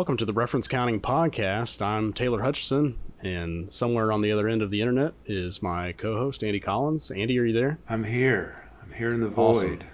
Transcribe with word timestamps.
Welcome 0.00 0.16
to 0.16 0.24
the 0.24 0.32
Reference 0.32 0.66
Counting 0.66 0.98
Podcast. 0.98 1.82
I'm 1.82 2.14
Taylor 2.14 2.40
Hutchison, 2.40 2.96
and 3.22 3.70
somewhere 3.70 4.10
on 4.10 4.22
the 4.22 4.32
other 4.32 4.48
end 4.48 4.62
of 4.62 4.70
the 4.70 4.80
internet 4.80 5.12
is 5.26 5.60
my 5.60 5.92
co 5.92 6.16
host, 6.16 6.42
Andy 6.42 6.58
Collins. 6.58 7.10
Andy, 7.10 7.38
are 7.38 7.44
you 7.44 7.52
there? 7.52 7.78
I'm 7.86 8.04
here. 8.04 8.64
I'm 8.82 8.92
here 8.94 9.12
in 9.12 9.20
the 9.20 9.26
Awesome. 9.26 9.68
void. 9.68 9.84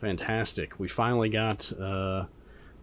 Fantastic. 0.00 0.80
We 0.80 0.88
finally 0.88 1.28
got 1.28 1.72
uh, 1.80 2.24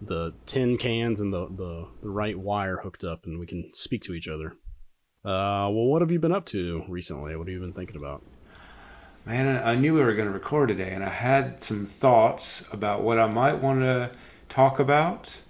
the 0.02 0.33
tin 0.46 0.78
cans 0.78 1.20
and 1.20 1.33
the, 1.33 1.47
the, 1.47 1.88
the 2.02 2.10
right 2.10 2.39
wire 2.39 2.77
hooked 2.77 3.04
up, 3.04 3.25
and 3.25 3.39
we 3.39 3.45
can 3.45 3.73
speak 3.73 4.04
to 4.04 4.14
each 4.14 4.29
other. 4.29 4.55
Uh, 5.25 5.68
well, 5.68 5.88
what 5.88 6.02
have 6.02 6.11
you 6.11 6.20
been 6.20 6.32
up 6.32 6.45
to 6.45 6.86
recently? 6.88 7.36
What 7.36 7.48
have 7.50 7.54
you 7.54 7.59
been 7.59 7.73
thinking 7.73 7.98
about? 7.98 8.23
Man, 9.25 9.50
I 9.50 9.71
I 9.71 9.75
knew 9.75 9.95
we 9.95 10.00
were 10.00 10.14
going 10.14 10.29
to 10.29 10.34
record 10.34 10.70
today, 10.70 10.93
and 10.93 11.04
I 11.04 11.09
had 11.09 11.61
some 11.61 11.86
thoughts 11.86 12.64
about 12.71 13.04
what 13.04 13.20
I 13.20 13.27
might 13.27 13.61
want 13.61 13.82
to 13.82 14.11
talk 14.48 14.79
about. 14.79 15.41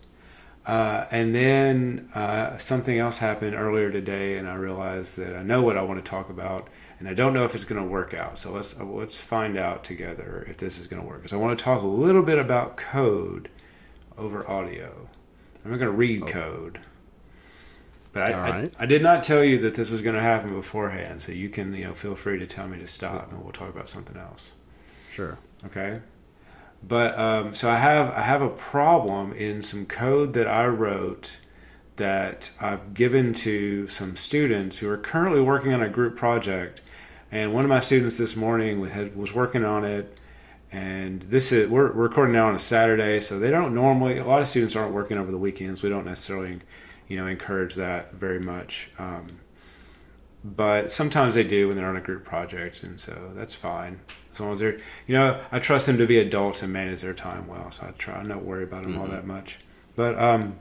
Uh, 0.68 1.06
and 1.12 1.34
then 1.34 2.10
uh, 2.14 2.58
something 2.58 3.00
else 3.00 3.20
happened 3.20 3.56
earlier 3.56 3.90
today, 3.90 4.38
and 4.38 4.50
I 4.50 4.56
realized 4.56 5.16
that 5.18 5.34
I 5.34 5.42
know 5.42 5.62
what 5.62 5.78
I 5.78 5.84
want 5.84 6.04
to 6.04 6.08
talk 6.10 6.30
about, 6.30 6.68
and 7.00 7.08
I 7.08 7.14
don't 7.14 7.34
know 7.34 7.46
if 7.46 7.56
it's 7.56 7.64
going 7.64 7.82
to 7.82 7.88
work 7.88 8.14
out. 8.14 8.38
So 8.38 8.52
let's 8.52 8.78
uh, 8.78 8.84
let's 8.84 9.22
find 9.22 9.58
out 9.58 9.86
together 9.86 10.46
if 10.50 10.58
this 10.58 10.78
is 10.78 10.88
going 10.88 11.02
to 11.02 11.08
work. 11.08 11.20
Because 11.20 11.32
I 11.32 11.38
want 11.38 11.58
to 11.58 11.64
talk 11.64 11.82
a 11.84 11.88
little 11.88 12.22
bit 12.22 12.38
about 12.38 12.76
code 12.76 13.50
over 14.18 14.50
audio. 14.50 15.08
I'm 15.64 15.72
not 15.72 15.78
going 15.78 15.92
to 15.92 15.98
read 15.98 16.24
Oh. 16.24 16.28
code, 16.28 16.80
but 18.12 18.24
I, 18.24 18.34
All 18.34 18.42
I. 18.42 18.70
I 18.78 18.86
did 18.86 19.02
not 19.02 19.24
tell 19.24 19.46
you 19.46 19.60
that 19.60 19.74
this 19.76 19.90
was 19.90 20.02
going 20.02 20.16
to 20.16 20.22
happen 20.22 20.54
beforehand. 20.54 21.22
So 21.22 21.32
you 21.32 21.48
can 21.48 21.74
you 21.74 21.86
know 21.86 21.94
feel 21.94 22.16
free 22.16 22.40
to 22.40 22.46
tell 22.46 22.68
me 22.68 22.78
to 22.80 22.88
stop, 22.88 23.32
and 23.32 23.42
we'll 23.42 23.54
talk 23.54 23.70
about 23.70 23.88
something 23.88 24.18
else. 24.18 24.52
Sure. 25.14 25.38
Okay. 25.68 26.02
But 26.84 27.18
um, 27.18 27.56
so 27.56 27.70
I 27.70 27.78
have 27.78 28.12
I 28.14 28.22
have 28.22 28.42
a 28.42 28.50
problem 28.50 29.34
in 29.34 29.62
some 29.62 29.86
code 29.86 30.34
that 30.34 30.48
I 30.48 30.66
wrote 30.68 31.40
that 31.98 32.52
I've 32.62 32.94
given 32.94 33.34
to 33.34 33.88
some 33.88 34.16
students 34.16 34.78
who 34.78 34.90
are 34.90 34.98
currently 34.98 35.42
working 35.42 35.74
on 35.74 35.82
a 35.82 35.90
group 35.90 36.16
project, 36.16 36.82
and 37.32 37.54
one 37.54 37.66
of 37.66 37.70
my 37.70 37.80
students 37.80 38.18
this 38.18 38.36
morning 38.36 38.86
had, 38.86 39.16
was 39.16 39.34
working 39.34 39.66
on 39.66 39.84
it, 39.84 40.20
and 40.72 41.24
this 41.24 41.52
is 41.52 41.70
we're, 41.70 41.92
recording 41.92 42.34
now 42.34 42.48
on 42.48 42.56
a 42.56 42.60
Saturday, 42.60 43.20
so 43.20 43.40
they 43.40 43.50
don't 43.50 43.74
normally 43.74 44.20
a 44.20 44.26
lot 44.26 44.42
of 44.42 44.48
students 44.48 44.76
aren't 44.76 44.94
working 44.94 45.18
over 45.18 45.32
the 45.32 45.38
weekends. 45.38 45.82
We 45.82 45.90
don't 45.90 46.06
necessarily, 46.06 46.60
you 47.08 47.18
know, 47.18 47.26
encourage 47.26 47.76
that 47.76 48.14
very 48.14 48.40
much. 48.40 48.90
Um, 49.00 49.40
but 50.56 50.92
sometimes 50.92 51.34
they 51.34 51.44
do 51.44 51.68
when 51.68 51.76
they're 51.76 51.88
on 51.88 51.98
a 51.98 52.02
group 52.02 52.24
project, 52.24 52.84
and 52.84 53.00
so 53.00 53.32
that's 53.36 53.54
fine 53.56 54.00
as 54.32 54.40
long 54.40 54.54
as 54.54 54.60
they're, 54.60 54.78
you 55.08 55.16
know, 55.16 55.40
I 55.52 55.60
trust 55.60 55.88
them 55.88 55.98
to 55.98 56.06
be 56.08 56.20
adults 56.20 56.62
and 56.62 56.72
manage 56.72 57.02
their 57.02 57.14
time 57.14 57.48
well. 57.48 57.70
So 57.72 57.88
I 57.88 57.92
try 57.98 58.22
not 58.24 58.44
worry 58.46 58.64
about 58.64 58.84
them 58.84 58.98
all 58.98 59.08
Mhm. 59.08 59.12
that 59.12 59.26
much. 59.28 59.60
But 59.96 60.18
um, 60.20 60.60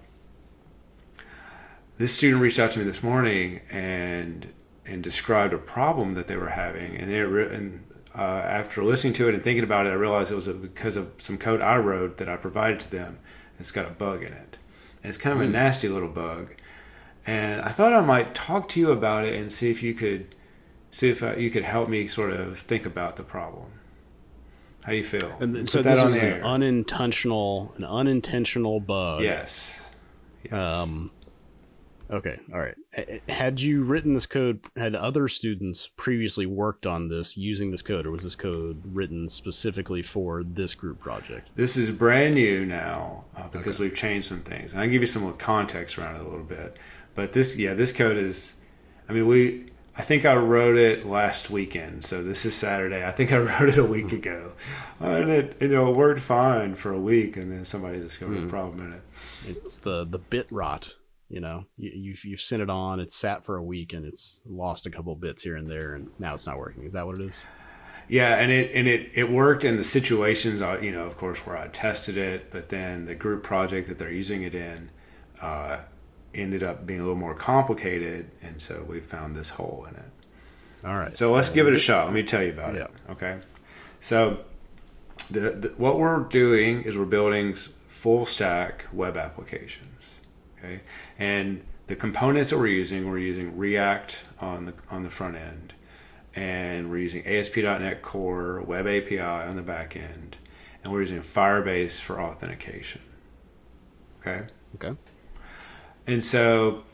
this 1.98 2.15
student 2.15 2.41
reached 2.43 2.59
out 2.59 2.70
to 2.73 2.78
me 2.78 2.84
this 2.84 3.03
morning 3.03 3.61
and 3.70 4.48
and 4.89 5.03
described 5.03 5.53
a 5.53 5.59
problem 5.59 6.15
that 6.15 6.28
they 6.28 6.37
were 6.37 6.50
having, 6.50 6.97
and 6.97 7.11
they 7.11 7.21
re- 7.21 7.53
and 7.55 7.83
uh, 8.15 8.21
after 8.21 8.83
listening 8.84 9.12
to 9.12 9.28
it 9.28 9.34
and 9.34 9.43
thinking 9.43 9.65
about 9.65 9.84
it, 9.87 9.91
I 9.91 9.95
realized 9.95 10.31
it 10.31 10.37
was 10.37 10.47
because 10.47 10.97
of 10.97 11.11
some 11.19 11.37
code 11.39 11.61
I 11.61 11.77
wrote 11.77 12.17
that 12.19 12.28
I 12.28 12.37
provided 12.37 12.81
to 12.81 12.91
them. 12.91 13.19
It's 13.59 13.71
got 13.73 13.84
a 13.87 13.91
bug 13.91 14.23
in 14.23 14.33
it. 14.33 14.59
And 15.03 15.09
it's 15.09 15.19
kind 15.19 15.34
of 15.34 15.43
a 15.43 15.47
Hmm. 15.47 15.53
nasty 15.53 15.89
little 15.89 16.09
bug. 16.09 16.55
And 17.27 17.60
I 17.60 17.70
thought 17.70 17.92
I 17.92 18.00
might 18.00 18.34
talk 18.34 18.69
to 18.70 18.80
you 18.80 18.91
about 18.92 19.24
it 19.24 19.34
and 19.34 19.52
see 19.52 19.70
if 19.70 19.82
you 19.82 19.94
could 19.94 20.34
see 20.91 21.10
if 21.10 21.22
uh, 21.22 21.34
you 21.36 21.50
could 21.50 21.64
help 21.64 21.88
me 21.88 22.06
sort 22.06 22.30
of 22.30 22.60
think 22.60 22.86
about 22.86 23.16
the 23.16 23.22
problem. 23.22 23.66
How 24.84 24.92
do 24.92 24.98
you 24.98 25.05
feel? 25.05 25.36
And 25.41 25.69
so 25.69 25.82
this 25.82 26.02
was 26.02 26.16
an 26.16 26.42
unintentional, 26.42 27.74
an 27.77 27.84
unintentional 27.84 28.78
bug. 28.80 29.22
yes. 29.22 29.91
Yes. 30.44 30.52
Um, 30.52 31.10
okay, 32.08 32.38
all 32.52 32.60
right. 32.60 32.77
Had 33.28 33.60
you 33.60 33.82
written 33.82 34.14
this 34.14 34.27
code? 34.27 34.60
Had 34.77 34.94
other 34.94 35.27
students 35.27 35.88
previously 35.97 36.47
worked 36.47 36.86
on 36.86 37.08
this 37.08 37.36
using 37.36 37.72
this 37.72 37.82
code, 37.82 38.06
or 38.06 38.12
was 38.12 38.22
this 38.22 38.36
code 38.36 38.81
written 38.84 39.28
specifically 39.28 40.04
for 40.04 40.44
this 40.44 40.76
group 40.76 41.00
project? 41.00 41.48
This 41.56 41.76
is 41.76 41.91
brand 41.91 42.36
new 42.36 42.65
now 42.65 43.25
uh, 43.36 43.48
because 43.48 43.81
we've 43.81 43.94
changed 43.94 44.28
some 44.28 44.42
things, 44.42 44.72
and 44.72 44.81
I 44.81 44.84
will 44.84 44.92
give 44.92 45.03
you 45.03 45.09
some 45.09 45.22
more 45.22 45.32
context 45.32 45.98
around 45.98 46.15
it 46.15 46.20
a 46.20 46.25
little 46.25 46.44
bit. 46.44 46.76
But 47.16 47.32
this, 47.32 47.56
yeah, 47.56 47.75
this 47.75 47.91
code 47.93 48.16
is. 48.16 48.56
I 49.09 49.12
mean, 49.12 49.27
we. 49.27 49.66
I 49.99 50.03
think 50.03 50.27
I 50.27 50.34
wrote 50.37 50.77
it 50.77 51.06
last 51.06 51.49
weekend, 51.49 52.04
so 52.04 52.22
this 52.22 52.44
is 52.44 52.54
Saturday. 52.54 53.04
I 53.06 53.10
think 53.12 53.32
I 53.32 53.38
wrote 53.38 53.71
it 53.71 53.78
a 53.78 53.84
week 53.84 54.12
ago, 54.12 54.53
and 55.00 55.31
it 55.31 55.56
you 55.60 55.69
know 55.69 55.91
it 55.91 55.97
worked 55.97 56.21
fine 56.21 56.75
for 56.75 56.93
a 56.93 57.00
week, 57.00 57.37
and 57.38 57.50
then 57.50 57.65
somebody 57.65 57.99
discovered 57.99 58.37
Hmm. 58.38 58.47
a 58.47 58.50
problem 58.50 58.81
in 58.87 58.93
it. 58.93 59.03
It's 59.49 59.78
the 59.78 60.04
the 60.04 60.19
bit 60.19 60.47
rot. 60.50 60.94
You 61.28 61.41
know, 61.41 61.65
you, 61.77 61.91
you've 61.94 62.25
you've 62.25 62.41
sent 62.41 62.62
it 62.62 62.71
on. 62.71 63.00
It's 63.00 63.16
sat 63.16 63.43
for 63.44 63.56
a 63.56 63.62
week 63.62 63.93
and 63.94 64.04
it's 64.06 64.43
lost 64.47 64.87
a 64.87 64.91
couple 64.91 65.16
bits 65.16 65.43
here 65.43 65.56
and 65.56 65.69
there, 65.69 65.94
and 65.94 66.09
now 66.21 66.34
it's 66.34 66.47
not 66.47 66.59
working. 66.59 66.84
Is 66.84 66.93
that 66.93 67.04
what 67.06 67.19
it 67.19 67.25
is? 67.31 67.34
Yeah, 68.09 68.37
and 68.37 68.53
it 68.53 68.71
and 68.75 68.87
it 68.87 69.10
it 69.15 69.33
worked 69.33 69.65
in 69.65 69.77
the 69.77 69.83
situations, 69.83 70.62
uh, 70.62 70.78
you 70.81 70.93
know, 70.93 71.04
of 71.06 71.16
course, 71.16 71.38
where 71.47 71.56
I 71.56 71.66
tested 71.69 72.16
it. 72.16 72.53
But 72.53 72.69
then 72.69 73.06
the 73.06 73.15
group 73.16 73.43
project 73.43 73.88
that 73.88 73.98
they're 73.98 74.12
using 74.12 74.43
it 74.43 74.54
in 74.54 74.91
uh, 75.41 75.78
ended 76.36 76.62
up 76.62 76.86
being 76.86 77.00
a 77.00 77.02
little 77.02 77.19
more 77.19 77.34
complicated, 77.34 78.30
and 78.42 78.60
so 78.60 78.84
we 78.88 79.00
found 79.00 79.34
this 79.34 79.48
hole 79.50 79.86
in 79.88 79.97
it. 79.97 80.10
All 80.84 80.94
right. 80.97 81.16
So 81.16 81.32
let's 81.32 81.48
give 81.48 81.66
it 81.66 81.72
a 81.72 81.78
shot. 81.78 82.04
Let 82.06 82.14
me 82.14 82.22
tell 82.22 82.42
you 82.42 82.50
about 82.50 82.74
Yeah. 82.74 82.84
it. 82.84 82.91
Okay. 83.10 83.38
So 84.00 84.44
the, 85.30 85.41
the 85.50 85.69
what 85.76 85.98
we're 85.98 86.20
doing 86.20 86.82
is 86.82 86.97
we're 86.97 87.04
building 87.06 87.54
full 87.88 88.24
stack 88.26 88.86
web 88.92 89.16
applications. 89.16 90.20
Okay, 90.58 90.80
and 91.19 91.62
the 91.86 91.97
components 91.97 92.50
that 92.50 92.58
we're 92.58 92.66
using, 92.68 93.08
we're 93.10 93.18
using 93.18 93.56
React 93.56 94.24
on 94.41 94.66
the 94.66 94.74
on 94.91 95.03
the 95.03 95.10
front 95.10 95.36
end, 95.36 95.74
and 96.34 96.91
we're 96.91 96.98
using 96.98 97.26
ASP.NET 97.26 98.03
Core 98.03 98.62
Web 98.62 98.86
API 98.86 99.20
on 99.20 99.56
the 99.56 99.62
back 99.62 99.97
end, 99.97 100.36
and 100.82 100.92
we're 100.92 101.00
using 101.00 101.20
Firebase 101.20 102.00
for 102.00 102.20
authentication. 102.20 103.00
Okay. 104.20 104.47
Okay. 104.76 104.97
And 106.06 106.22
so 106.22 106.84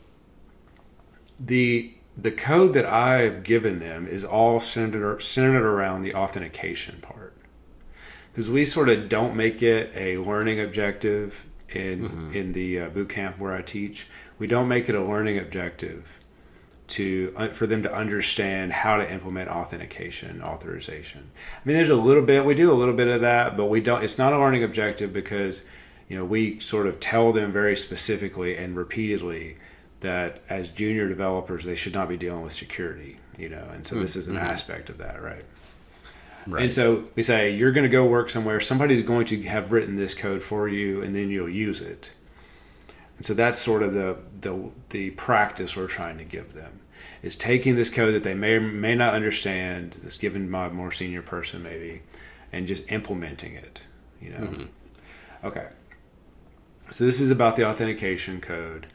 the 1.39 1.93
the 2.15 2.31
code 2.31 2.73
that 2.73 2.85
I've 2.85 3.43
given 3.43 3.79
them 3.79 4.07
is 4.07 4.23
all 4.23 4.59
centered 4.59 5.21
centered 5.21 5.65
around 5.65 6.03
the 6.03 6.13
authentication 6.13 6.99
part. 7.01 7.35
Because 8.31 8.49
we 8.49 8.65
sort 8.65 8.89
of 8.89 9.09
don't 9.09 9.35
make 9.35 9.61
it 9.61 9.91
a 9.95 10.17
learning 10.17 10.59
objective 10.59 11.45
in 11.69 12.31
in 12.33 12.53
the 12.53 12.79
uh, 12.79 12.89
boot 12.89 13.09
camp 13.09 13.39
where 13.39 13.53
I 13.53 13.61
teach. 13.61 14.07
We 14.39 14.47
don't 14.47 14.67
make 14.67 14.89
it 14.89 14.95
a 14.95 15.03
learning 15.03 15.37
objective 15.37 16.19
to 16.87 17.33
uh, 17.37 17.47
for 17.49 17.67
them 17.67 17.83
to 17.83 17.93
understand 17.93 18.73
how 18.73 18.97
to 18.97 19.11
implement 19.11 19.49
authentication 19.49 20.41
authorization. 20.41 21.31
I 21.33 21.67
mean, 21.67 21.75
there's 21.75 21.89
a 21.89 21.95
little 21.95 22.23
bit 22.23 22.45
we 22.45 22.55
do 22.55 22.71
a 22.71 22.75
little 22.75 22.93
bit 22.93 23.07
of 23.07 23.21
that, 23.21 23.57
but 23.57 23.65
we 23.65 23.81
don't. 23.81 24.03
It's 24.03 24.17
not 24.17 24.33
a 24.33 24.37
learning 24.37 24.63
objective 24.63 25.13
because 25.13 25.65
you 26.09 26.17
know 26.17 26.25
we 26.25 26.59
sort 26.59 26.87
of 26.87 26.99
tell 26.99 27.31
them 27.31 27.51
very 27.51 27.75
specifically 27.75 28.57
and 28.57 28.75
repeatedly 28.75 29.57
that 30.01 30.41
as 30.49 30.69
junior 30.69 31.07
developers 31.07 31.65
they 31.65 31.75
should 31.75 31.93
not 31.93 32.07
be 32.07 32.17
dealing 32.17 32.43
with 32.43 32.53
security. 32.53 33.17
You 33.37 33.49
know, 33.49 33.67
and 33.73 33.85
so 33.85 33.95
hmm, 33.95 34.01
this 34.01 34.15
is 34.15 34.27
an 34.27 34.35
mm-hmm. 34.35 34.45
aspect 34.45 34.89
of 34.89 34.99
that, 34.99 35.21
right? 35.23 35.43
Right. 36.45 36.63
And 36.63 36.73
so 36.73 37.05
we 37.15 37.23
say 37.23 37.55
you're 37.55 37.71
going 37.71 37.85
to 37.85 37.89
go 37.89 38.05
work 38.05 38.29
somewhere. 38.29 38.59
Somebody's 38.59 39.01
going 39.01 39.25
to 39.27 39.41
have 39.43 39.71
written 39.71 39.95
this 39.95 40.13
code 40.13 40.43
for 40.43 40.67
you, 40.67 41.01
and 41.01 41.15
then 41.15 41.29
you'll 41.29 41.49
use 41.49 41.81
it. 41.81 42.11
And 43.17 43.25
so 43.25 43.33
that's 43.33 43.59
sort 43.59 43.81
of 43.81 43.93
the 43.93 44.17
the 44.41 44.69
the 44.89 45.09
practice 45.11 45.75
we're 45.75 45.87
trying 45.87 46.17
to 46.17 46.25
give 46.25 46.53
them 46.53 46.81
is 47.21 47.35
taking 47.37 47.75
this 47.75 47.89
code 47.89 48.13
that 48.13 48.23
they 48.23 48.33
may 48.33 48.55
or 48.55 48.61
may 48.61 48.93
not 48.93 49.13
understand, 49.13 49.97
that's 50.03 50.17
given 50.17 50.51
by 50.51 50.67
a 50.67 50.69
more 50.69 50.91
senior 50.91 51.21
person 51.21 51.63
maybe, 51.63 52.01
and 52.51 52.67
just 52.67 52.83
implementing 52.91 53.53
it. 53.53 53.81
You 54.21 54.29
know. 54.31 54.39
Mm-hmm. 54.39 55.47
Okay. 55.47 55.67
So 56.93 57.05
this 57.05 57.19
is 57.19 57.31
about 57.31 57.55
the 57.55 57.67
authentication 57.67 58.39
code, 58.39 58.85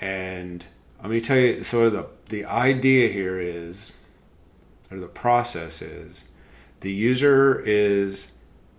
and 0.00 0.66
let 1.00 1.08
me 1.08 1.20
tell 1.20 1.36
you 1.36 1.62
sort 1.62 1.86
of 1.86 1.92
the 1.92 2.06
the 2.30 2.44
idea 2.44 3.12
here 3.12 3.38
is, 3.38 3.92
or 4.90 4.98
the 4.98 5.06
process 5.06 5.80
is, 5.80 6.32
the 6.80 6.90
user 6.90 7.60
is 7.60 8.32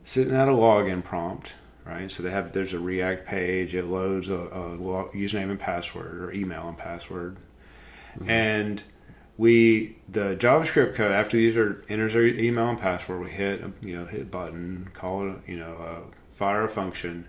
sitting 0.03 0.35
at 0.35 0.49
a 0.49 0.51
login 0.51 1.01
prompt, 1.01 1.53
right? 1.85 2.11
So 2.11 2.21
they 2.21 2.31
have 2.31 2.51
there's 2.51 2.73
a 2.73 2.79
React 2.79 3.25
page. 3.25 3.73
It 3.75 3.85
loads 3.85 4.27
a, 4.27 4.35
a 4.35 4.77
username 5.13 5.51
and 5.51 5.59
password 5.59 6.21
or 6.21 6.33
email 6.33 6.67
and 6.67 6.77
password, 6.77 7.37
and 8.27 8.83
we 9.37 9.99
the 10.09 10.35
JavaScript 10.35 10.95
code 10.95 11.13
after 11.13 11.37
the 11.37 11.43
user 11.43 11.85
enters 11.87 12.11
their 12.11 12.27
email 12.27 12.67
and 12.67 12.77
password, 12.77 13.21
we 13.21 13.29
hit 13.29 13.63
you 13.81 13.97
know 13.97 14.05
hit 14.05 14.29
button, 14.29 14.89
call 14.93 15.31
it 15.31 15.37
you 15.47 15.55
know 15.55 15.77
uh, 15.77 16.01
fire 16.29 16.65
a 16.65 16.69
function, 16.69 17.25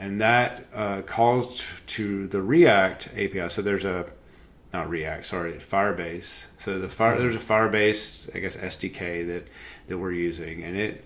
and 0.00 0.20
that 0.22 0.64
uh, 0.74 1.02
calls 1.02 1.80
to 1.86 2.26
the 2.26 2.40
React 2.40 3.10
API. 3.12 3.50
So 3.50 3.62
there's 3.62 3.84
a 3.84 4.06
not 4.72 4.88
React, 4.88 5.26
sorry, 5.26 5.52
Firebase. 5.54 6.46
So 6.58 6.78
the 6.78 6.88
fire 6.88 7.18
there's 7.18 7.34
a 7.34 7.38
Firebase, 7.38 8.34
I 8.34 8.38
guess 8.38 8.56
SDK 8.56 9.26
that 9.26 9.46
that 9.88 9.98
we're 9.98 10.12
using, 10.12 10.64
and 10.64 10.76
it 10.76 11.04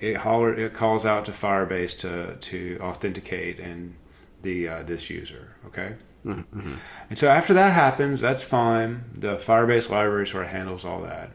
it 0.00 0.16
holler 0.16 0.54
it 0.54 0.74
calls 0.74 1.06
out 1.06 1.24
to 1.24 1.32
Firebase 1.32 1.98
to 2.00 2.36
to 2.36 2.78
authenticate 2.82 3.58
and 3.58 3.94
the 4.42 4.68
uh, 4.68 4.82
this 4.82 5.08
user. 5.08 5.56
Okay. 5.66 5.94
Mm-hmm. 6.24 6.74
And 7.08 7.18
so 7.18 7.28
after 7.28 7.54
that 7.54 7.72
happens, 7.72 8.20
that's 8.20 8.42
fine. 8.42 9.04
The 9.14 9.36
Firebase 9.36 9.88
library 9.88 10.26
sort 10.26 10.44
of 10.46 10.50
handles 10.50 10.84
all 10.84 11.00
that. 11.02 11.30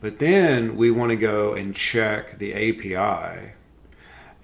But 0.00 0.20
then 0.20 0.76
we 0.76 0.90
want 0.90 1.10
to 1.10 1.16
go 1.16 1.54
and 1.54 1.74
check 1.74 2.38
the 2.38 2.54
API. 2.54 3.54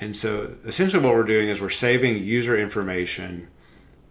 And 0.02 0.16
so 0.16 0.56
essentially 0.66 1.00
what 1.00 1.14
we're 1.14 1.22
doing 1.22 1.48
is 1.48 1.60
we're 1.60 1.68
saving 1.68 2.24
user 2.24 2.58
information 2.58 3.46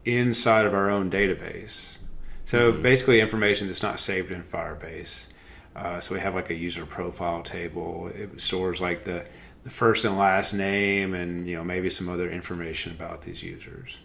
inside 0.06 0.66
of 0.66 0.74
our 0.74 0.90
own 0.90 1.12
database. 1.12 1.98
So 2.46 2.72
mm-hmm. 2.72 2.82
basically 2.82 3.20
information 3.20 3.68
that's 3.68 3.84
not 3.84 4.00
saved 4.00 4.32
in 4.32 4.42
Firebase. 4.42 5.28
Uh, 5.76 6.00
so 6.00 6.16
we 6.16 6.22
have 6.22 6.34
like 6.34 6.50
a 6.50 6.54
user 6.54 6.86
profile 6.86 7.44
table. 7.44 8.10
It 8.16 8.40
stores 8.40 8.80
like 8.80 9.04
the, 9.04 9.26
the 9.66 9.70
first 9.70 10.06
and 10.06 10.18
last 10.18 10.54
name 10.54 11.14
and 11.14 11.46
you 11.46 11.58
know 11.58 11.64
maybe 11.66 11.90
some 11.90 12.08
other 12.08 12.30
information 12.32 12.94
about 12.94 13.24
these 13.24 13.44
users. 13.44 13.98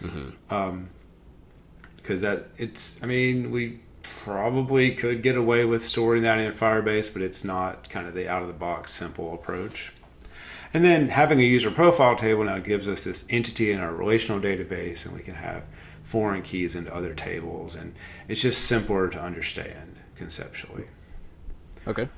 Mm-hmm. 0.00 0.54
Um, 0.54 0.90
because 1.96 2.20
that 2.20 2.50
it's 2.56 3.00
I 3.02 3.06
mean 3.06 3.50
we 3.50 3.80
probably 4.04 4.94
could 4.94 5.24
get 5.24 5.36
away 5.36 5.64
with 5.64 5.82
storing 5.82 6.22
that 6.22 6.38
in 6.38 6.52
Firebase, 6.52 7.12
but 7.12 7.20
it's 7.20 7.42
not 7.42 7.90
kind 7.90 8.06
of 8.06 8.14
the 8.14 8.28
out 8.28 8.42
of 8.42 8.48
the 8.48 8.54
box 8.54 8.92
simple 8.92 9.34
approach. 9.34 9.92
And 10.74 10.84
then 10.84 11.08
having 11.08 11.40
a 11.40 11.44
user 11.44 11.70
profile 11.70 12.16
table 12.16 12.44
now 12.44 12.58
gives 12.58 12.88
us 12.88 13.04
this 13.04 13.24
entity 13.28 13.72
in 13.72 13.80
our 13.80 13.94
relational 13.94 14.40
database, 14.40 15.04
and 15.04 15.14
we 15.14 15.22
can 15.22 15.34
have 15.34 15.64
foreign 16.02 16.42
keys 16.42 16.74
into 16.74 16.94
other 16.94 17.14
tables, 17.14 17.74
and 17.74 17.94
it's 18.28 18.40
just 18.40 18.64
simpler 18.64 19.08
to 19.08 19.20
understand 19.20 19.96
conceptually. 20.16 20.84
Okay. 21.86 22.08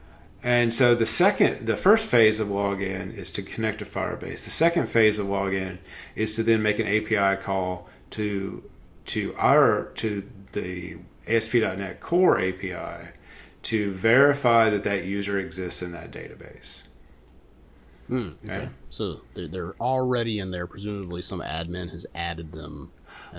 And 0.43 0.75
so 0.75 0.95
the 0.95 1.07
second, 1.07 1.67
the 1.67 1.77
first 1.77 2.07
phase 2.07 2.39
of 2.39 2.49
login 2.49 3.17
is 3.17 3.33
to 3.33 3.43
connect 3.43 3.79
to 3.79 3.87
Firebase. 3.87 4.45
The 4.45 4.51
second 4.51 4.89
phase 4.89 5.19
of 5.19 5.27
login 5.27 5.79
is 6.15 6.37
to 6.37 6.43
then 6.43 6.63
make 6.63 6.79
an 6.79 6.87
API 6.87 7.41
call 7.43 7.89
to 8.11 8.63
to 9.07 9.35
our 9.37 9.87
to 9.97 10.29
the 10.53 10.97
ASP.NET 11.27 12.01
Core 12.01 12.39
API 12.39 13.11
to 13.63 13.91
verify 13.93 14.71
that 14.71 14.85
that 14.85 15.05
user 15.05 15.39
exists 15.39 15.83
in 15.83 15.93
that 15.93 16.11
database. 16.11 16.84
Mm, 18.11 18.37
okay. 18.45 18.57
okay. 18.57 18.69
So 18.91 19.21
they're, 19.35 19.49
they're 19.49 19.75
already 19.81 20.39
in 20.39 20.51
there. 20.51 20.67
Presumably, 20.67 21.23
some 21.23 21.41
admin 21.41 21.91
has 21.91 22.07
added 22.15 22.53
them. 22.53 22.93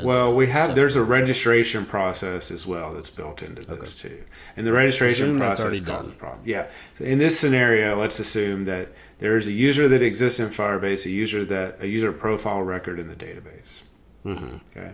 Well, 0.03 0.35
we 0.35 0.47
have 0.47 0.63
separate. 0.63 0.75
there's 0.75 0.95
a 0.97 1.03
registration 1.03 1.85
process 1.85 2.51
as 2.51 2.67
well 2.67 2.93
that's 2.93 3.09
built 3.09 3.41
into 3.41 3.61
this 3.61 4.05
okay. 4.05 4.15
too, 4.15 4.23
and 4.57 4.67
the 4.67 4.73
registration 4.73 5.37
process 5.37 5.81
causes 5.81 6.11
a 6.11 6.15
problem. 6.15 6.41
Yeah, 6.45 6.69
so 6.97 7.05
in 7.05 7.17
this 7.17 7.39
scenario, 7.39 7.97
let's 7.99 8.19
assume 8.19 8.65
that 8.65 8.89
there 9.19 9.37
is 9.37 9.47
a 9.47 9.53
user 9.53 9.87
that 9.87 10.01
exists 10.01 10.39
in 10.39 10.49
Firebase, 10.49 11.05
a 11.05 11.09
user 11.09 11.45
that 11.45 11.81
a 11.81 11.87
user 11.87 12.11
profile 12.11 12.61
record 12.61 12.99
in 12.99 13.07
the 13.07 13.15
database. 13.15 13.83
Mm-hmm. 14.25 14.57
Okay 14.75 14.91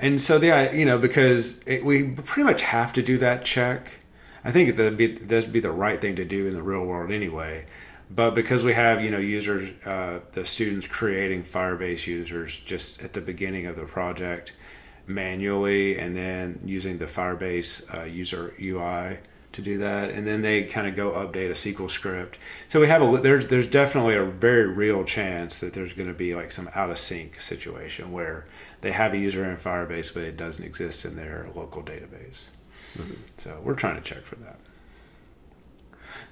and 0.00 0.20
so 0.20 0.38
the 0.38 0.70
you 0.74 0.84
know 0.84 0.98
because 0.98 1.60
it, 1.66 1.84
we 1.84 2.10
pretty 2.10 2.44
much 2.44 2.62
have 2.62 2.92
to 2.94 3.02
do 3.02 3.18
that 3.18 3.44
check. 3.44 3.98
I 4.44 4.50
think 4.50 4.76
that'd 4.76 4.96
be 4.96 5.16
that'd 5.16 5.52
be 5.52 5.60
the 5.60 5.72
right 5.72 6.00
thing 6.00 6.16
to 6.16 6.24
do 6.24 6.46
in 6.46 6.54
the 6.54 6.62
real 6.62 6.84
world 6.84 7.10
anyway. 7.10 7.64
But 8.10 8.34
because 8.34 8.64
we 8.64 8.72
have 8.72 9.02
you 9.02 9.10
know 9.10 9.18
users, 9.18 9.70
uh, 9.86 10.20
the 10.32 10.44
students 10.44 10.86
creating 10.86 11.44
Firebase 11.44 12.06
users 12.06 12.58
just 12.58 13.02
at 13.02 13.12
the 13.12 13.20
beginning 13.20 13.66
of 13.66 13.76
the 13.76 13.84
project 13.84 14.56
manually, 15.06 15.98
and 15.98 16.16
then 16.16 16.60
using 16.64 16.98
the 16.98 17.04
Firebase 17.04 17.94
uh, 17.94 18.04
user 18.04 18.54
UI 18.60 19.18
to 19.52 19.62
do 19.62 19.78
that, 19.78 20.10
and 20.10 20.26
then 20.26 20.42
they 20.42 20.62
kind 20.62 20.86
of 20.86 20.94
go 20.94 21.10
update 21.10 21.50
a 21.50 21.54
SQL 21.54 21.90
script. 21.90 22.38
So 22.68 22.80
we 22.80 22.86
have 22.88 23.02
a 23.02 23.20
there's 23.20 23.48
there's 23.48 23.66
definitely 23.66 24.16
a 24.16 24.24
very 24.24 24.66
real 24.66 25.04
chance 25.04 25.58
that 25.58 25.72
there's 25.72 25.92
going 25.92 26.08
to 26.08 26.14
be 26.14 26.34
like 26.34 26.50
some 26.50 26.70
out 26.74 26.90
of 26.90 26.98
sync 26.98 27.40
situation 27.40 28.10
where 28.10 28.44
they 28.80 28.92
have 28.92 29.12
a 29.12 29.18
user 29.18 29.48
in 29.48 29.56
Firebase, 29.56 30.14
but 30.14 30.22
it 30.22 30.36
doesn't 30.36 30.64
exist 30.64 31.04
in 31.04 31.16
their 31.16 31.48
local 31.54 31.82
database. 31.82 32.48
Mm-hmm. 32.96 33.14
So 33.36 33.60
we're 33.62 33.74
trying 33.74 33.96
to 33.96 34.02
check 34.02 34.22
for 34.22 34.36
that. 34.36 34.58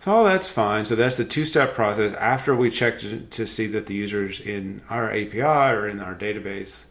So 0.00 0.12
all 0.12 0.25
that's 0.25 0.49
fine. 0.49 0.84
So 0.84 0.94
that's 0.94 1.16
the 1.16 1.25
two-step 1.25 1.75
process. 1.75 2.12
After 2.12 2.55
we 2.55 2.70
check 2.70 2.99
to, 3.00 3.20
to 3.20 3.46
see 3.46 3.66
that 3.69 3.87
the 3.87 3.94
user's 3.94 4.40
in 4.40 4.82
our 4.88 5.10
API 5.10 5.40
or 5.40 5.88
in 5.88 6.00
our 6.00 6.14
database, 6.14 6.84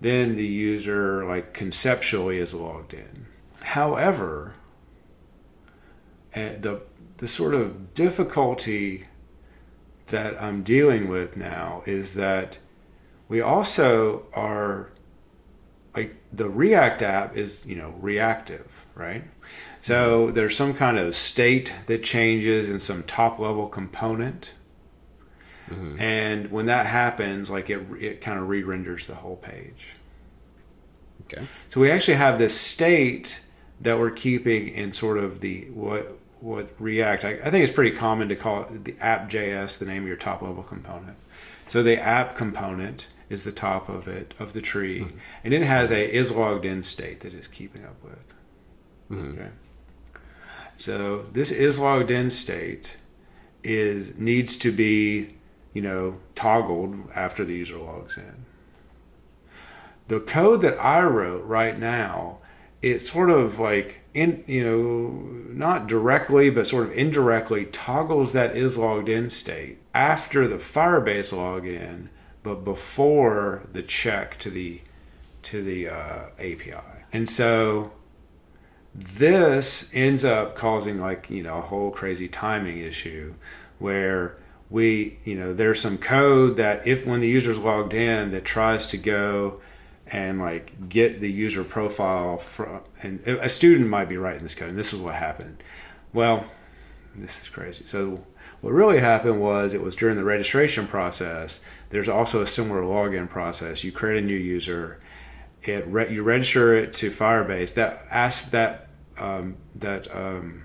then 0.00 0.34
the 0.34 0.46
user 0.46 1.24
like 1.24 1.54
conceptually 1.54 2.38
is 2.38 2.54
logged 2.54 2.94
in. 2.94 3.26
However, 3.62 4.54
the 6.32 6.82
the 7.18 7.28
sort 7.28 7.54
of 7.54 7.92
difficulty 7.94 9.06
that 10.06 10.40
I'm 10.42 10.62
dealing 10.62 11.08
with 11.08 11.36
now 11.36 11.82
is 11.86 12.14
that 12.14 12.58
we 13.28 13.40
also 13.40 14.24
are 14.32 14.90
like 15.94 16.16
the 16.32 16.48
React 16.48 17.02
app 17.02 17.36
is 17.36 17.66
you 17.66 17.76
know 17.76 17.94
reactive, 18.00 18.86
right? 19.00 19.24
So 19.80 20.30
there's 20.30 20.54
some 20.54 20.74
kind 20.74 20.98
of 20.98 21.16
state 21.16 21.72
that 21.86 22.02
changes 22.02 22.68
in 22.68 22.78
some 22.78 23.02
top 23.04 23.38
level 23.38 23.66
component. 23.66 24.54
Mm-hmm. 25.70 26.00
And 26.00 26.50
when 26.50 26.66
that 26.66 26.86
happens, 26.86 27.48
like 27.48 27.70
it, 27.70 27.80
it 27.98 28.20
kind 28.20 28.38
of 28.38 28.48
re 28.48 28.62
renders 28.62 29.06
the 29.06 29.14
whole 29.14 29.36
page. 29.36 29.94
Okay. 31.22 31.42
So 31.68 31.80
we 31.80 31.90
actually 31.90 32.16
have 32.16 32.38
this 32.38 32.58
state 32.58 33.40
that 33.80 33.98
we're 33.98 34.10
keeping 34.10 34.68
in 34.68 34.92
sort 34.92 35.16
of 35.18 35.40
the 35.40 35.70
what 35.70 36.18
what 36.40 36.70
React. 36.78 37.24
I, 37.24 37.30
I 37.44 37.50
think 37.50 37.64
it's 37.64 37.72
pretty 37.72 37.96
common 37.96 38.28
to 38.28 38.36
call 38.36 38.62
it 38.62 38.84
the 38.84 38.96
app.js, 39.00 39.78
the 39.78 39.84
name 39.86 40.02
of 40.02 40.08
your 40.08 40.16
top 40.16 40.42
level 40.42 40.62
component. 40.62 41.16
So 41.68 41.82
the 41.82 41.98
app 41.98 42.34
component 42.34 43.06
is 43.28 43.44
the 43.44 43.52
top 43.52 43.88
of 43.88 44.08
it 44.08 44.34
of 44.38 44.52
the 44.52 44.60
tree, 44.60 45.00
mm-hmm. 45.00 45.18
and 45.44 45.54
it 45.54 45.62
has 45.62 45.90
a 45.90 46.12
is 46.12 46.32
logged 46.32 46.64
in 46.64 46.82
state 46.82 47.20
that 47.20 47.32
is 47.32 47.46
keeping 47.46 47.84
up 47.84 48.02
with. 48.02 48.39
Mm-hmm. 49.10 49.40
Okay. 49.40 49.48
So 50.76 51.26
this 51.32 51.50
is 51.50 51.78
logged 51.78 52.10
in 52.10 52.30
state 52.30 52.96
is 53.62 54.18
needs 54.18 54.56
to 54.56 54.72
be, 54.72 55.36
you 55.74 55.82
know, 55.82 56.14
toggled 56.34 57.10
after 57.14 57.44
the 57.44 57.54
user 57.54 57.76
logs 57.76 58.16
in. 58.16 58.46
The 60.08 60.20
code 60.20 60.62
that 60.62 60.82
I 60.82 61.02
wrote 61.02 61.44
right 61.44 61.78
now, 61.78 62.38
it's 62.82 63.10
sort 63.10 63.30
of 63.30 63.58
like 63.58 64.00
in 64.14 64.42
you 64.46 64.64
know 64.64 65.54
not 65.54 65.86
directly 65.86 66.50
but 66.50 66.66
sort 66.66 66.86
of 66.86 66.92
indirectly 66.92 67.66
toggles 67.66 68.32
that 68.32 68.56
is 68.56 68.76
logged 68.76 69.08
in 69.08 69.30
state 69.30 69.78
after 69.94 70.48
the 70.48 70.56
Firebase 70.56 71.32
login 71.32 72.08
but 72.42 72.64
before 72.64 73.68
the 73.72 73.82
check 73.82 74.38
to 74.38 74.50
the 74.50 74.80
to 75.42 75.62
the 75.62 75.88
uh, 75.88 76.26
API. 76.38 76.74
And 77.12 77.28
so 77.28 77.92
this 78.94 79.90
ends 79.94 80.24
up 80.24 80.56
causing 80.56 81.00
like 81.00 81.30
you 81.30 81.42
know 81.42 81.58
a 81.58 81.62
whole 81.62 81.90
crazy 81.90 82.28
timing 82.28 82.78
issue 82.78 83.32
where 83.78 84.36
we 84.68 85.18
you 85.24 85.34
know 85.34 85.52
there's 85.52 85.80
some 85.80 85.98
code 85.98 86.56
that 86.56 86.86
if 86.86 87.06
when 87.06 87.20
the 87.20 87.28
user's 87.28 87.58
logged 87.58 87.94
in 87.94 88.30
that 88.30 88.44
tries 88.44 88.86
to 88.88 88.96
go 88.96 89.60
and 90.08 90.40
like 90.40 90.88
get 90.88 91.20
the 91.20 91.30
user 91.30 91.62
profile 91.62 92.36
from 92.36 92.80
and 93.02 93.20
a 93.26 93.48
student 93.48 93.88
might 93.88 94.08
be 94.08 94.16
writing 94.16 94.42
this 94.42 94.54
code 94.54 94.70
and 94.70 94.78
this 94.78 94.92
is 94.92 94.98
what 94.98 95.14
happened. 95.14 95.62
Well 96.12 96.44
this 97.14 97.42
is 97.42 97.48
crazy. 97.48 97.84
So 97.84 98.24
what 98.60 98.72
really 98.72 99.00
happened 99.00 99.40
was 99.40 99.72
it 99.72 99.82
was 99.82 99.96
during 99.96 100.16
the 100.16 100.24
registration 100.24 100.86
process. 100.86 101.60
There's 101.90 102.08
also 102.08 102.42
a 102.42 102.46
similar 102.46 102.82
login 102.82 103.28
process. 103.28 103.82
You 103.84 103.92
create 103.92 104.22
a 104.22 104.26
new 104.26 104.36
user, 104.36 104.98
it 105.62 105.86
re- 105.86 106.12
you 106.12 106.22
register 106.22 106.74
it 106.74 106.92
to 106.94 107.10
Firebase. 107.10 107.74
That 107.74 108.06
ask 108.10 108.50
that 108.50 108.88
um, 109.18 109.56
that 109.74 110.14
um, 110.14 110.64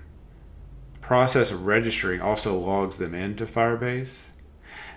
process 1.00 1.50
of 1.50 1.66
registering 1.66 2.20
also 2.20 2.58
logs 2.58 2.96
them 2.96 3.14
into 3.14 3.44
Firebase, 3.44 4.28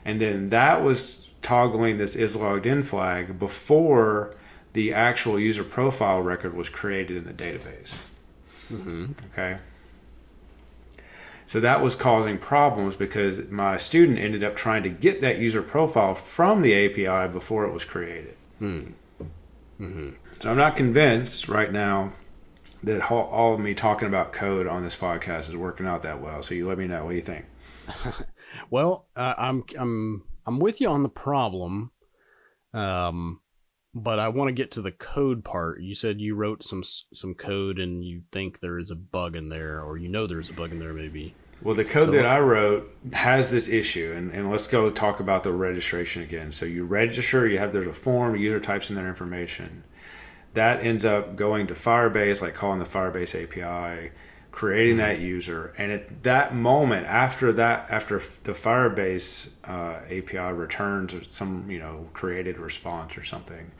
and 0.05 0.19
then 0.19 0.49
that 0.49 0.83
was 0.83 1.29
toggling 1.41 1.97
this 1.97 2.15
is 2.15 2.35
logged 2.35 2.65
in 2.65 2.83
flag 2.83 3.39
before 3.39 4.33
the 4.73 4.93
actual 4.93 5.39
user 5.39 5.63
profile 5.63 6.21
record 6.21 6.53
was 6.53 6.69
created 6.69 7.17
in 7.17 7.25
the 7.25 7.33
database. 7.33 7.95
Mm-hmm. 8.71 9.07
Okay. 9.31 9.57
So 11.45 11.59
that 11.61 11.81
was 11.81 11.95
causing 11.95 12.37
problems 12.37 12.95
because 12.95 13.49
my 13.49 13.77
student 13.77 14.19
ended 14.19 14.43
up 14.43 14.55
trying 14.55 14.83
to 14.83 14.89
get 14.89 15.21
that 15.21 15.39
user 15.39 15.63
profile 15.63 16.13
from 16.13 16.61
the 16.61 16.73
API 16.85 17.31
before 17.31 17.65
it 17.65 17.73
was 17.73 17.83
created. 17.83 18.35
Hmm. 18.59 18.91
Mm-hmm. 19.79 20.09
So 20.39 20.51
I'm 20.51 20.57
not 20.57 20.75
convinced 20.75 21.47
right 21.47 21.71
now 21.71 22.13
that 22.83 23.11
all 23.11 23.53
of 23.53 23.59
me 23.59 23.73
talking 23.73 24.07
about 24.07 24.33
code 24.33 24.67
on 24.67 24.83
this 24.83 24.95
podcast 24.95 25.49
is 25.49 25.55
working 25.55 25.85
out 25.85 26.03
that 26.03 26.21
well. 26.21 26.41
So 26.41 26.55
you 26.55 26.67
let 26.67 26.77
me 26.77 26.87
know 26.87 27.05
what 27.05 27.15
you 27.15 27.21
think. 27.21 27.45
well, 28.69 29.07
uh, 29.15 29.33
I'm 29.37 29.63
I'm 29.77 30.23
I'm 30.45 30.59
with 30.59 30.81
you 30.81 30.89
on 30.89 31.03
the 31.03 31.09
problem. 31.09 31.91
Um, 32.73 33.41
but 33.93 34.19
I 34.19 34.29
want 34.29 34.49
to 34.49 34.53
get 34.53 34.71
to 34.71 34.81
the 34.81 34.91
code 34.91 35.43
part. 35.43 35.81
You 35.81 35.95
said 35.95 36.21
you 36.21 36.35
wrote 36.35 36.63
some 36.63 36.83
some 36.83 37.33
code 37.33 37.79
and 37.79 38.03
you 38.03 38.21
think 38.31 38.59
there 38.59 38.77
is 38.77 38.91
a 38.91 38.95
bug 38.95 39.35
in 39.35 39.49
there, 39.49 39.81
or 39.83 39.97
you 39.97 40.09
know 40.09 40.27
there's 40.27 40.49
a 40.49 40.53
bug 40.53 40.71
in 40.71 40.79
there, 40.79 40.93
maybe. 40.93 41.33
Well, 41.61 41.75
the 41.75 41.83
code 41.83 42.07
So- 42.07 42.11
that 42.11 42.25
I 42.25 42.39
wrote 42.39 42.95
has 43.13 43.49
this 43.49 43.67
issue, 43.67 44.13
and, 44.15 44.31
and 44.31 44.49
let's 44.49 44.67
go 44.67 44.89
talk 44.89 45.19
about 45.19 45.43
the 45.43 45.51
registration 45.51 46.23
again. 46.23 46.51
So 46.51 46.65
you 46.65 46.85
register, 46.85 47.47
you 47.47 47.57
have 47.59 47.73
there's 47.73 47.87
a 47.87 47.93
form, 47.93 48.35
user 48.35 48.59
types 48.59 48.89
in 48.89 48.95
their 48.95 49.07
information. 49.07 49.83
That 50.53 50.83
ends 50.83 51.05
up 51.05 51.35
going 51.35 51.67
to 51.67 51.73
Firebase, 51.73 52.41
like 52.41 52.55
calling 52.55 52.79
the 52.79 52.85
Firebase 52.85 53.43
API, 53.43 54.11
creating 54.51 54.97
that 54.97 55.19
user, 55.19 55.73
and 55.77 55.91
at 55.91 56.23
that 56.23 56.55
moment, 56.55 57.05
after 57.05 57.53
that, 57.53 57.87
after 57.89 58.19
the 58.43 58.53
Firebase 58.53 59.51
uh, 59.65 59.99
API 60.09 60.53
returns 60.53 61.13
some 61.33 61.69
you 61.69 61.77
know 61.79 62.07
created 62.13 62.57
response 62.57 63.15
or 63.17 63.23
something, 63.23 63.71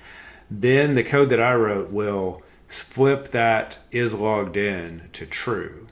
then 0.51 0.95
the 0.95 1.03
code 1.03 1.29
that 1.29 1.41
I 1.41 1.55
wrote 1.55 1.89
will 1.91 2.43
flip 2.67 3.29
that 3.29 3.79
is 3.89 4.13
logged 4.13 4.55
in 4.55 5.09
to 5.13 5.25
true 5.25 5.88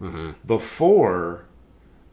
Mm-hmm. 0.00 0.30
before 0.46 1.44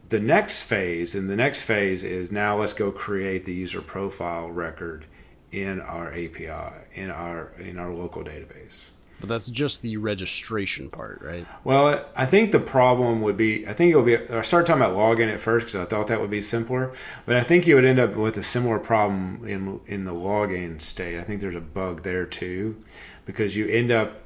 the 0.09 0.19
next 0.19 0.63
phase 0.63 1.15
and 1.15 1.29
the 1.29 1.35
next 1.35 1.63
phase 1.63 2.03
is 2.03 2.31
now 2.31 2.59
let's 2.59 2.73
go 2.73 2.91
create 2.91 3.45
the 3.45 3.53
user 3.53 3.81
profile 3.81 4.49
record 4.49 5.05
in 5.51 5.79
our 5.81 6.09
api 6.11 6.49
in 6.93 7.09
our 7.09 7.53
in 7.59 7.79
our 7.79 7.93
local 7.93 8.23
database. 8.23 8.89
But 9.19 9.29
that's 9.29 9.49
just 9.49 9.81
the 9.81 9.97
registration 9.97 10.89
part, 10.89 11.21
right? 11.23 11.45
well 11.63 12.05
i 12.15 12.25
think 12.25 12.51
the 12.51 12.59
problem 12.59 13.21
would 13.21 13.37
be 13.37 13.67
i 13.67 13.73
think 13.73 13.91
it 13.91 13.95
would 13.95 14.05
be 14.05 14.17
i 14.17 14.41
started 14.41 14.67
talking 14.67 14.81
about 14.83 14.95
login 14.95 15.33
at 15.33 15.39
first 15.39 15.65
because 15.65 15.81
i 15.81 15.85
thought 15.85 16.07
that 16.07 16.21
would 16.21 16.29
be 16.29 16.41
simpler 16.41 16.91
but 17.25 17.35
i 17.35 17.41
think 17.41 17.65
you 17.65 17.75
would 17.75 17.85
end 17.85 17.99
up 17.99 18.15
with 18.15 18.37
a 18.37 18.43
similar 18.43 18.77
problem 18.79 19.41
in 19.47 19.79
in 19.87 20.03
the 20.03 20.13
login 20.13 20.79
state. 20.79 21.19
I 21.19 21.23
think 21.23 21.41
there's 21.41 21.55
a 21.55 21.61
bug 21.61 22.03
there 22.03 22.25
too 22.25 22.77
because 23.25 23.55
you 23.55 23.67
end 23.67 23.91
up 23.91 24.21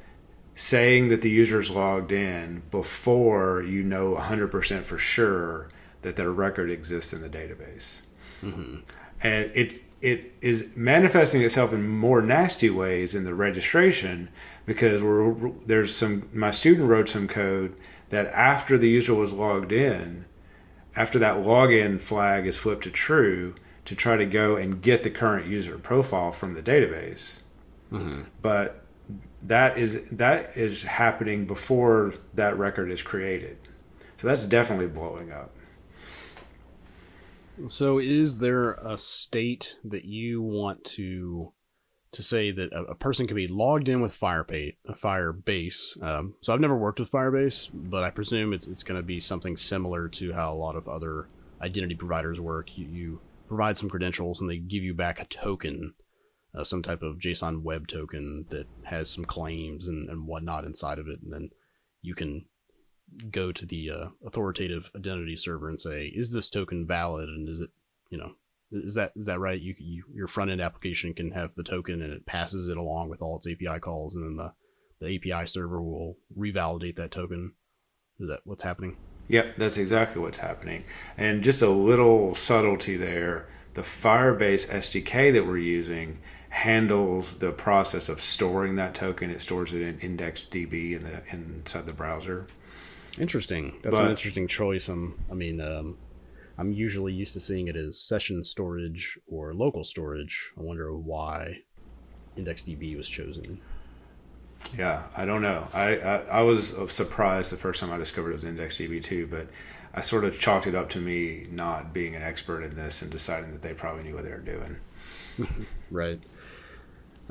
saying 0.55 1.09
that 1.09 1.21
the 1.21 1.29
user's 1.29 1.69
logged 1.69 2.11
in 2.11 2.61
before 2.71 3.63
you 3.63 3.83
know 3.83 4.15
100% 4.15 4.83
for 4.83 4.97
sure 4.97 5.69
that 6.01 6.15
their 6.15 6.31
record 6.31 6.69
exists 6.69 7.13
in 7.13 7.21
the 7.21 7.29
database. 7.29 8.01
Mm-hmm. 8.43 8.77
And 9.23 9.51
it's 9.53 9.79
it 10.01 10.33
is 10.41 10.67
manifesting 10.75 11.43
itself 11.43 11.73
in 11.73 11.87
more 11.87 12.23
nasty 12.23 12.71
ways 12.71 13.13
in 13.13 13.23
the 13.23 13.35
registration 13.35 14.29
because 14.65 15.03
we're, 15.03 15.51
there's 15.67 15.95
some 15.95 16.27
my 16.33 16.49
student 16.49 16.89
wrote 16.89 17.07
some 17.07 17.27
code 17.27 17.75
that 18.09 18.25
after 18.27 18.79
the 18.79 18.89
user 18.89 19.13
was 19.13 19.31
logged 19.31 19.71
in, 19.71 20.25
after 20.95 21.19
that 21.19 21.37
login 21.37 22.01
flag 22.01 22.47
is 22.47 22.57
flipped 22.57 22.83
to 22.83 22.91
true 22.91 23.53
to 23.85 23.95
try 23.95 24.17
to 24.17 24.25
go 24.25 24.55
and 24.55 24.81
get 24.81 25.03
the 25.03 25.09
current 25.09 25.47
user 25.47 25.77
profile 25.77 26.31
from 26.31 26.53
the 26.53 26.61
database. 26.61 27.35
Mm-hmm. 27.91 28.23
But 28.41 28.80
that 29.43 29.77
is 29.77 30.07
that 30.11 30.55
is 30.55 30.83
happening 30.83 31.45
before 31.45 32.13
that 32.33 32.57
record 32.57 32.91
is 32.91 33.01
created. 33.01 33.57
So 34.17 34.27
that's 34.27 34.45
definitely 34.45 34.87
blowing 34.87 35.31
up. 35.31 35.51
So, 37.67 37.99
is 37.99 38.39
there 38.39 38.71
a 38.71 38.97
state 38.97 39.77
that 39.83 40.05
you 40.05 40.41
want 40.41 40.83
to 40.95 41.53
to 42.13 42.23
say 42.23 42.51
that 42.51 42.73
a, 42.73 42.83
a 42.83 42.95
person 42.95 43.27
can 43.27 43.35
be 43.35 43.47
logged 43.47 43.89
in 43.89 44.01
with 44.01 44.17
Firebase? 44.17 44.75
Firebase. 44.89 46.01
Um, 46.01 46.35
so, 46.41 46.53
I've 46.53 46.59
never 46.59 46.77
worked 46.77 46.99
with 46.99 47.11
Firebase, 47.11 47.69
but 47.73 48.03
I 48.03 48.09
presume 48.09 48.53
it's 48.53 48.67
it's 48.67 48.83
going 48.83 48.99
to 48.99 49.05
be 49.05 49.19
something 49.19 49.57
similar 49.57 50.07
to 50.09 50.33
how 50.33 50.53
a 50.53 50.55
lot 50.55 50.75
of 50.75 50.87
other 50.87 51.27
identity 51.61 51.95
providers 51.95 52.39
work. 52.39 52.77
You, 52.77 52.87
you 52.87 53.19
provide 53.47 53.77
some 53.77 53.89
credentials, 53.89 54.41
and 54.41 54.49
they 54.49 54.57
give 54.57 54.83
you 54.83 54.93
back 54.93 55.19
a 55.19 55.25
token, 55.25 55.93
uh, 56.53 56.63
some 56.63 56.83
type 56.83 57.01
of 57.01 57.17
JSON 57.17 57.63
web 57.63 57.87
token 57.87 58.45
that 58.49 58.67
has 58.83 59.09
some 59.09 59.25
claims 59.25 59.87
and, 59.87 60.09
and 60.09 60.27
whatnot 60.27 60.65
inside 60.65 60.99
of 60.99 61.07
it, 61.07 61.19
and 61.21 61.31
then 61.31 61.49
you 62.01 62.15
can 62.15 62.45
go 63.29 63.51
to 63.51 63.65
the 63.65 63.91
uh, 63.91 64.07
authoritative 64.25 64.89
identity 64.95 65.35
server 65.35 65.69
and 65.69 65.79
say, 65.79 66.11
"Is 66.13 66.31
this 66.31 66.49
token 66.49 66.85
valid?" 66.85 67.29
And 67.29 67.47
is 67.47 67.61
it, 67.61 67.69
you 68.09 68.17
know, 68.17 68.33
is 68.71 68.95
that 68.95 69.13
is 69.15 69.25
that 69.27 69.39
right? 69.39 69.59
You, 69.59 69.75
you 69.79 70.03
your 70.13 70.27
front 70.27 70.51
end 70.51 70.61
application 70.61 71.13
can 71.13 71.31
have 71.31 71.55
the 71.55 71.63
token 71.63 72.01
and 72.01 72.13
it 72.13 72.25
passes 72.25 72.67
it 72.67 72.77
along 72.77 73.09
with 73.09 73.21
all 73.21 73.37
its 73.37 73.47
API 73.47 73.79
calls, 73.79 74.15
and 74.15 74.23
then 74.23 74.35
the 74.35 74.53
the 74.99 75.15
API 75.15 75.47
server 75.47 75.81
will 75.81 76.17
revalidate 76.37 76.97
that 76.97 77.11
token. 77.11 77.53
Is 78.19 78.27
that 78.27 78.41
what's 78.43 78.63
happening? 78.63 78.97
Yep, 79.29 79.55
that's 79.57 79.77
exactly 79.77 80.21
what's 80.21 80.37
happening. 80.37 80.83
And 81.17 81.43
just 81.43 81.61
a 81.61 81.69
little 81.69 82.35
subtlety 82.35 82.97
there 82.97 83.47
the 83.73 83.81
Firebase 83.81 84.67
SDK 84.67 85.31
that 85.33 85.45
we're 85.45 85.57
using 85.57 86.19
handles 86.51 87.35
the 87.35 87.51
process 87.51 88.09
of 88.09 88.19
storing 88.19 88.75
that 88.75 88.93
token. 88.93 89.29
It 89.29 89.41
stores 89.41 89.73
it 89.73 89.81
in 89.81 89.97
IndexedDB 90.17 90.91
in 90.97 91.03
the 91.03 91.21
inside 91.31 91.85
the 91.85 91.93
browser. 91.93 92.45
Interesting. 93.17 93.79
That's 93.81 93.97
an 93.97 94.09
interesting 94.09 94.47
choice. 94.47 94.89
I'm, 94.89 95.17
I 95.31 95.33
mean, 95.33 95.61
um, 95.61 95.97
I'm 96.57 96.73
usually 96.73 97.13
used 97.13 97.33
to 97.33 97.39
seeing 97.39 97.69
it 97.69 97.77
as 97.77 97.97
session 97.97 98.43
storage 98.43 99.17
or 99.27 99.53
local 99.53 99.85
storage. 99.85 100.51
I 100.57 100.61
wonder 100.61 100.93
why 100.93 101.61
IndexedDB 102.37 102.97
was 102.97 103.07
chosen. 103.07 103.59
Yeah, 104.77 105.03
I 105.15 105.23
don't 105.23 105.41
know. 105.41 105.67
I, 105.73 105.97
I, 105.97 106.15
I 106.17 106.41
was 106.41 106.75
surprised 106.87 107.51
the 107.51 107.57
first 107.57 107.79
time 107.79 107.91
I 107.91 107.97
discovered 107.97 108.31
it 108.31 108.33
was 108.33 108.43
IndexedDB 108.43 109.03
too, 109.03 109.25
but 109.27 109.47
I 109.93 110.01
sort 110.01 110.25
of 110.25 110.37
chalked 110.37 110.67
it 110.67 110.75
up 110.75 110.89
to 110.91 110.99
me 110.99 111.47
not 111.49 111.93
being 111.93 112.13
an 112.15 112.21
expert 112.21 112.61
in 112.63 112.75
this 112.75 113.01
and 113.01 113.09
deciding 113.09 113.53
that 113.53 113.61
they 113.61 113.73
probably 113.73 114.03
knew 114.03 114.15
what 114.15 114.25
they 114.25 114.31
were 114.31 114.37
doing. 114.37 114.75
Right. 115.89 116.23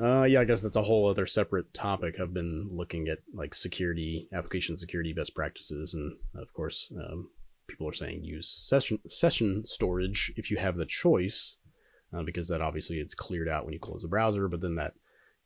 Uh, 0.01 0.23
yeah, 0.23 0.41
I 0.41 0.45
guess 0.45 0.61
that's 0.61 0.75
a 0.75 0.81
whole 0.81 1.07
other 1.07 1.27
separate 1.27 1.73
topic. 1.73 2.15
I've 2.19 2.33
been 2.33 2.69
looking 2.71 3.07
at 3.07 3.19
like 3.33 3.53
security, 3.53 4.27
application 4.33 4.75
security 4.75 5.13
best 5.13 5.35
practices, 5.35 5.93
and 5.93 6.17
of 6.35 6.51
course, 6.53 6.91
um, 6.97 7.29
people 7.67 7.87
are 7.87 7.93
saying 7.93 8.23
use 8.23 8.49
session 8.67 8.99
session 9.07 9.63
storage 9.65 10.33
if 10.37 10.49
you 10.49 10.57
have 10.57 10.77
the 10.77 10.85
choice, 10.87 11.57
uh, 12.13 12.23
because 12.23 12.47
that 12.47 12.61
obviously 12.61 12.97
it's 12.99 13.13
cleared 13.13 13.47
out 13.47 13.63
when 13.63 13.73
you 13.73 13.79
close 13.79 14.01
the 14.01 14.07
browser, 14.07 14.47
but 14.47 14.61
then 14.61 14.75
that 14.75 14.93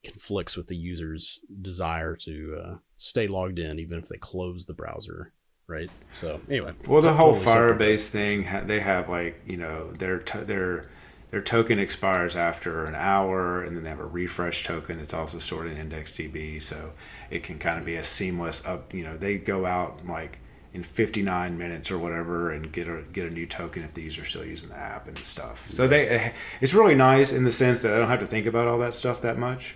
conflicts 0.06 0.56
with 0.56 0.68
the 0.68 0.76
user's 0.78 1.40
desire 1.62 2.16
to 2.16 2.62
uh, 2.64 2.76
stay 2.96 3.28
logged 3.28 3.60
in 3.60 3.80
even 3.80 4.00
if 4.00 4.06
they 4.06 4.18
close 4.18 4.66
the 4.66 4.74
browser, 4.74 5.34
right? 5.68 5.90
So 6.14 6.40
anyway, 6.50 6.74
Well, 6.88 7.02
the 7.02 7.14
whole. 7.14 7.36
Firebase 7.36 8.08
thing 8.08 8.48
they 8.68 8.80
have 8.80 9.10
like 9.10 9.42
you 9.46 9.58
know 9.58 9.92
their 9.92 10.20
to- 10.20 10.46
their 10.46 10.90
their 11.36 11.42
token 11.42 11.80
expires 11.80 12.38
after 12.38 12.86
an 12.86 12.96
hour, 12.96 13.62
and 13.62 13.76
then 13.76 13.84
they 13.84 13.90
have 13.90 14.00
a 14.00 14.06
refresh 14.06 14.64
token 14.64 15.00
that's 15.00 15.14
also 15.14 15.38
stored 15.38 15.70
in 15.70 15.90
IndexedDB, 15.90 16.62
so 16.62 16.92
it 17.30 17.44
can 17.44 17.60
kind 17.60 17.78
of 17.78 17.84
be 17.84 17.98
a 17.98 18.04
seamless 18.06 18.66
up. 18.66 18.94
You 18.94 19.04
know, 19.04 19.18
they 19.18 19.38
go 19.38 19.66
out 19.66 20.08
like 20.08 20.40
in 20.74 20.82
59 20.82 21.58
minutes 21.58 21.92
or 21.92 22.00
whatever 22.00 22.52
and 22.52 22.72
get 22.72 22.88
a 22.88 23.04
get 23.12 23.30
a 23.30 23.34
new 23.34 23.46
token 23.46 23.84
if 23.84 23.94
the 23.94 24.04
user's 24.04 24.30
still 24.30 24.46
using 24.46 24.70
the 24.70 24.78
app 24.78 25.10
and 25.10 25.18
stuff. 25.18 25.70
So 25.74 25.90
they 25.90 26.32
it's 26.62 26.74
really 26.74 26.96
nice 26.96 27.34
in 27.34 27.44
the 27.44 27.52
sense 27.52 27.82
that 27.82 27.92
I 27.94 27.98
don't 27.98 28.08
have 28.08 28.22
to 28.22 28.28
think 28.28 28.46
about 28.46 28.70
all 28.70 28.80
that 28.80 28.94
stuff 28.94 29.20
that 29.24 29.38
much. 29.38 29.76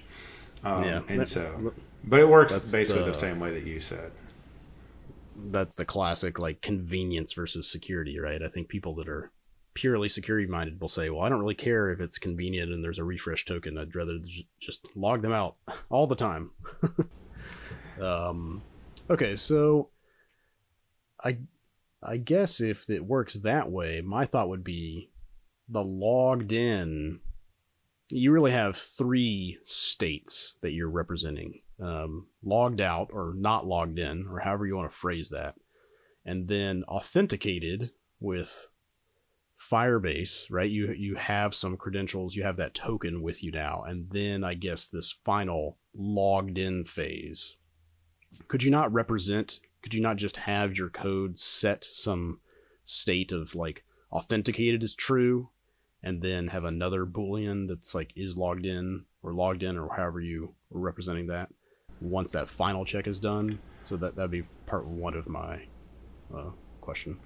Um, 0.64 0.84
Yeah. 0.86 1.02
and 1.10 1.28
so, 1.28 1.74
but 2.06 2.22
it 2.22 2.30
works 2.30 2.54
That's 2.54 2.72
basically 2.72 3.02
the 3.04 3.12
the- 3.12 3.18
same 3.18 3.38
way 3.42 3.52
that 3.52 3.66
you 3.66 3.82
said. 3.82 4.12
that's 5.52 5.76
the 5.76 5.86
classic 5.86 6.40
like 6.40 6.62
convenience 6.62 7.34
versus 7.34 7.70
security, 7.70 8.18
right? 8.18 8.42
I 8.42 8.48
think 8.48 8.70
people 8.70 8.96
that 8.96 9.10
are 9.10 9.32
purely 9.80 10.10
security 10.10 10.46
minded 10.46 10.82
will 10.82 10.90
say, 10.90 11.10
"Well, 11.10 11.22
I 11.22 11.30
don't 11.30 11.40
really 11.40 11.56
care 11.56 11.90
if 11.90 12.02
it's 12.02 12.18
convenient 12.18 12.70
and 12.70 12.84
there's 12.84 13.00
a 13.00 13.04
refresh 13.06 13.46
token. 13.46 13.78
I'd 13.78 13.96
rather 13.96 14.20
just 14.60 14.86
log 14.94 15.22
them 15.22 15.32
out 15.32 15.56
all 15.90 16.06
the 16.06 16.18
time." 16.18 16.52
um, 18.02 18.62
okay, 19.10 19.38
so 19.38 19.88
I 21.24 21.38
I 22.04 22.18
guess 22.18 22.60
if 22.60 22.90
it 22.90 23.06
works 23.06 23.36
that 23.36 23.72
way, 23.72 24.02
my 24.02 24.26
thought 24.26 24.50
would 24.50 24.66
be 24.66 25.12
the 25.70 25.84
logged 25.84 26.52
in. 26.52 27.22
You 28.10 28.34
really 28.34 28.52
have 28.52 28.76
three 28.76 29.60
states 29.64 30.56
that 30.62 30.72
you're 30.72 30.90
representing 30.90 31.62
um, 31.80 32.28
logged 32.44 32.82
out 32.82 33.12
or 33.14 33.34
not 33.34 33.66
logged 33.66 33.98
in, 33.98 34.28
or 34.28 34.40
however 34.40 34.66
you 34.66 34.76
want 34.76 34.92
to 34.92 34.98
phrase 34.98 35.30
that, 35.30 35.56
and 36.26 36.48
then 36.48 36.84
authenticated 36.84 37.92
with 38.20 38.68
Firebase, 39.72 40.48
right? 40.50 40.70
You 40.70 40.94
you 40.94 41.16
have 41.16 41.54
some 41.54 41.78
credentials, 41.78 42.36
you 42.36 42.44
have 42.44 42.58
that 42.58 42.74
token 42.74 43.22
with 43.22 43.44
you 43.44 43.52
now, 43.52 43.84
and 43.88 44.08
then 44.08 44.44
I 44.44 44.54
guess 44.54 44.90
this 44.90 45.18
final 45.24 45.78
logged 45.94 46.58
in 46.58 46.86
phase. 46.86 47.58
Could 48.48 48.64
you 48.64 48.72
not 48.72 48.92
represent? 48.92 49.60
Could 49.82 49.94
you 49.94 50.02
not 50.02 50.18
just 50.18 50.38
have 50.38 50.76
your 50.76 50.90
code 50.90 51.40
set 51.40 51.84
some 51.84 52.40
state 52.84 53.32
of 53.32 53.56
like 53.56 53.84
authenticated 54.12 54.84
is 54.84 54.94
true, 54.96 55.50
and 56.02 56.22
then 56.22 56.48
have 56.48 56.64
another 56.64 57.06
boolean 57.06 57.68
that's 57.68 57.94
like 57.94 58.12
is 58.16 58.38
logged 58.38 58.66
in 58.66 59.06
or 59.22 59.34
logged 59.34 59.64
in 59.64 59.78
or 59.78 59.94
however 59.96 60.20
you 60.22 60.56
are 60.74 60.80
representing 60.80 61.28
that 61.28 61.50
once 62.02 62.32
that 62.32 62.50
final 62.50 62.86
check 62.86 63.08
is 63.08 63.20
done. 63.20 63.60
So 63.86 63.98
that 63.98 64.16
that'd 64.16 64.32
be 64.32 64.44
part 64.66 64.86
one 64.86 65.16
of 65.16 65.28
my 65.28 65.62
uh, 66.36 66.52
question. 66.82 67.20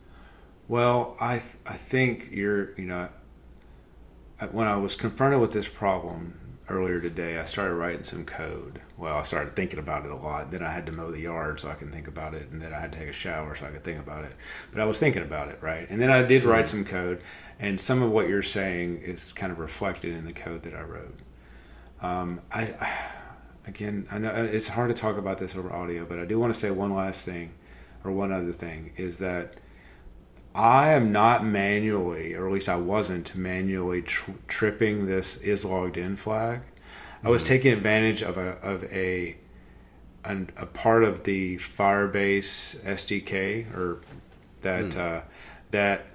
Well, 0.67 1.15
I 1.19 1.39
th- 1.39 1.55
I 1.65 1.75
think 1.75 2.29
you're 2.31 2.73
you 2.79 2.85
know 2.85 3.09
when 4.51 4.67
I 4.67 4.75
was 4.77 4.95
confronted 4.95 5.39
with 5.39 5.51
this 5.53 5.67
problem 5.67 6.39
earlier 6.69 6.99
today, 6.99 7.39
I 7.39 7.45
started 7.45 7.75
writing 7.75 8.03
some 8.03 8.25
code. 8.25 8.79
Well, 8.97 9.17
I 9.17 9.23
started 9.23 9.55
thinking 9.55 9.79
about 9.79 10.05
it 10.05 10.11
a 10.11 10.15
lot. 10.15 10.51
Then 10.51 10.63
I 10.63 10.71
had 10.71 10.85
to 10.85 10.91
mow 10.91 11.11
the 11.11 11.21
yard 11.21 11.59
so 11.59 11.69
I 11.69 11.75
can 11.75 11.91
think 11.91 12.07
about 12.07 12.33
it, 12.33 12.51
and 12.51 12.61
then 12.61 12.73
I 12.73 12.79
had 12.79 12.91
to 12.93 12.99
take 12.99 13.09
a 13.09 13.13
shower 13.13 13.55
so 13.55 13.65
I 13.65 13.69
could 13.69 13.83
think 13.83 13.99
about 13.99 14.23
it. 14.23 14.33
But 14.71 14.81
I 14.81 14.85
was 14.85 14.99
thinking 14.99 15.23
about 15.23 15.49
it, 15.49 15.59
right? 15.61 15.89
And 15.89 16.01
then 16.01 16.09
I 16.09 16.23
did 16.23 16.43
write 16.43 16.67
some 16.67 16.85
code, 16.85 17.21
and 17.59 17.79
some 17.79 18.01
of 18.01 18.11
what 18.11 18.29
you're 18.29 18.41
saying 18.41 18.99
is 18.99 19.33
kind 19.33 19.51
of 19.51 19.59
reflected 19.59 20.13
in 20.13 20.25
the 20.25 20.33
code 20.33 20.63
that 20.63 20.73
I 20.73 20.81
wrote. 20.81 21.15
Um, 22.01 22.41
I, 22.51 22.73
again, 23.67 24.07
I 24.11 24.17
know 24.17 24.33
it's 24.33 24.69
hard 24.69 24.93
to 24.93 24.99
talk 24.99 25.17
about 25.17 25.37
this 25.37 25.55
over 25.55 25.71
audio, 25.71 26.05
but 26.05 26.19
I 26.19 26.25
do 26.25 26.39
want 26.39 26.53
to 26.53 26.59
say 26.59 26.71
one 26.71 26.93
last 26.93 27.25
thing, 27.25 27.51
or 28.03 28.11
one 28.11 28.31
other 28.31 28.53
thing, 28.53 28.91
is 28.95 29.17
that 29.19 29.55
I 30.55 30.89
am 30.91 31.11
not 31.11 31.43
manually, 31.45 32.35
or 32.35 32.47
at 32.47 32.53
least 32.53 32.69
I 32.69 32.75
wasn't 32.75 33.35
manually 33.35 34.03
tr- 34.03 34.31
tripping 34.47 35.05
this 35.07 35.37
is 35.37 35.65
logged 35.65 35.97
in 35.97 36.15
flag. 36.15 36.61
I 37.23 37.29
was 37.29 37.41
taking 37.41 37.71
advantage 37.73 38.21
of 38.21 38.37
a 38.37 38.57
of 38.61 38.83
a 38.85 39.37
an, 40.25 40.49
a 40.57 40.65
part 40.65 41.03
of 41.03 41.23
the 41.23 41.55
Firebase 41.57 42.75
SDK 42.85 43.73
or 43.75 44.01
that 44.61 44.83
Mm. 44.91 44.97
uh, 44.97 45.25
that 45.71 46.05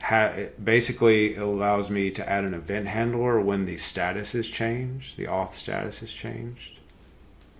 ha- 0.00 0.32
basically 0.62 1.36
allows 1.36 1.90
me 1.90 2.10
to 2.12 2.28
add 2.28 2.44
an 2.44 2.54
event 2.54 2.86
handler 2.88 3.40
when 3.40 3.64
the 3.64 3.76
status 3.76 4.34
is 4.34 4.48
changed, 4.48 5.16
the 5.16 5.26
auth 5.26 5.52
status 5.52 6.02
is 6.02 6.12
changed. 6.12 6.78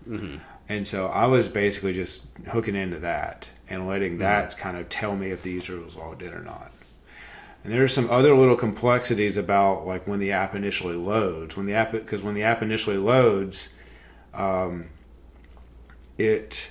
Mhm. 0.09 0.41
And 0.69 0.87
so 0.87 1.09
I 1.09 1.26
was 1.26 1.49
basically 1.49 1.92
just 1.92 2.25
hooking 2.50 2.75
into 2.75 2.99
that 3.00 3.50
and 3.69 3.87
letting 3.87 4.19
that 4.19 4.57
kind 4.57 4.76
of 4.76 4.88
tell 4.88 5.16
me 5.16 5.31
if 5.31 5.42
the 5.42 5.50
user 5.50 5.81
was 5.81 5.97
logged 5.97 6.23
in 6.23 6.33
or 6.33 6.42
not. 6.42 6.73
And 7.64 7.73
there's 7.73 7.92
some 7.92 8.11
other 8.11 8.35
little 8.35 8.57
complexities 8.57 9.37
about 9.37 9.87
like 9.87 10.07
when 10.07 10.19
the 10.19 10.33
app 10.33 10.54
initially 10.54 10.97
loads. 10.97 11.57
When 11.57 11.66
the 11.66 11.75
app 11.75 11.92
because 11.92 12.23
when 12.23 12.35
the 12.35 12.42
app 12.42 12.62
initially 12.62 12.97
loads, 12.97 13.69
um, 14.35 14.88
it 16.19 16.71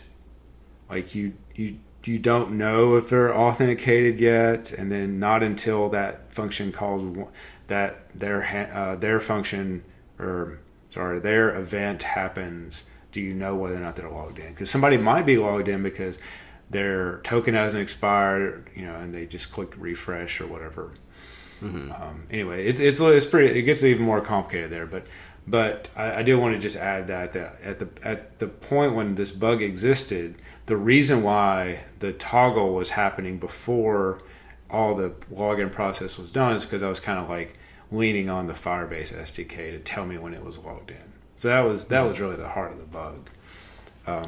like 0.89 1.15
you 1.15 1.33
you 1.55 1.77
you 2.03 2.19
don't 2.19 2.57
know 2.57 2.95
if 2.97 3.07
they're 3.09 3.35
authenticated 3.35 4.19
yet, 4.19 4.71
and 4.71 4.91
then 4.91 5.19
not 5.19 5.43
until 5.43 5.89
that 5.89 6.33
function 6.33 6.71
calls 6.71 7.29
that 7.67 8.13
their 8.17 8.43
uh, 8.73 8.95
their 8.97 9.21
function 9.21 9.83
or 10.19 10.59
sorry 10.89 11.19
their 11.19 11.55
event 11.55 12.03
happens 12.03 12.85
do 13.11 13.21
you 13.21 13.33
know 13.33 13.55
whether 13.55 13.75
or 13.75 13.79
not 13.79 13.95
they're 13.95 14.09
logged 14.09 14.39
in? 14.39 14.49
Because 14.49 14.69
somebody 14.69 14.97
might 14.97 15.25
be 15.25 15.37
logged 15.37 15.67
in 15.67 15.83
because 15.83 16.17
their 16.69 17.19
token 17.19 17.53
hasn't 17.53 17.81
expired 17.81 18.69
you 18.75 18.85
know 18.85 18.95
and 18.95 19.13
they 19.13 19.25
just 19.25 19.51
click 19.51 19.73
refresh 19.77 20.41
or 20.41 20.47
whatever. 20.47 20.91
Um, 21.91 22.23
anyway 22.31 22.65
it's, 22.65 22.79
it's 22.79 22.99
it's 22.99 23.25
pretty 23.27 23.59
it 23.59 23.61
gets 23.63 23.83
even 23.83 24.03
more 24.03 24.19
complicated 24.19 24.71
there 24.71 24.87
but 24.87 25.05
but 25.45 25.89
I, 25.95 26.19
I 26.19 26.23
do 26.23 26.39
want 26.39 26.55
to 26.55 26.59
just 26.59 26.75
add 26.75 27.05
that 27.07 27.33
that 27.33 27.61
at 27.61 27.77
the 27.77 27.87
at 28.03 28.39
the 28.39 28.47
point 28.47 28.95
when 28.95 29.13
this 29.13 29.31
bug 29.31 29.61
existed 29.61 30.35
the 30.65 30.75
reason 30.75 31.21
why 31.21 31.83
the 31.99 32.13
toggle 32.13 32.73
was 32.73 32.89
happening 32.89 33.37
before 33.37 34.21
all 34.71 34.95
the 34.95 35.09
login 35.31 35.71
process 35.71 36.17
was 36.17 36.31
done 36.31 36.53
is 36.53 36.63
because 36.63 36.81
I 36.81 36.89
was 36.89 36.99
kind 36.99 37.19
of 37.19 37.29
like 37.29 37.57
leaning 37.91 38.29
on 38.29 38.47
the 38.47 38.53
Firebase 38.53 39.13
SDK 39.13 39.71
to 39.71 39.79
tell 39.79 40.05
me 40.05 40.17
when 40.17 40.33
it 40.33 40.43
was 40.43 40.57
logged 40.59 40.91
in. 40.91 41.10
So 41.41 41.47
that 41.47 41.61
was 41.61 41.85
that 41.85 42.01
was 42.01 42.19
really 42.19 42.35
the 42.35 42.47
heart 42.47 42.71
of 42.71 42.77
the 42.77 42.83
bug. 42.83 43.27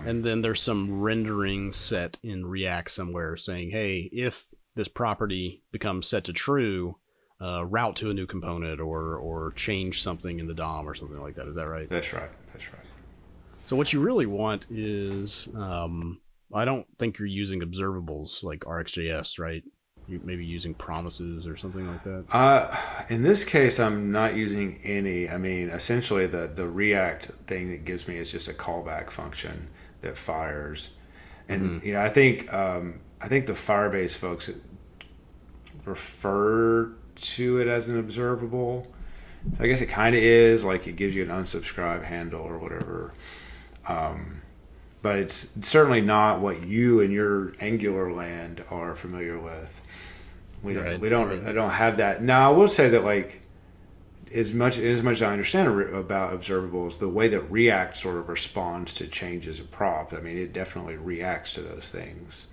And 0.03 0.21
then 0.21 0.41
there's 0.41 0.63
some 0.63 0.99
rendering 0.99 1.71
set 1.71 2.17
in 2.23 2.43
React 2.43 2.89
somewhere 2.89 3.37
saying, 3.37 3.69
hey, 3.69 4.09
if 4.11 4.47
this 4.75 4.87
property 4.87 5.61
becomes 5.71 6.07
set 6.07 6.23
to 6.23 6.33
true, 6.33 6.97
uh, 7.39 7.65
route 7.65 7.97
to 7.97 8.09
a 8.09 8.15
new 8.15 8.25
component 8.25 8.81
or 8.81 9.17
or 9.17 9.51
change 9.51 10.01
something 10.01 10.39
in 10.39 10.47
the 10.47 10.55
DOM 10.55 10.89
or 10.89 10.95
something 10.95 11.21
like 11.21 11.35
that. 11.35 11.47
Is 11.47 11.55
that 11.55 11.67
right? 11.67 11.87
That's 11.87 12.11
right. 12.13 12.31
That's 12.51 12.73
right. 12.73 12.81
So 13.67 13.75
what 13.75 13.93
you 13.93 13.99
really 13.99 14.25
want 14.25 14.65
is, 14.71 15.49
um, 15.55 16.19
I 16.51 16.65
don't 16.65 16.87
think 16.97 17.19
you're 17.19 17.27
using 17.27 17.59
observables 17.59 18.43
like 18.43 18.61
RxJS, 18.61 19.37
right? 19.37 19.63
You 20.07 20.19
maybe 20.23 20.45
using 20.45 20.73
promises 20.73 21.47
or 21.47 21.55
something 21.55 21.87
like 21.87 22.03
that. 22.03 22.25
Uh, 22.31 22.75
in 23.09 23.23
this 23.23 23.45
case, 23.45 23.79
I'm 23.79 24.11
not 24.11 24.35
using 24.35 24.79
any. 24.83 25.29
I 25.29 25.37
mean, 25.37 25.69
essentially, 25.69 26.27
the 26.27 26.51
the 26.53 26.67
React 26.67 27.31
thing 27.47 27.69
that 27.69 27.85
gives 27.85 28.07
me 28.07 28.17
is 28.17 28.31
just 28.31 28.49
a 28.49 28.53
callback 28.53 29.09
function 29.09 29.69
that 30.01 30.17
fires, 30.17 30.91
and 31.47 31.81
you 31.83 31.93
know, 31.93 32.01
I 32.01 32.09
think 32.09 32.51
um, 32.53 32.99
I 33.21 33.29
think 33.29 33.45
the 33.45 33.53
Firebase 33.53 34.17
folks 34.17 34.51
refer 35.85 36.91
to 37.15 37.59
it 37.59 37.67
as 37.67 37.89
an 37.89 37.97
observable. 37.97 38.85
So 39.57 39.63
I 39.63 39.67
guess 39.67 39.81
it 39.81 39.87
kind 39.87 40.15
of 40.15 40.21
is 40.21 40.63
like 40.63 40.87
it 40.87 40.95
gives 40.95 41.15
you 41.15 41.23
an 41.23 41.29
unsubscribe 41.29 42.03
handle 42.03 42.41
or 42.41 42.57
whatever. 42.57 43.11
Um, 43.87 44.41
but 45.03 45.17
it's 45.17 45.49
certainly 45.61 46.01
not 46.01 46.39
what 46.41 46.65
you 46.65 47.01
and 47.01 47.13
your 47.13 47.53
Angular 47.59 48.11
land 48.11 48.63
are 48.71 48.95
familiar 48.95 49.37
with. 49.37 49.79
We 50.63 50.73
don't, 50.73 50.83
Right. 50.85 50.99
we 50.99 51.09
don't 51.09 51.45
I 51.47 51.51
don't 51.51 51.69
have 51.69 51.97
that. 51.97 52.23
Now 52.23 52.51
I 52.51 52.55
will 52.55 52.67
say 52.69 52.89
that 52.89 53.03
like 53.03 53.41
as 54.33 54.53
much 54.53 54.79
as 54.79 55.03
much 55.03 55.17
as 55.17 55.21
I 55.21 55.31
understand 55.31 55.67
about 55.93 56.33
observables, 56.33 56.97
the 56.97 57.07
way 57.09 57.27
that 57.27 57.41
React 57.51 57.95
sort 57.95 58.15
of 58.17 58.29
responds 58.29 58.95
to 58.95 59.07
changes 59.07 59.59
of 59.59 59.69
prop, 59.69 60.11
I 60.13 60.21
mean, 60.21 60.37
it 60.37 60.53
definitely 60.53 60.95
reacts 60.95 61.53
to 61.55 61.61
those 61.61 61.87
things. 61.87 62.47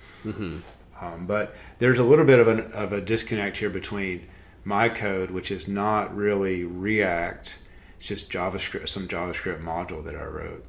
Um, 1.00 1.24
but 1.26 1.54
there's 1.78 1.98
a 1.98 2.04
little 2.04 2.26
bit 2.26 2.38
of, 2.40 2.48
an, 2.48 2.72
of 2.72 2.92
a 2.92 3.00
disconnect 3.00 3.56
here 3.56 3.70
between 3.70 4.26
my 4.64 4.90
code, 4.90 5.30
which 5.30 5.50
is 5.50 5.66
not 5.66 6.14
really 6.14 6.64
React, 6.64 7.58
it's 7.96 8.06
just 8.06 8.30
JavaScript, 8.30 8.86
some 8.88 9.08
JavaScript 9.08 9.62
module 9.62 10.04
that 10.04 10.14
I 10.14 10.24
wrote, 10.24 10.64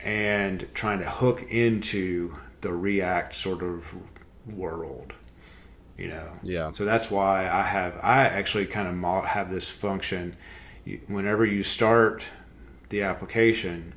and 0.00 0.66
trying 0.74 0.98
to 1.00 1.08
hook 1.10 1.44
into 1.50 2.32
the 2.60 2.72
React 2.72 3.34
sort 3.34 3.62
of 3.62 3.94
world. 4.56 5.12
You 5.96 6.08
know, 6.08 6.32
Yeah. 6.42 6.70
so 6.72 6.84
that's 6.84 7.10
why 7.10 7.48
I 7.48 7.62
have 7.62 7.98
I 8.02 8.26
actually 8.26 8.66
kind 8.66 8.86
of 9.04 9.24
have 9.24 9.50
this 9.50 9.68
function. 9.70 10.36
Whenever 11.08 11.44
you 11.44 11.62
start 11.62 12.24
the 12.88 13.02
application, 13.02 13.92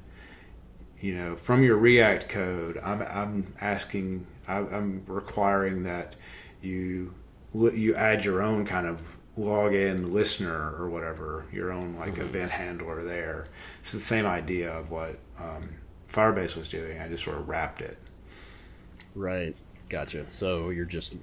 you 0.99 1.15
know, 1.15 1.35
from 1.35 1.63
your 1.63 1.77
React 1.77 2.27
code, 2.29 2.79
I'm, 2.83 3.01
I'm 3.03 3.45
asking, 3.61 4.25
I- 4.47 4.57
I'm 4.59 5.03
requiring 5.07 5.83
that 5.83 6.15
you 6.61 7.13
you 7.53 7.93
add 7.95 8.23
your 8.23 8.41
own 8.41 8.65
kind 8.65 8.87
of 8.87 9.01
login 9.37 10.11
listener 10.11 10.73
or 10.79 10.89
whatever, 10.89 11.45
your 11.51 11.71
own 11.73 11.95
like 11.99 12.17
event 12.17 12.49
handler 12.49 13.03
there. 13.03 13.45
It's 13.81 13.91
the 13.91 13.99
same 13.99 14.25
idea 14.25 14.71
of 14.71 14.89
what 14.89 15.17
um, 15.39 15.69
Firebase 16.11 16.57
was 16.57 16.69
doing. 16.69 16.99
I 16.99 17.07
just 17.07 17.23
sort 17.23 17.37
of 17.37 17.47
wrapped 17.47 17.81
it. 17.81 17.97
Right. 19.15 19.55
Gotcha. 19.89 20.25
So 20.29 20.69
you're 20.69 20.85
just 20.85 21.17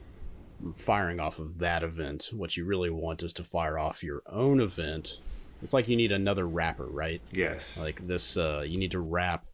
firing 0.74 1.20
off 1.20 1.38
of 1.38 1.59
that 1.59 1.83
event. 1.83 2.31
What 2.33 2.57
you 2.57 2.64
really 2.64 2.90
want 2.90 3.22
is 3.22 3.33
to 3.35 3.44
fire 3.44 3.79
off 3.79 4.03
your 4.03 4.22
own 4.31 4.61
event. 4.61 5.20
It's 5.62 5.72
like 5.72 5.88
you 5.88 5.96
need 5.96 6.12
another 6.12 6.46
wrapper, 6.46 6.87
right? 6.87 7.20
Yes. 7.33 7.79
Like 7.79 8.07
this, 8.07 8.37
uh, 8.37 8.64
you 8.66 8.79
need 8.79 8.92
to 8.92 9.01
wrap. 9.01 9.44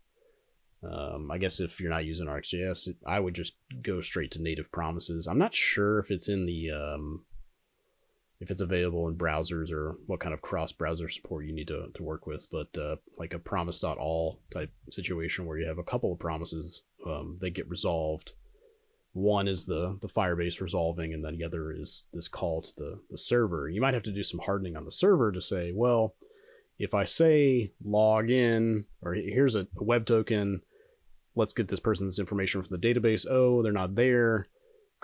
Um, 0.83 1.31
I 1.31 1.39
guess 1.39 1.61
if 1.61 1.81
you're 1.81 1.91
not 1.91 2.05
using 2.05 2.27
RxJS, 2.27 2.95
I 3.07 3.19
would 3.19 3.35
just 3.35 3.55
go 3.83 4.01
straight 4.03 4.33
to 4.33 4.43
native 4.43 4.71
promises. 4.71 5.27
I'm 5.27 5.39
not 5.39 5.55
sure 5.55 5.99
if 5.99 6.11
it's 6.11 6.29
in 6.29 6.45
the 6.45 6.73
um, 6.73 7.23
if 8.45 8.51
it's 8.51 8.61
available 8.61 9.09
in 9.09 9.17
browsers 9.17 9.73
or 9.73 9.97
what 10.07 10.21
kind 10.21 10.35
of 10.35 10.43
cross 10.43 10.71
browser 10.71 11.09
support 11.09 11.47
you 11.47 11.53
need 11.53 11.69
to, 11.69 11.89
to 11.95 12.03
work 12.03 12.27
with, 12.27 12.47
but 12.53 12.69
uh, 12.79 12.97
like 13.19 13.33
a 13.33 13.39
promise.all 13.39 14.39
type 14.53 14.71
situation 14.91 15.47
where 15.47 15.59
you 15.59 15.67
have 15.67 15.79
a 15.79 15.83
couple 15.83 16.13
of 16.13 16.19
promises, 16.19 16.83
um, 17.07 17.39
they 17.41 17.51
get 17.51 17.69
resolved. 17.71 18.33
One 19.15 19.49
is 19.49 19.65
the 19.65 19.97
the 20.03 20.09
Firebase 20.09 20.61
resolving, 20.61 21.15
and 21.15 21.25
then 21.25 21.39
the 21.39 21.45
other 21.45 21.73
is 21.73 22.05
this 22.13 22.29
call 22.29 22.63
to 22.63 22.73
the, 22.77 23.01
the 23.11 23.19
server. 23.19 23.69
You 23.69 23.81
might 23.81 23.95
have 23.95 24.03
to 24.03 24.13
do 24.13 24.23
some 24.23 24.41
hardening 24.41 24.77
on 24.77 24.85
the 24.85 24.91
server 24.91 25.33
to 25.33 25.41
say, 25.41 25.73
well, 25.75 26.15
if 26.79 26.93
I 26.93 27.05
say 27.05 27.73
log 27.83 28.29
in, 28.29 28.85
or 29.01 29.15
here's 29.15 29.55
a 29.55 29.69
web 29.77 30.05
token, 30.05 30.61
let's 31.35 31.53
get 31.53 31.69
this 31.69 31.81
person's 31.81 32.19
information 32.19 32.63
from 32.63 32.77
the 32.77 32.87
database. 32.89 33.25
Oh, 33.29 33.63
they're 33.63 33.73
not 33.73 33.95
there. 33.95 34.49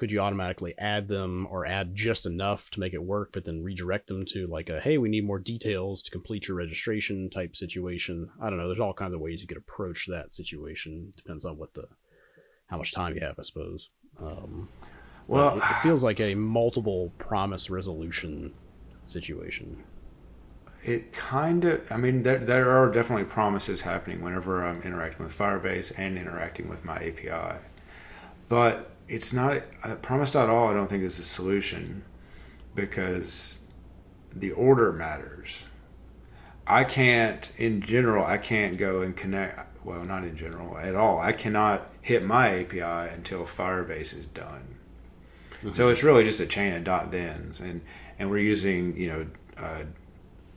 Could 0.00 0.10
you 0.10 0.20
automatically 0.20 0.72
add 0.78 1.08
them 1.08 1.46
or 1.50 1.66
add 1.66 1.94
just 1.94 2.24
enough 2.24 2.70
to 2.70 2.80
make 2.80 2.94
it 2.94 3.02
work, 3.04 3.32
but 3.34 3.44
then 3.44 3.62
redirect 3.62 4.06
them 4.06 4.24
to 4.28 4.46
like 4.46 4.70
a 4.70 4.80
hey, 4.80 4.96
we 4.96 5.10
need 5.10 5.26
more 5.26 5.38
details 5.38 6.02
to 6.04 6.10
complete 6.10 6.48
your 6.48 6.56
registration 6.56 7.28
type 7.28 7.54
situation? 7.54 8.30
I 8.40 8.48
don't 8.48 8.58
know. 8.58 8.66
There's 8.66 8.80
all 8.80 8.94
kinds 8.94 9.12
of 9.12 9.20
ways 9.20 9.42
you 9.42 9.46
could 9.46 9.58
approach 9.58 10.06
that 10.06 10.32
situation. 10.32 11.12
Depends 11.14 11.44
on 11.44 11.58
what 11.58 11.74
the 11.74 11.86
how 12.68 12.78
much 12.78 12.92
time 12.92 13.14
you 13.14 13.20
have, 13.20 13.38
I 13.38 13.42
suppose. 13.42 13.90
Um, 14.18 14.70
well, 15.26 15.58
it, 15.58 15.58
it 15.58 15.76
feels 15.82 16.02
like 16.02 16.18
a 16.18 16.34
multiple 16.34 17.12
promise 17.18 17.68
resolution 17.68 18.54
situation. 19.04 19.84
It 20.82 21.12
kind 21.12 21.66
of, 21.66 21.92
I 21.92 21.98
mean, 21.98 22.22
there, 22.22 22.38
there 22.38 22.70
are 22.70 22.90
definitely 22.90 23.24
promises 23.24 23.82
happening 23.82 24.22
whenever 24.22 24.64
I'm 24.64 24.80
interacting 24.80 25.26
with 25.26 25.36
Firebase 25.36 25.92
and 25.98 26.16
interacting 26.16 26.70
with 26.70 26.86
my 26.86 26.96
API. 26.96 27.58
But 28.48 28.90
it's 29.10 29.32
not, 29.32 29.56
a 29.84 29.98
uh, 30.04 30.46
all 30.46 30.68
I 30.68 30.72
don't 30.72 30.88
think 30.88 31.02
is 31.02 31.18
a 31.18 31.24
solution 31.24 32.04
because 32.76 33.58
the 34.32 34.52
order 34.52 34.92
matters. 34.92 35.66
I 36.64 36.84
can't, 36.84 37.50
in 37.58 37.80
general, 37.80 38.24
I 38.24 38.38
can't 38.38 38.78
go 38.78 39.02
and 39.02 39.16
connect. 39.16 39.84
Well, 39.84 40.02
not 40.02 40.22
in 40.22 40.36
general 40.36 40.78
at 40.78 40.94
all. 40.94 41.18
I 41.18 41.32
cannot 41.32 41.90
hit 42.02 42.22
my 42.22 42.60
API 42.60 43.12
until 43.12 43.44
Firebase 43.44 44.16
is 44.16 44.26
done. 44.26 44.76
Mm-hmm. 45.54 45.72
So 45.72 45.88
it's 45.88 46.04
really 46.04 46.22
just 46.22 46.38
a 46.38 46.46
chain 46.46 46.74
of 46.74 46.84
dot 46.84 47.10
thens, 47.10 47.60
and 47.60 47.80
and 48.18 48.30
we're 48.30 48.38
using 48.38 48.96
you 48.96 49.08
know 49.08 49.26
uh, 49.56 49.84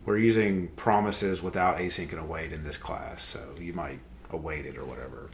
we're 0.05 0.17
using 0.17 0.67
promises 0.75 1.41
without 1.41 1.77
async 1.77 2.11
and 2.11 2.19
await 2.21 2.51
in 2.51 2.63
this 2.63 2.77
class. 2.77 3.23
So 3.23 3.39
you 3.59 3.73
might 3.73 3.99
await 4.29 4.65
it 4.65 4.77
or 4.77 4.83
whatever 4.85 5.29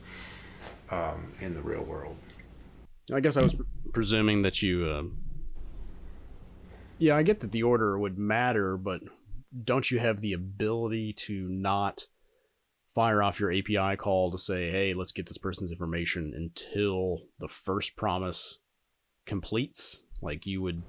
um, 0.92 1.34
in 1.40 1.56
the 1.56 1.62
real 1.62 1.84
world. 1.84 2.16
I 3.12 3.20
guess 3.20 3.38
I 3.38 3.42
was 3.42 3.56
presuming 3.94 4.44
that 4.44 4.62
you. 4.62 4.86
Uh, 4.86 5.04
yeah, 7.00 7.16
I 7.16 7.24
get 7.24 7.40
that 7.40 7.52
the 7.52 7.64
order 7.64 7.98
would 7.98 8.18
matter, 8.18 8.78
but 8.78 9.02
don't 9.64 9.90
you 9.90 10.00
have 10.00 10.22
the 10.22 10.34
ability 10.34 11.14
to 11.14 11.48
not 11.50 12.06
fire 12.94 13.24
off 13.24 13.40
your 13.40 13.52
API 13.52 13.96
call 13.96 14.32
to 14.32 14.38
say, 14.38 14.70
"Hey, 14.70 14.94
let's 14.94 15.12
get 15.12 15.28
this 15.28 15.38
person's 15.38 15.72
information" 15.72 16.34
until 16.36 17.20
the 17.40 17.48
first 17.48 17.96
promise 17.96 18.60
completes? 19.26 20.02
Like 20.22 20.46
you 20.46 20.62
would, 20.62 20.84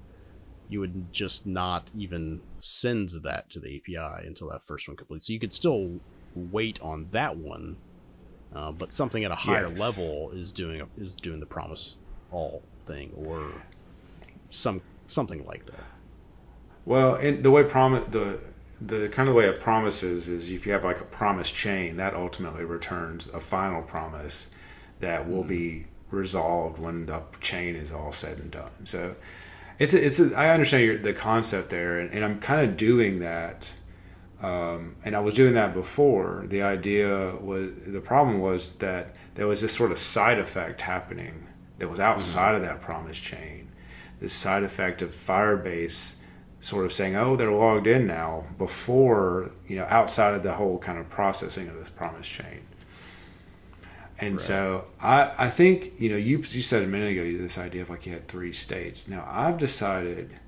you 0.69 0.79
would 0.81 1.11
just 1.13 1.47
not 1.47 1.89
even 1.95 2.41
send 2.59 3.11
that 3.23 3.49
to 3.51 3.59
the 3.59 3.77
API 3.77 4.27
until 4.27 4.49
that 4.49 4.67
first 4.67 4.87
one 4.87 4.97
completes. 4.97 5.27
So 5.27 5.33
you 5.33 5.39
could 5.39 5.53
still 5.53 5.99
wait 6.35 6.81
on 6.81 7.07
that 7.11 7.37
one, 7.37 7.77
uh, 8.53 8.73
but 8.73 8.93
something 8.93 9.23
at 9.23 9.31
a 9.31 9.35
higher 9.35 9.69
yes. 9.69 9.79
level 9.79 10.31
is 10.31 10.51
doing 10.51 10.81
a, 10.81 10.87
is 10.97 11.15
doing 11.15 11.39
the 11.39 11.45
promise 11.45 11.97
all 12.31 12.61
thing 12.85 13.11
or 13.15 13.51
some 14.49 14.81
something 15.07 15.45
like 15.45 15.65
that. 15.65 15.83
Well, 16.85 17.15
and 17.15 17.43
the 17.43 17.51
way 17.51 17.63
promise 17.63 18.07
the 18.09 18.39
the 18.81 19.09
kind 19.09 19.29
of 19.29 19.35
way 19.35 19.47
it 19.47 19.59
promises 19.59 20.27
is 20.27 20.49
if 20.49 20.65
you 20.65 20.73
have 20.73 20.83
like 20.83 20.99
a 20.99 21.05
promise 21.05 21.51
chain 21.51 21.97
that 21.97 22.15
ultimately 22.15 22.65
returns 22.65 23.27
a 23.27 23.39
final 23.39 23.83
promise 23.83 24.49
that 24.99 25.27
will 25.29 25.39
mm-hmm. 25.39 25.49
be 25.49 25.85
resolved 26.09 26.79
when 26.79 27.05
the 27.05 27.21
chain 27.39 27.75
is 27.75 27.91
all 27.91 28.11
said 28.11 28.39
and 28.39 28.51
done. 28.51 28.71
So 28.83 29.13
it's 29.79 29.93
a, 29.93 30.03
it's 30.03 30.19
a, 30.19 30.33
I 30.35 30.49
understand 30.49 30.83
your, 30.83 30.97
the 30.97 31.13
concept 31.13 31.69
there, 31.69 31.99
and, 31.99 32.11
and 32.11 32.25
I'm 32.25 32.39
kind 32.39 32.61
of 32.61 32.77
doing 32.77 33.19
that. 33.19 33.71
Um, 34.41 34.95
and 35.05 35.15
I 35.15 35.19
was 35.19 35.35
doing 35.35 35.53
that 35.53 35.75
before. 35.75 36.45
The 36.47 36.63
idea 36.63 37.35
was 37.35 37.69
the 37.85 38.01
problem 38.01 38.39
was 38.39 38.71
that 38.73 39.15
there 39.35 39.45
was 39.45 39.61
this 39.61 39.73
sort 39.73 39.91
of 39.91 39.99
side 39.99 40.39
effect 40.39 40.81
happening 40.81 41.47
that 41.81 41.89
was 41.89 41.99
outside 41.99 42.53
mm-hmm. 42.53 42.57
of 42.57 42.61
that 42.61 42.81
promise 42.81 43.17
chain. 43.17 43.67
This 44.19 44.33
side 44.33 44.61
effect 44.61 45.01
of 45.01 45.09
Firebase 45.09 46.13
sort 46.59 46.85
of 46.85 46.93
saying, 46.93 47.15
"Oh, 47.15 47.35
they're 47.35 47.51
logged 47.51 47.87
in 47.87 48.05
now," 48.05 48.43
before 48.59 49.49
you 49.67 49.77
know, 49.77 49.87
outside 49.89 50.35
of 50.35 50.43
the 50.43 50.53
whole 50.53 50.77
kind 50.77 50.99
of 50.99 51.09
processing 51.09 51.67
of 51.67 51.75
this 51.75 51.89
promise 51.89 52.27
chain. 52.27 52.61
And 54.19 54.33
right. 54.33 54.41
so 54.41 54.85
I, 55.01 55.33
I 55.39 55.49
think 55.49 55.99
you 55.99 56.09
know 56.09 56.17
you 56.17 56.37
you 56.37 56.61
said 56.61 56.83
a 56.83 56.87
minute 56.87 57.09
ago 57.09 57.43
this 57.43 57.57
idea 57.57 57.81
of 57.81 57.89
like 57.89 58.05
you 58.05 58.13
had 58.13 58.27
three 58.27 58.53
states. 58.53 59.07
Now 59.07 59.27
I've 59.27 59.57
decided 59.57 60.39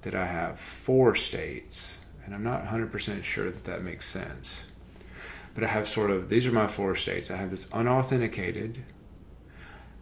that 0.00 0.14
I 0.14 0.24
have 0.24 0.58
four 0.58 1.14
states, 1.14 2.00
and 2.24 2.34
I'm 2.34 2.42
not 2.42 2.60
100 2.60 2.90
percent 2.90 3.26
sure 3.26 3.50
that 3.50 3.64
that 3.64 3.82
makes 3.82 4.06
sense. 4.06 4.64
But 5.54 5.64
I 5.64 5.66
have 5.66 5.86
sort 5.86 6.10
of 6.10 6.30
these 6.30 6.46
are 6.46 6.52
my 6.52 6.66
four 6.66 6.94
states. 6.94 7.30
I 7.30 7.36
have 7.36 7.50
this 7.50 7.70
unauthenticated. 7.72 8.82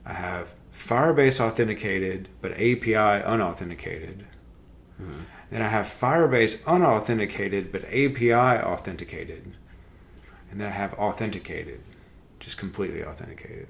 I 0.07 0.13
have 0.13 0.49
Firebase 0.81 1.41
authenticated, 1.41 2.29
but 2.41 2.53
API 2.53 2.95
unauthenticated. 2.97 4.27
Mm-hmm. 5.01 5.21
Then 5.51 5.63
I 5.63 5.69
have 5.69 5.87
Firebase 5.87 6.65
unauthenticated, 6.65 7.71
but 7.71 7.85
API 7.85 8.33
authenticated. 8.33 9.55
And 10.51 10.61
then 10.61 10.69
I 10.69 10.73
have 10.73 10.95
authenticated, 10.95 11.81
just 12.39 12.57
completely 12.57 13.05
authenticated. 13.05 13.69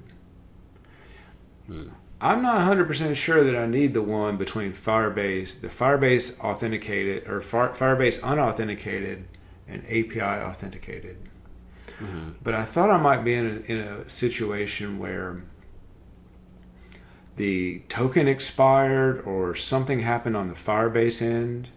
Hmm. 1.66 1.88
I'm 2.20 2.42
not 2.42 2.61
100% 2.61 3.14
sure 3.16 3.42
that 3.44 3.57
I 3.57 3.66
need 3.66 3.94
the 3.94 4.03
one 4.03 4.37
between 4.37 4.73
Firebase, 4.73 5.61
the 5.61 5.68
Firebase 5.68 6.38
authenticated, 6.40 7.27
or 7.27 7.40
Firebase 7.40 8.23
unauthenticated, 8.23 9.25
and 9.66 9.83
API 9.87 10.20
authenticated. 10.20 11.16
Mm-hmm. 11.99 12.31
But 12.42 12.55
I 12.55 12.64
thought 12.64 12.90
I 12.90 12.99
might 12.99 13.25
be 13.25 13.35
in 13.35 13.46
a, 13.46 13.73
in 13.73 13.79
a 13.79 14.09
situation 14.09 14.99
where 14.99 15.42
the 17.40 17.79
token 17.88 18.29
expired 18.29 19.22
or 19.22 19.55
something 19.55 20.00
happened 20.00 20.37
on 20.37 20.48
the 20.48 20.55
Firebase 20.55 21.22
end 21.22 21.70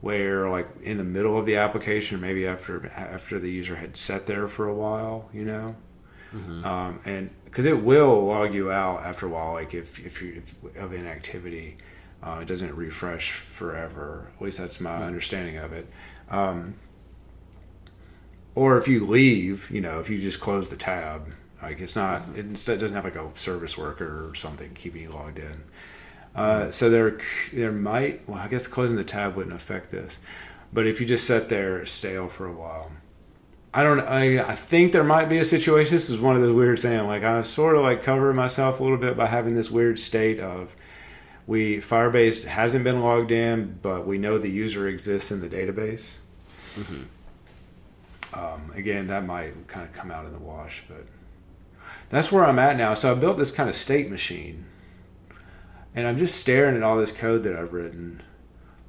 where 0.00 0.48
like 0.48 0.66
in 0.82 0.96
the 0.96 1.04
middle 1.04 1.38
of 1.38 1.44
the 1.44 1.56
application 1.56 2.18
maybe 2.22 2.46
after 2.46 2.86
after 2.96 3.38
the 3.38 3.50
user 3.50 3.76
had 3.76 3.94
sat 3.94 4.24
there 4.24 4.48
for 4.48 4.68
a 4.68 4.74
while 4.74 5.28
you 5.30 5.44
know 5.44 5.76
mm-hmm. 6.32 6.64
um, 6.64 6.98
and 7.04 7.28
because 7.44 7.66
it 7.66 7.82
will 7.82 8.24
log 8.24 8.54
you 8.54 8.72
out 8.72 9.04
after 9.04 9.26
a 9.26 9.28
while 9.28 9.52
like 9.52 9.74
if 9.74 9.98
if 10.06 10.22
you 10.22 10.42
if, 10.42 10.76
of 10.78 10.94
inactivity 10.94 11.76
uh, 12.22 12.38
it 12.40 12.48
doesn't 12.48 12.74
refresh 12.74 13.32
forever 13.32 14.32
at 14.34 14.40
least 14.40 14.56
that's 14.56 14.80
my 14.80 14.92
mm-hmm. 14.92 15.02
understanding 15.02 15.58
of 15.58 15.74
it 15.74 15.86
um, 16.30 16.72
or 18.54 18.78
if 18.78 18.88
you 18.88 19.06
leave 19.06 19.70
you 19.70 19.82
know 19.82 20.00
if 20.00 20.08
you 20.08 20.16
just 20.16 20.40
close 20.40 20.70
the 20.70 20.76
tab 20.76 21.34
like 21.62 21.80
it's 21.80 21.96
not, 21.96 22.24
it 22.36 22.52
doesn't 22.52 22.92
have 22.92 23.04
like 23.04 23.16
a 23.16 23.30
service 23.34 23.78
worker 23.78 24.28
or 24.28 24.34
something 24.34 24.74
keeping 24.74 25.02
you 25.02 25.10
logged 25.10 25.38
in. 25.38 25.62
Uh, 26.34 26.70
so 26.70 26.90
there, 26.90 27.18
there 27.52 27.72
might. 27.72 28.26
Well, 28.28 28.38
I 28.38 28.48
guess 28.48 28.66
closing 28.66 28.96
the 28.96 29.04
tab 29.04 29.36
wouldn't 29.36 29.54
affect 29.54 29.90
this, 29.90 30.18
but 30.72 30.86
if 30.86 31.00
you 31.00 31.06
just 31.06 31.26
sit 31.26 31.48
there 31.48 31.84
stale 31.84 32.28
for 32.28 32.46
a 32.46 32.52
while, 32.52 32.90
I 33.74 33.82
don't. 33.82 34.00
I 34.00 34.42
I 34.42 34.54
think 34.54 34.92
there 34.92 35.04
might 35.04 35.28
be 35.28 35.38
a 35.38 35.44
situation. 35.44 35.94
This 35.94 36.08
is 36.08 36.20
one 36.20 36.34
of 36.34 36.42
those 36.42 36.54
weird 36.54 36.78
things. 36.78 37.04
Like 37.04 37.22
I'm 37.22 37.42
sort 37.42 37.76
of 37.76 37.82
like 37.82 38.02
covering 38.02 38.36
myself 38.36 38.80
a 38.80 38.82
little 38.82 38.98
bit 38.98 39.16
by 39.16 39.26
having 39.26 39.54
this 39.54 39.70
weird 39.70 39.98
state 39.98 40.40
of 40.40 40.74
we 41.46 41.78
Firebase 41.78 42.44
hasn't 42.44 42.84
been 42.84 43.00
logged 43.00 43.30
in, 43.30 43.78
but 43.82 44.06
we 44.06 44.18
know 44.18 44.38
the 44.38 44.50
user 44.50 44.88
exists 44.88 45.32
in 45.32 45.40
the 45.40 45.48
database. 45.48 46.16
Mm-hmm. 46.76 48.38
Um, 48.38 48.70
again, 48.74 49.08
that 49.08 49.26
might 49.26 49.66
kind 49.68 49.86
of 49.86 49.92
come 49.92 50.10
out 50.10 50.24
in 50.24 50.32
the 50.32 50.38
wash, 50.38 50.84
but 50.88 51.04
that's 52.12 52.30
where 52.30 52.44
I'm 52.44 52.58
at 52.58 52.76
now. 52.76 52.92
So 52.92 53.10
I 53.10 53.14
built 53.14 53.38
this 53.38 53.50
kind 53.50 53.70
of 53.70 53.74
state 53.74 54.10
machine, 54.10 54.66
and 55.94 56.06
I'm 56.06 56.18
just 56.18 56.36
staring 56.36 56.76
at 56.76 56.82
all 56.82 56.98
this 56.98 57.10
code 57.10 57.42
that 57.44 57.56
I've 57.56 57.72
written, 57.72 58.22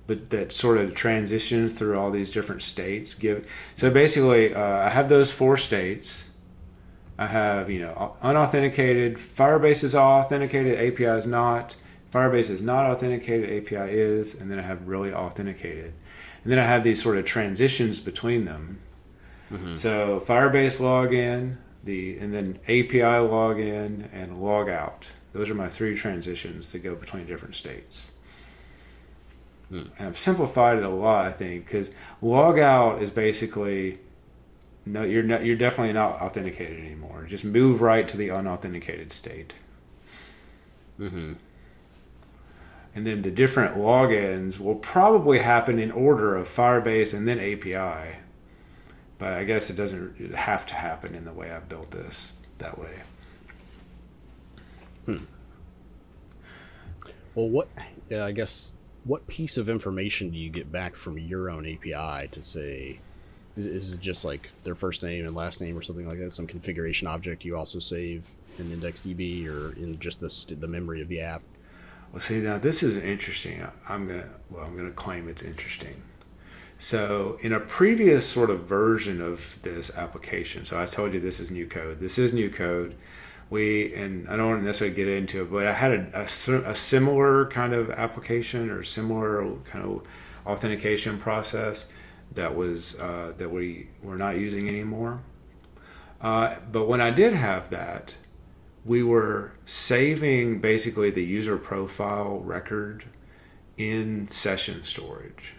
but 0.08 0.30
that 0.30 0.52
sort 0.52 0.78
of 0.78 0.94
transitions 0.94 1.72
through 1.72 1.98
all 1.98 2.12
these 2.12 2.30
different 2.30 2.62
states. 2.62 3.14
Give 3.14 3.48
so 3.78 3.90
basically, 3.90 4.54
uh, 4.54 4.62
I 4.62 4.90
have 4.90 5.08
those 5.08 5.32
four 5.32 5.56
states. 5.56 6.32
I 7.18 7.28
have 7.28 7.70
you 7.70 7.80
know 7.80 8.18
unauthenticated. 8.22 9.16
Firebase 9.16 9.86
is 9.86 9.96
authenticated. 9.96 10.78
API 10.78 11.18
is 11.18 11.26
not. 11.26 11.78
Firebase 12.14 12.50
is 12.50 12.62
not 12.62 12.92
authenticated. 12.92 13.66
API 13.66 13.90
is, 13.90 14.36
and 14.36 14.52
then 14.52 14.60
I 14.60 14.64
have 14.64 14.86
really 14.86 15.14
authenticated, 15.14 15.94
and 16.44 16.52
then 16.52 16.60
I 16.60 16.66
have 16.66 16.84
these 16.84 17.02
sort 17.02 17.18
of 17.18 17.24
transitions 17.24 18.02
between 18.02 18.44
them. 18.44 18.82
Mm-hmm. 19.50 19.76
So 19.76 20.20
Firebase 20.20 20.82
login, 20.82 21.56
the 21.84 22.18
and 22.18 22.34
then 22.34 22.60
API 22.64 23.00
login 23.00 24.08
and 24.14 24.42
log 24.42 24.70
out. 24.70 25.08
Those 25.34 25.50
are 25.50 25.56
my 25.56 25.68
three 25.68 25.96
transitions 25.96 26.72
that 26.72 26.80
go 26.80 26.96
between 26.96 27.26
different 27.26 27.56
states. 27.56 28.12
Hmm. 29.70 29.84
And 29.98 30.08
I've 30.08 30.18
simplified 30.18 30.78
it 30.78 30.84
a 30.84 30.90
lot, 30.90 31.26
I 31.26 31.32
think, 31.32 31.66
because 31.66 31.92
log 32.22 32.60
out 32.60 33.02
is 33.02 33.12
basically 33.12 33.98
no, 34.86 35.04
you're 35.04 35.24
not, 35.24 35.46
you're 35.46 35.56
definitely 35.56 35.94
not 35.94 36.22
authenticated 36.22 36.80
anymore. 36.80 37.26
Just 37.28 37.46
move 37.46 37.82
right 37.82 38.08
to 38.08 38.18
the 38.18 38.32
unauthenticated 38.32 39.12
state. 39.12 39.54
Mm-hmm. 41.00 41.34
And 42.96 43.08
then 43.08 43.22
the 43.22 43.32
different 43.32 43.76
logins 43.76 44.60
will 44.60 44.76
probably 44.76 45.40
happen 45.40 45.80
in 45.80 45.92
order 45.92 46.36
of 46.36 46.48
Firebase 46.48 47.14
and 47.14 47.28
then 47.28 47.40
API. 47.40 48.18
But 49.24 49.36
I 49.36 49.46
guess 49.46 49.70
it 49.70 49.78
doesn't 49.78 50.36
have 50.36 50.66
to 50.66 50.74
happen 50.74 51.16
in 51.16 51.24
the 51.24 51.32
way 51.32 51.50
I 51.50 51.60
built 51.60 51.92
this 51.92 52.34
that 52.58 52.78
way. 52.78 52.94
Hmm. 55.06 55.18
Well, 57.34 57.48
what? 57.48 57.70
Yeah, 58.10 58.26
I 58.26 58.34
guess 58.34 58.74
what 59.06 59.26
piece 59.28 59.56
of 59.56 59.70
information 59.70 60.30
do 60.30 60.38
you 60.38 60.50
get 60.50 60.74
back 60.74 60.98
from 60.98 61.18
your 61.18 61.50
own 61.50 61.66
API 61.66 62.28
to 62.32 62.44
say? 62.44 63.00
Is, 63.56 63.66
is 63.66 63.94
it 63.94 64.02
just 64.02 64.26
like 64.26 64.52
their 64.66 64.76
first 64.76 65.02
name 65.04 65.26
and 65.26 65.34
last 65.34 65.62
name 65.62 65.78
or 65.78 65.82
something 65.84 66.06
like 66.06 66.20
that? 66.20 66.34
Some 66.34 66.46
configuration 66.46 67.08
object 67.08 67.46
you 67.46 67.56
also 67.56 67.80
save 67.80 68.26
in 68.60 68.66
IndexedDB 68.78 69.48
or 69.48 69.74
in 69.78 69.98
just 70.00 70.20
the 70.20 70.56
the 70.56 70.68
memory 70.68 71.02
of 71.02 71.08
the 71.08 71.22
app? 71.22 71.44
Well, 72.12 72.20
see 72.20 72.42
now 72.42 72.58
this 72.58 72.84
is 72.84 72.98
interesting. 72.98 73.66
I'm 73.88 74.06
gonna 74.06 74.28
well 74.50 74.66
I'm 74.66 74.76
gonna 74.76 74.92
claim 74.92 75.30
it's 75.30 75.44
interesting. 75.44 75.96
So, 76.84 77.38
in 77.40 77.54
a 77.54 77.62
previous 77.62 78.28
sort 78.28 78.50
of 78.50 78.66
version 78.66 79.22
of 79.22 79.58
this 79.62 79.90
application, 79.96 80.66
so 80.66 80.78
I 80.78 80.86
told 80.86 81.14
you 81.14 81.22
this 81.22 81.40
is 81.40 81.50
new 81.50 81.66
code. 81.66 82.02
This 82.02 82.20
is 82.20 82.34
new 82.34 82.50
code. 82.50 82.96
We, 83.50 83.96
and 83.96 84.28
I 84.28 84.36
don't 84.36 84.50
want 84.50 84.60
to 84.60 84.66
necessarily 84.66 84.94
get 84.94 85.08
into 85.08 85.44
it, 85.44 85.50
but 85.50 85.66
I 85.66 85.72
had 85.72 85.94
a, 85.94 86.20
a, 86.20 86.72
a 86.72 86.76
similar 86.76 87.46
kind 87.46 87.74
of 87.74 87.90
application 87.90 88.70
or 88.70 88.84
similar 88.84 89.56
kind 89.64 89.86
of 89.86 90.06
authentication 90.46 91.18
process 91.18 91.88
that 92.34 92.54
was 92.54 93.00
uh, 93.00 93.32
that 93.38 93.50
we 93.50 93.88
were 94.02 94.18
not 94.18 94.36
using 94.38 94.68
anymore. 94.68 95.22
Uh, 96.20 96.56
but 96.70 96.90
when 96.90 97.00
I 97.00 97.12
did 97.12 97.32
have 97.32 97.70
that, 97.70 98.18
we 98.84 99.04
were 99.04 99.54
saving 99.66 100.60
basically 100.60 101.12
the 101.12 101.24
user 101.24 101.56
profile 101.56 102.40
record 102.40 103.06
in 103.78 104.28
session 104.28 104.84
storage. 104.84 105.53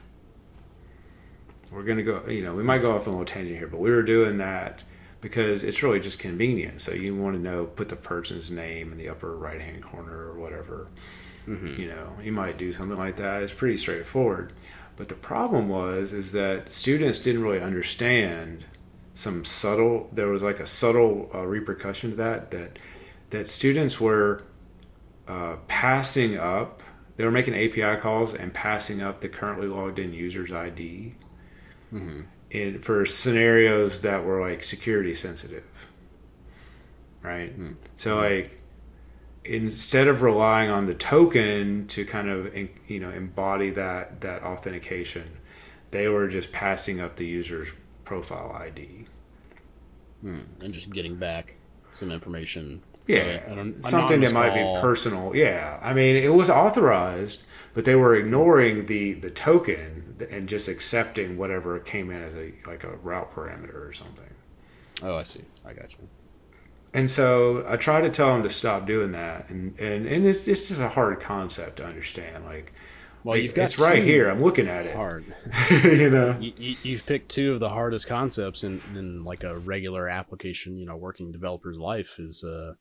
We're 1.74 1.82
going 1.82 1.96
to 1.96 2.04
go, 2.04 2.26
you 2.28 2.42
know, 2.42 2.54
we 2.54 2.62
might 2.62 2.78
go 2.78 2.94
off 2.94 3.08
on 3.08 3.14
a 3.14 3.18
little 3.18 3.24
tangent 3.24 3.58
here, 3.58 3.66
but 3.66 3.80
we 3.80 3.90
were 3.90 4.02
doing 4.02 4.38
that 4.38 4.84
because 5.20 5.64
it's 5.64 5.82
really 5.82 6.00
just 6.00 6.18
convenient. 6.18 6.80
So 6.82 6.92
you 6.92 7.16
want 7.16 7.34
to 7.34 7.42
know, 7.42 7.64
put 7.64 7.88
the 7.88 7.96
person's 7.96 8.50
name 8.50 8.92
in 8.92 8.98
the 8.98 9.08
upper 9.08 9.37
right 9.37 9.60
hand 9.60 9.82
corner 9.82 10.12
or 10.12 10.38
whatever. 10.38 10.87
Mm-hmm. 11.48 11.80
You 11.80 11.88
know, 11.88 12.08
you 12.22 12.30
might 12.30 12.58
do 12.58 12.72
something 12.72 12.98
like 12.98 13.16
that. 13.16 13.42
It's 13.42 13.52
pretty 13.52 13.76
straightforward. 13.76 14.52
But 14.96 15.08
the 15.08 15.14
problem 15.14 15.68
was 15.68 16.12
is 16.12 16.32
that 16.32 16.70
students 16.70 17.18
didn't 17.18 17.42
really 17.42 17.60
understand 17.60 18.64
some 19.14 19.44
subtle. 19.44 20.08
There 20.12 20.28
was 20.28 20.42
like 20.42 20.60
a 20.60 20.66
subtle 20.66 21.30
uh, 21.34 21.46
repercussion 21.46 22.10
to 22.10 22.16
that 22.16 22.50
that 22.52 22.78
that 23.30 23.48
students 23.48 24.00
were 24.00 24.44
uh, 25.26 25.56
passing 25.68 26.37
up. 26.38 26.82
They 27.16 27.24
were 27.24 27.32
making 27.32 27.54
API 27.54 28.00
calls 28.00 28.34
and 28.34 28.52
passing 28.52 29.02
up 29.02 29.20
the 29.20 29.28
currently 29.28 29.68
logged 29.68 29.98
in 29.98 30.12
user's 30.12 30.52
ID 30.52 31.14
mm-hmm. 31.94 32.20
in 32.50 32.80
for 32.80 33.07
scenarios 33.07 34.00
that 34.00 34.24
were 34.24 34.40
like 34.40 34.62
security 34.62 35.14
sensitive. 35.14 35.64
Right. 37.22 37.52
Mm-hmm. 37.52 37.74
So 37.96 38.16
like 38.16 38.59
instead 39.44 40.09
of 40.09 40.22
relying 40.22 40.70
on 40.70 40.87
the 40.87 40.94
token 40.94 41.87
to 41.88 42.04
kind 42.04 42.28
of 42.28 42.54
you 42.88 43.00
know 43.00 43.11
embody 43.11 43.70
that 43.70 44.20
that 44.22 44.42
authentication, 44.42 45.30
they 45.90 46.09
were 46.09 46.28
just 46.28 46.52
passing 46.52 47.00
up 47.00 47.16
the 47.16 47.26
user's 47.26 47.68
profile 48.04 48.52
ID. 48.52 49.04
Hmm. 50.22 50.40
And 50.61 50.72
just 50.72 50.90
getting 50.90 51.16
back 51.16 51.54
some 51.94 52.11
information. 52.11 52.83
Yeah, 53.06 53.46
so 53.48 53.74
something 53.82 54.20
that 54.20 54.32
might 54.32 54.54
be 54.54 54.80
personal. 54.80 55.34
Yeah, 55.36 55.78
I 55.82 55.92
mean 55.92 56.16
it 56.16 56.32
was 56.32 56.48
authorized, 56.48 57.44
but 57.74 57.84
they 57.84 57.96
were 57.96 58.14
ignoring 58.14 58.86
the 58.86 59.14
the 59.14 59.30
token 59.30 60.26
and 60.30 60.48
just 60.48 60.68
accepting 60.68 61.36
whatever 61.36 61.78
came 61.80 62.10
in 62.10 62.22
as 62.22 62.34
a 62.34 62.52
like 62.66 62.84
a 62.84 62.96
route 62.96 63.34
parameter 63.34 63.86
or 63.86 63.92
something. 63.92 64.30
Oh, 65.02 65.16
I 65.16 65.24
see. 65.24 65.42
I 65.66 65.72
got 65.72 65.92
you 65.92 66.08
and 66.94 67.10
so 67.10 67.64
I 67.68 67.76
try 67.76 68.00
to 68.00 68.08
tell 68.08 68.32
them 68.32 68.44
to 68.44 68.50
stop 68.50 68.86
doing 68.86 69.12
that, 69.12 69.50
and 69.50 69.78
and, 69.78 70.06
and 70.06 70.24
it's 70.24 70.48
it's 70.48 70.68
just 70.68 70.80
a 70.80 70.88
hard 70.88 71.20
concept 71.20 71.78
to 71.78 71.86
understand. 71.86 72.44
Like, 72.44 72.72
well, 73.24 73.36
you've 73.36 73.54
got 73.54 73.64
it's 73.64 73.78
right 73.78 74.02
here. 74.02 74.30
I'm 74.30 74.40
looking 74.40 74.68
at 74.68 74.86
it. 74.86 74.94
Hard, 74.94 75.24
you 75.82 76.08
know. 76.08 76.38
You, 76.40 76.96
have 76.96 77.04
picked 77.04 77.30
two 77.30 77.52
of 77.52 77.60
the 77.60 77.68
hardest 77.68 78.06
concepts 78.06 78.62
in, 78.62 78.80
in 78.94 79.24
like 79.24 79.42
a 79.42 79.58
regular 79.58 80.08
application. 80.08 80.78
You 80.78 80.86
know, 80.86 80.96
working 80.96 81.32
developer's 81.32 81.78
life 81.78 82.20
is 82.20 82.44
uh, 82.44 82.74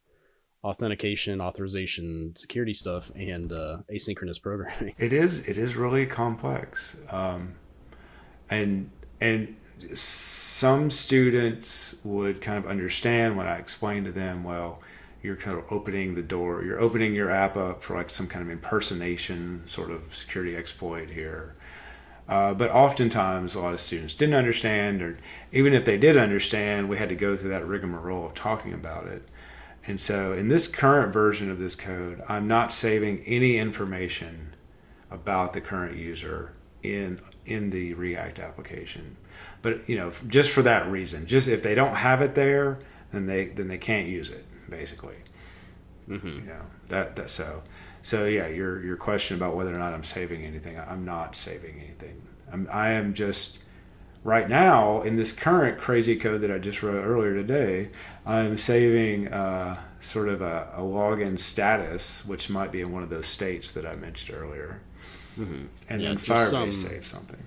authentication, 0.63 1.41
authorization, 1.41 2.35
security 2.35 2.73
stuff, 2.73 3.11
and 3.15 3.51
uh, 3.51 3.77
asynchronous 3.91 4.41
programming. 4.41 4.95
It 4.99 5.13
is 5.13 5.41
it 5.41 5.57
is 5.57 5.75
really 5.75 6.05
complex, 6.05 6.97
um, 7.09 7.55
and 8.49 8.89
and 9.19 9.55
some 9.93 10.89
students 10.89 11.95
would 12.03 12.41
kind 12.41 12.57
of 12.57 12.69
understand 12.69 13.35
when 13.35 13.47
I 13.47 13.57
explained 13.57 14.05
to 14.05 14.11
them, 14.11 14.43
well, 14.43 14.81
you're 15.21 15.35
kind 15.35 15.57
of 15.57 15.65
opening 15.71 16.15
the 16.15 16.21
door, 16.21 16.63
you're 16.63 16.79
opening 16.79 17.13
your 17.13 17.29
app 17.29 17.57
up 17.57 17.83
for 17.83 17.95
like 17.95 18.09
some 18.09 18.27
kind 18.27 18.45
of 18.45 18.51
impersonation 18.51 19.63
sort 19.65 19.91
of 19.91 20.13
security 20.15 20.55
exploit 20.55 21.09
here. 21.09 21.53
Uh, 22.27 22.53
but 22.53 22.71
oftentimes, 22.71 23.55
a 23.55 23.59
lot 23.59 23.73
of 23.73 23.81
students 23.81 24.13
didn't 24.13 24.35
understand, 24.35 25.01
or 25.01 25.15
even 25.51 25.73
if 25.73 25.83
they 25.83 25.97
did 25.97 26.15
understand, 26.15 26.87
we 26.87 26.97
had 26.97 27.09
to 27.09 27.15
go 27.15 27.35
through 27.35 27.49
that 27.49 27.67
rigmarole 27.67 28.25
of 28.27 28.33
talking 28.33 28.73
about 28.73 29.07
it. 29.07 29.25
And 29.85 29.99
so, 29.99 30.31
in 30.31 30.47
this 30.47 30.67
current 30.67 31.11
version 31.11 31.51
of 31.51 31.59
this 31.59 31.75
code, 31.75 32.23
I'm 32.29 32.47
not 32.47 32.71
saving 32.71 33.23
any 33.25 33.57
information 33.57 34.55
about 35.11 35.53
the 35.53 35.61
current 35.61 35.97
user 35.97 36.53
in 36.81 37.19
in 37.45 37.69
the 37.69 37.93
React 37.93 38.39
application. 38.39 39.17
But 39.61 39.87
you 39.87 39.95
know 39.95 40.11
just 40.27 40.51
for 40.51 40.61
that 40.63 40.89
reason 40.89 41.25
just 41.25 41.47
if 41.47 41.63
they 41.63 41.75
don't 41.75 41.95
have 41.95 42.21
it 42.21 42.35
there 42.35 42.79
then 43.11 43.25
they 43.25 43.45
then 43.45 43.67
they 43.67 43.77
can't 43.77 44.07
use 44.07 44.29
it 44.29 44.45
basically. 44.69 45.15
Mm-hmm. 46.09 46.27
you 46.27 46.41
know 46.41 46.65
that 46.89 47.15
that 47.15 47.29
so 47.29 47.63
so 48.01 48.25
yeah 48.25 48.47
your 48.47 48.83
your 48.83 48.97
question 48.97 49.37
about 49.37 49.55
whether 49.55 49.73
or 49.73 49.77
not 49.77 49.93
i'm 49.93 50.03
saving 50.03 50.43
anything 50.43 50.77
i'm 50.77 51.05
not 51.05 51.33
saving 51.33 51.79
anything. 51.79 52.21
I'm 52.51 52.67
i 52.69 52.89
am 52.89 53.13
just 53.13 53.59
right 54.23 54.47
now 54.47 55.01
in 55.01 55.15
this 55.15 55.31
current 55.31 55.77
crazy 55.77 56.15
code 56.15 56.41
that 56.41 56.51
i 56.51 56.57
just 56.57 56.81
wrote 56.81 57.03
earlier 57.03 57.33
today 57.33 57.89
i'm 58.25 58.57
saving 58.57 59.27
uh, 59.27 59.77
sort 59.99 60.29
of 60.29 60.41
a, 60.41 60.69
a 60.75 60.81
login 60.81 61.37
status 61.37 62.25
which 62.25 62.49
might 62.49 62.71
be 62.71 62.81
in 62.81 62.91
one 62.91 63.03
of 63.03 63.09
those 63.09 63.25
states 63.25 63.71
that 63.71 63.85
i 63.85 63.93
mentioned 63.95 64.37
earlier. 64.37 64.81
Mm-hmm. 65.37 65.65
and 65.89 66.01
yeah, 66.01 66.09
then 66.09 66.17
firebase 66.17 66.49
some, 66.51 66.71
saves 66.71 67.07
something. 67.07 67.41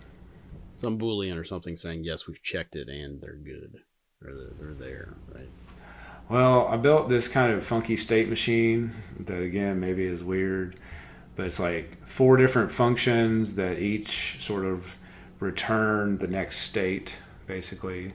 Some 0.79 0.99
boolean 0.99 1.39
or 1.39 1.45
something 1.45 1.77
saying 1.77 2.05
yes 2.05 2.27
we've 2.27 2.43
checked 2.43 2.77
it 2.77 2.89
and 2.89 3.21
they're 3.21 3.37
good 3.37 3.81
or 4.25 4.33
they're, 4.59 4.75
there 4.75 5.15
right? 5.35 5.49
Well 6.29 6.67
i 6.69 6.77
built 6.77 7.09
this 7.09 7.29
kind 7.29 7.53
of 7.53 7.65
funky 7.65 7.97
state 7.97 8.29
machine 8.29 8.93
that 9.21 9.41
again 9.41 9.81
maybe 9.81 10.05
is 10.05 10.23
weird 10.23 10.77
but 11.37 11.47
it's 11.47 11.61
like 11.61 12.05
four 12.07 12.37
different 12.37 12.73
functions 12.73 13.55
that 13.55 13.79
each 13.79 14.43
sort 14.43 14.65
of 14.65 14.97
return 15.41 16.19
the 16.19 16.27
next 16.27 16.59
state 16.59 17.19
basically. 17.47 18.13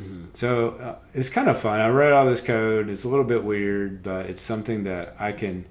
Mm-hmm. 0.00 0.24
so 0.32 0.70
uh, 0.70 0.94
it's 1.12 1.28
kind 1.28 1.48
of 1.48 1.60
fun. 1.60 1.78
I 1.78 1.88
read 1.88 2.12
all 2.12 2.24
this 2.24 2.40
code. 2.40 2.88
It's 2.88 3.04
a 3.04 3.08
little 3.08 3.24
bit 3.24 3.44
weird 3.44 4.02
but 4.02 4.26
it's 4.26 4.42
something 4.42 4.84
that 4.84 5.14
i 5.18 5.32
can 5.32 5.66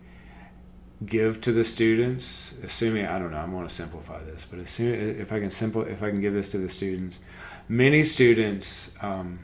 give 1.06 1.41
to 1.41 1.51
the 1.51 1.63
students, 1.63 2.54
assuming 2.63 3.08
I 3.08 3.17
don't 3.17 3.32
know, 3.32 3.38
I'm 3.38 3.51
going 3.51 3.67
to 3.67 3.73
simplify 3.73 4.23
this, 4.23 4.45
but 4.49 4.60
assume 4.60 4.93
if 4.93 5.32
I 5.32 5.39
can 5.39 5.49
simple 5.49 5.82
if 5.82 6.04
I 6.04 6.10
can 6.10 6.21
give 6.21 6.34
this 6.34 6.51
to 6.51 6.58
the 6.58 6.69
students, 6.69 7.19
many 7.67 8.04
students, 8.04 8.95
um, 9.01 9.39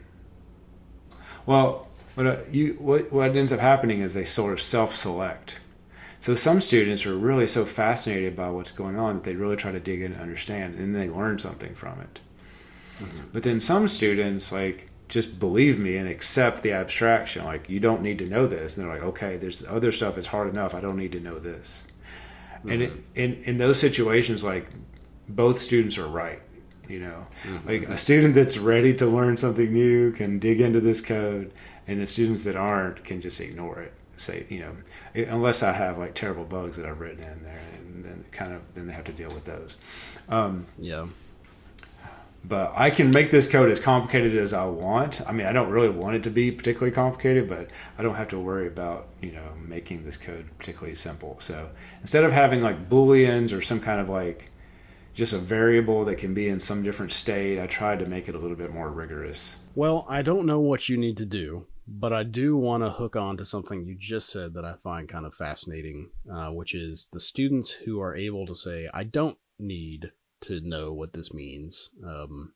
well, 1.45 1.87
what 2.15 2.27
uh, 2.27 2.37
you 2.51 2.75
what 2.79 3.11
what 3.11 3.35
ends 3.35 3.51
up 3.51 3.59
happening 3.59 4.01
is 4.01 4.13
they 4.13 4.25
sort 4.25 4.53
of 4.53 4.61
self-select. 4.61 5.59
So 6.27 6.35
some 6.35 6.59
students 6.59 7.05
are 7.05 7.15
really 7.15 7.47
so 7.47 7.63
fascinated 7.63 8.35
by 8.35 8.49
what's 8.49 8.71
going 8.71 8.99
on 8.99 9.15
that 9.15 9.23
they 9.23 9.35
really 9.35 9.55
try 9.55 9.71
to 9.71 9.79
dig 9.79 10.01
in 10.01 10.11
and 10.11 10.21
understand, 10.21 10.75
and 10.77 10.93
they 10.93 11.07
learn 11.07 11.39
something 11.39 11.73
from 11.73 12.01
it. 12.01 12.19
Mm-hmm. 12.99 13.27
But 13.31 13.43
then 13.43 13.61
some 13.61 13.87
students 13.87 14.51
like 14.51 14.89
just 15.07 15.39
believe 15.39 15.79
me 15.79 15.95
and 15.95 16.09
accept 16.09 16.63
the 16.63 16.73
abstraction. 16.73 17.45
Like 17.45 17.69
you 17.69 17.79
don't 17.79 18.01
need 18.01 18.17
to 18.17 18.27
know 18.27 18.45
this, 18.45 18.75
and 18.75 18.85
they're 18.85 18.93
like, 18.93 19.05
okay, 19.05 19.37
there's 19.37 19.65
other 19.67 19.89
stuff. 19.89 20.17
It's 20.17 20.27
hard 20.27 20.49
enough. 20.49 20.75
I 20.75 20.81
don't 20.81 20.97
need 20.97 21.13
to 21.13 21.21
know 21.21 21.39
this. 21.39 21.87
Mm-hmm. 22.57 22.71
And 22.71 22.81
it, 22.81 22.93
in 23.15 23.33
in 23.43 23.57
those 23.57 23.79
situations, 23.79 24.43
like 24.43 24.67
both 25.29 25.57
students 25.57 25.97
are 25.97 26.09
right. 26.09 26.41
You 26.89 26.99
know, 26.99 27.23
mm-hmm. 27.43 27.65
like 27.69 27.83
a 27.83 27.95
student 27.95 28.33
that's 28.35 28.57
ready 28.57 28.93
to 28.95 29.05
learn 29.05 29.37
something 29.37 29.71
new 29.71 30.11
can 30.11 30.39
dig 30.39 30.59
into 30.59 30.81
this 30.81 30.99
code, 30.99 31.53
and 31.87 32.01
the 32.01 32.07
students 32.07 32.43
that 32.43 32.57
aren't 32.57 33.05
can 33.05 33.21
just 33.21 33.39
ignore 33.39 33.79
it. 33.79 33.93
Say, 34.17 34.45
you 34.49 34.59
know, 34.59 35.25
unless 35.27 35.63
I 35.63 35.71
have 35.71 35.97
like 35.97 36.15
terrible 36.15 36.43
bugs 36.43 36.77
that 36.77 36.85
I've 36.85 36.99
written 36.99 37.23
in 37.23 37.43
there, 37.43 37.61
and 37.75 38.03
then 38.03 38.25
kind 38.31 38.53
of 38.53 38.61
then 38.75 38.87
they 38.87 38.93
have 38.93 39.05
to 39.05 39.13
deal 39.13 39.31
with 39.31 39.45
those. 39.45 39.77
Um, 40.29 40.65
yeah 40.77 41.07
but 42.47 42.71
I 42.75 42.89
can 42.89 43.11
make 43.11 43.29
this 43.31 43.47
code 43.47 43.69
as 43.71 43.79
complicated 43.79 44.35
as 44.37 44.53
I 44.53 44.65
want. 44.65 45.21
I 45.27 45.31
mean, 45.31 45.47
I 45.47 45.51
don't 45.51 45.69
really 45.69 45.89
want 45.89 46.15
it 46.15 46.23
to 46.23 46.29
be 46.29 46.51
particularly 46.51 46.91
complicated, 46.91 47.47
but 47.49 47.69
I 47.97 48.03
don't 48.03 48.15
have 48.15 48.29
to 48.29 48.39
worry 48.39 48.67
about, 48.67 49.07
you 49.21 49.31
know, 49.31 49.51
making 49.65 50.05
this 50.05 50.17
code 50.17 50.45
particularly 50.57 50.95
simple. 50.95 51.37
So 51.39 51.69
instead 52.01 52.23
of 52.23 52.31
having 52.31 52.61
like 52.61 52.89
booleans 52.89 53.55
or 53.55 53.61
some 53.61 53.79
kind 53.79 53.99
of 53.99 54.07
like 54.07 54.49
just 55.13 55.33
a 55.33 55.37
variable 55.37 56.05
that 56.05 56.17
can 56.19 56.33
be 56.33 56.47
in 56.47 56.59
some 56.59 56.83
different 56.83 57.11
state, 57.11 57.59
I 57.59 57.67
tried 57.67 57.99
to 57.99 58.05
make 58.05 58.29
it 58.29 58.35
a 58.35 58.39
little 58.39 58.57
bit 58.57 58.71
more 58.71 58.89
rigorous. 58.89 59.57
Well, 59.75 60.05
I 60.07 60.21
don't 60.21 60.45
know 60.45 60.59
what 60.59 60.87
you 60.87 60.95
need 60.95 61.17
to 61.17 61.25
do, 61.25 61.65
but 61.87 62.11
I 62.11 62.23
do 62.23 62.57
want 62.57 62.83
to 62.83 62.89
hook 62.89 63.15
on 63.15 63.37
to 63.37 63.45
something 63.45 63.85
you 63.85 63.95
just 63.95 64.29
said 64.29 64.53
that 64.53 64.65
I 64.65 64.73
find 64.83 65.07
kind 65.07 65.25
of 65.25 65.33
fascinating, 65.33 66.09
uh, 66.31 66.49
which 66.49 66.75
is 66.75 67.07
the 67.13 67.19
students 67.19 67.71
who 67.71 68.01
are 68.01 68.15
able 68.15 68.45
to 68.45 68.55
say, 68.55 68.89
I 68.93 69.03
don't 69.03 69.37
need 69.57 70.11
to 70.41 70.59
know 70.59 70.91
what 70.91 71.13
this 71.13 71.33
means. 71.33 71.89
Um, 72.05 72.53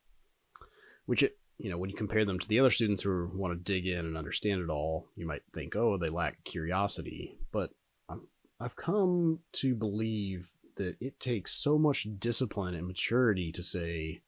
which 1.06 1.24
it, 1.24 1.38
you 1.58 1.70
know, 1.70 1.78
when 1.78 1.90
you 1.90 1.96
compare 1.96 2.26
them 2.26 2.40
to 2.40 2.48
the 2.48 2.60
other 2.60 2.72
students 2.72 3.04
who 3.04 3.32
want 3.34 3.54
to 3.54 3.74
dig 3.74 3.88
in 3.88 4.06
and 4.06 4.18
understand 4.18 4.62
it 4.62 4.70
all, 4.70 5.08
you 5.16 5.26
might 5.26 5.44
think, 5.54 5.76
oh, 5.76 5.98
they 5.98 6.10
lack 6.10 6.44
curiosity. 6.44 7.38
But 7.52 7.72
I'm, 8.10 8.28
I've 8.60 8.76
come 8.76 9.40
to 9.54 9.76
believe 9.76 10.52
that 10.76 10.98
it 11.00 11.20
takes 11.20 11.54
so 11.54 11.78
much 11.78 12.08
discipline 12.20 12.76
and 12.76 12.88
maturity 12.88 13.52
to 13.54 13.64
say, 13.64 14.22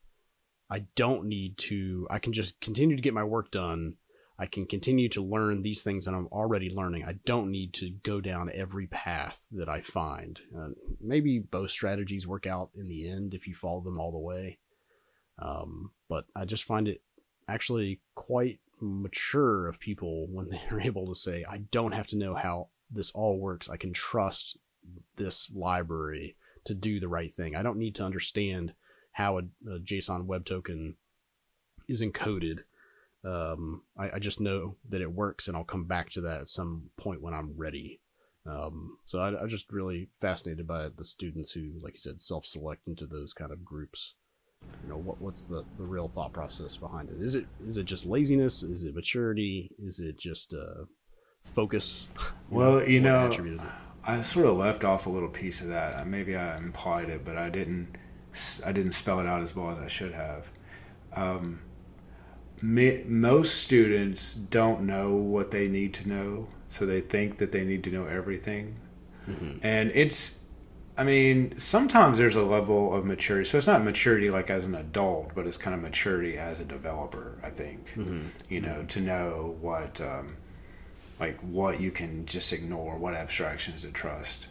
I 0.69 0.85
don't 0.95 1.25
need 1.25 1.57
to, 1.59 2.07
I 2.09 2.19
can 2.19 2.31
just 2.31 2.61
continue 2.61 2.95
to 2.95 3.01
get 3.01 3.13
my 3.13 3.23
work 3.23 3.51
done 3.51 3.95
I 4.37 4.47
can 4.47 4.65
continue 4.65 5.09
to 5.09 5.23
learn 5.23 5.61
these 5.61 5.83
things 5.83 6.05
that 6.05 6.13
I'm 6.13 6.27
already 6.27 6.69
learning. 6.69 7.05
I 7.05 7.13
don't 7.25 7.51
need 7.51 7.73
to 7.75 7.91
go 8.03 8.19
down 8.19 8.49
every 8.53 8.87
path 8.87 9.47
that 9.51 9.69
I 9.69 9.81
find. 9.81 10.39
Uh, 10.57 10.69
maybe 10.99 11.39
both 11.39 11.69
strategies 11.69 12.27
work 12.27 12.47
out 12.47 12.71
in 12.75 12.87
the 12.87 13.07
end 13.07 13.33
if 13.33 13.47
you 13.47 13.53
follow 13.53 13.81
them 13.81 13.99
all 13.99 14.11
the 14.11 14.17
way. 14.17 14.57
Um, 15.39 15.91
but 16.09 16.25
I 16.35 16.45
just 16.45 16.63
find 16.63 16.87
it 16.87 17.01
actually 17.47 18.01
quite 18.15 18.59
mature 18.79 19.67
of 19.67 19.79
people 19.79 20.27
when 20.27 20.49
they're 20.69 20.81
able 20.81 21.07
to 21.07 21.19
say, 21.19 21.45
I 21.47 21.59
don't 21.71 21.93
have 21.93 22.07
to 22.07 22.17
know 22.17 22.33
how 22.33 22.69
this 22.89 23.11
all 23.11 23.39
works. 23.39 23.69
I 23.69 23.77
can 23.77 23.93
trust 23.93 24.57
this 25.15 25.51
library 25.53 26.35
to 26.65 26.73
do 26.73 26.99
the 26.99 27.07
right 27.07 27.31
thing. 27.31 27.55
I 27.55 27.63
don't 27.63 27.77
need 27.77 27.95
to 27.95 28.03
understand 28.03 28.73
how 29.11 29.37
a, 29.37 29.41
a 29.69 29.79
JSON 29.79 30.25
web 30.25 30.45
token 30.45 30.95
is 31.87 32.01
encoded. 32.01 32.59
Um, 33.25 33.83
I, 33.97 34.15
I, 34.15 34.19
just 34.19 34.41
know 34.41 34.75
that 34.89 35.01
it 35.01 35.11
works, 35.11 35.47
and 35.47 35.55
I'll 35.55 35.63
come 35.63 35.85
back 35.85 36.09
to 36.11 36.21
that 36.21 36.41
at 36.41 36.47
some 36.49 36.89
point 36.97 37.21
when 37.21 37.33
I'm 37.33 37.53
ready. 37.55 38.01
Um, 38.45 38.97
so 39.05 39.19
I, 39.19 39.39
I'm 39.39 39.47
just 39.47 39.71
really 39.71 40.09
fascinated 40.19 40.67
by 40.67 40.89
the 40.89 41.05
students 41.05 41.51
who, 41.51 41.71
like 41.81 41.93
you 41.93 41.99
said, 41.99 42.19
self-select 42.19 42.87
into 42.87 43.05
those 43.05 43.31
kind 43.33 43.51
of 43.51 43.63
groups. 43.63 44.15
You 44.83 44.89
know, 44.89 44.97
what 44.97 45.21
what's 45.21 45.43
the, 45.43 45.63
the 45.77 45.83
real 45.83 46.09
thought 46.09 46.33
process 46.33 46.75
behind 46.75 47.09
it? 47.09 47.21
Is 47.21 47.35
it 47.35 47.45
is 47.65 47.77
it 47.77 47.85
just 47.85 48.05
laziness? 48.05 48.63
Is 48.63 48.83
it 48.83 48.95
maturity? 48.95 49.71
Is 49.79 49.99
it 49.99 50.17
just 50.17 50.53
uh, 50.53 50.85
focus? 51.45 52.07
Well, 52.49 52.87
you 52.87 53.01
know, 53.01 53.31
I 54.03 54.21
sort 54.21 54.45
of 54.45 54.57
left 54.57 54.83
off 54.83 55.07
a 55.07 55.09
little 55.09 55.29
piece 55.29 55.61
of 55.61 55.69
that. 55.69 56.05
Maybe 56.05 56.35
I 56.35 56.55
implied 56.57 57.09
it, 57.09 57.25
but 57.25 57.35
I 57.35 57.49
didn't. 57.49 57.97
I 58.63 58.71
didn't 58.71 58.91
spell 58.91 59.19
it 59.19 59.25
out 59.25 59.41
as 59.41 59.55
well 59.55 59.71
as 59.71 59.79
I 59.79 59.87
should 59.87 60.11
have. 60.11 60.51
Um, 61.15 61.61
me, 62.63 63.03
most 63.05 63.61
students 63.61 64.33
don't 64.33 64.81
know 64.81 65.13
what 65.13 65.51
they 65.51 65.67
need 65.67 65.93
to 65.95 66.09
know, 66.09 66.47
so 66.69 66.85
they 66.85 67.01
think 67.01 67.37
that 67.37 67.51
they 67.51 67.63
need 67.63 67.83
to 67.83 67.91
know 67.91 68.05
everything. 68.05 68.75
Mm-hmm. 69.29 69.57
And 69.61 69.91
it's, 69.93 70.43
I 70.97 71.03
mean, 71.03 71.59
sometimes 71.59 72.17
there's 72.17 72.35
a 72.35 72.43
level 72.43 72.95
of 72.95 73.05
maturity. 73.05 73.47
So 73.47 73.57
it's 73.57 73.67
not 73.67 73.83
maturity 73.83 74.29
like 74.29 74.49
as 74.49 74.65
an 74.65 74.75
adult, 74.75 75.35
but 75.35 75.45
it's 75.45 75.57
kind 75.57 75.75
of 75.75 75.81
maturity 75.81 76.37
as 76.37 76.59
a 76.59 76.65
developer. 76.65 77.37
I 77.43 77.49
think, 77.49 77.93
mm-hmm. 77.95 78.27
you 78.49 78.61
know, 78.61 78.69
mm-hmm. 78.69 78.87
to 78.87 79.01
know 79.01 79.55
what. 79.61 80.01
Um, 80.01 80.37
like 81.19 81.39
what 81.41 81.79
you 81.79 81.91
can 81.91 82.25
just 82.25 82.51
ignore, 82.51 82.97
what 82.97 83.13
abstractions 83.13 83.81
to 83.81 83.91
trust. 83.91 84.47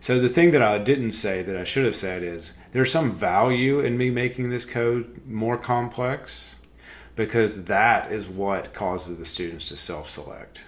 So 0.00 0.18
the 0.18 0.28
thing 0.28 0.50
that 0.50 0.62
I 0.62 0.78
didn't 0.78 1.12
say 1.12 1.42
that 1.42 1.56
I 1.56 1.64
should 1.64 1.84
have 1.84 1.94
said 1.96 2.22
is 2.22 2.52
there's 2.72 2.90
some 2.90 3.12
value 3.12 3.80
in 3.80 3.96
me 3.96 4.10
making 4.10 4.50
this 4.50 4.66
code 4.66 5.22
more 5.26 5.56
complex 5.56 6.56
because 7.16 7.64
that 7.64 8.10
is 8.10 8.28
what 8.28 8.72
causes 8.72 9.18
the 9.18 9.24
students 9.24 9.68
to 9.68 9.76
self-select. 9.76 10.62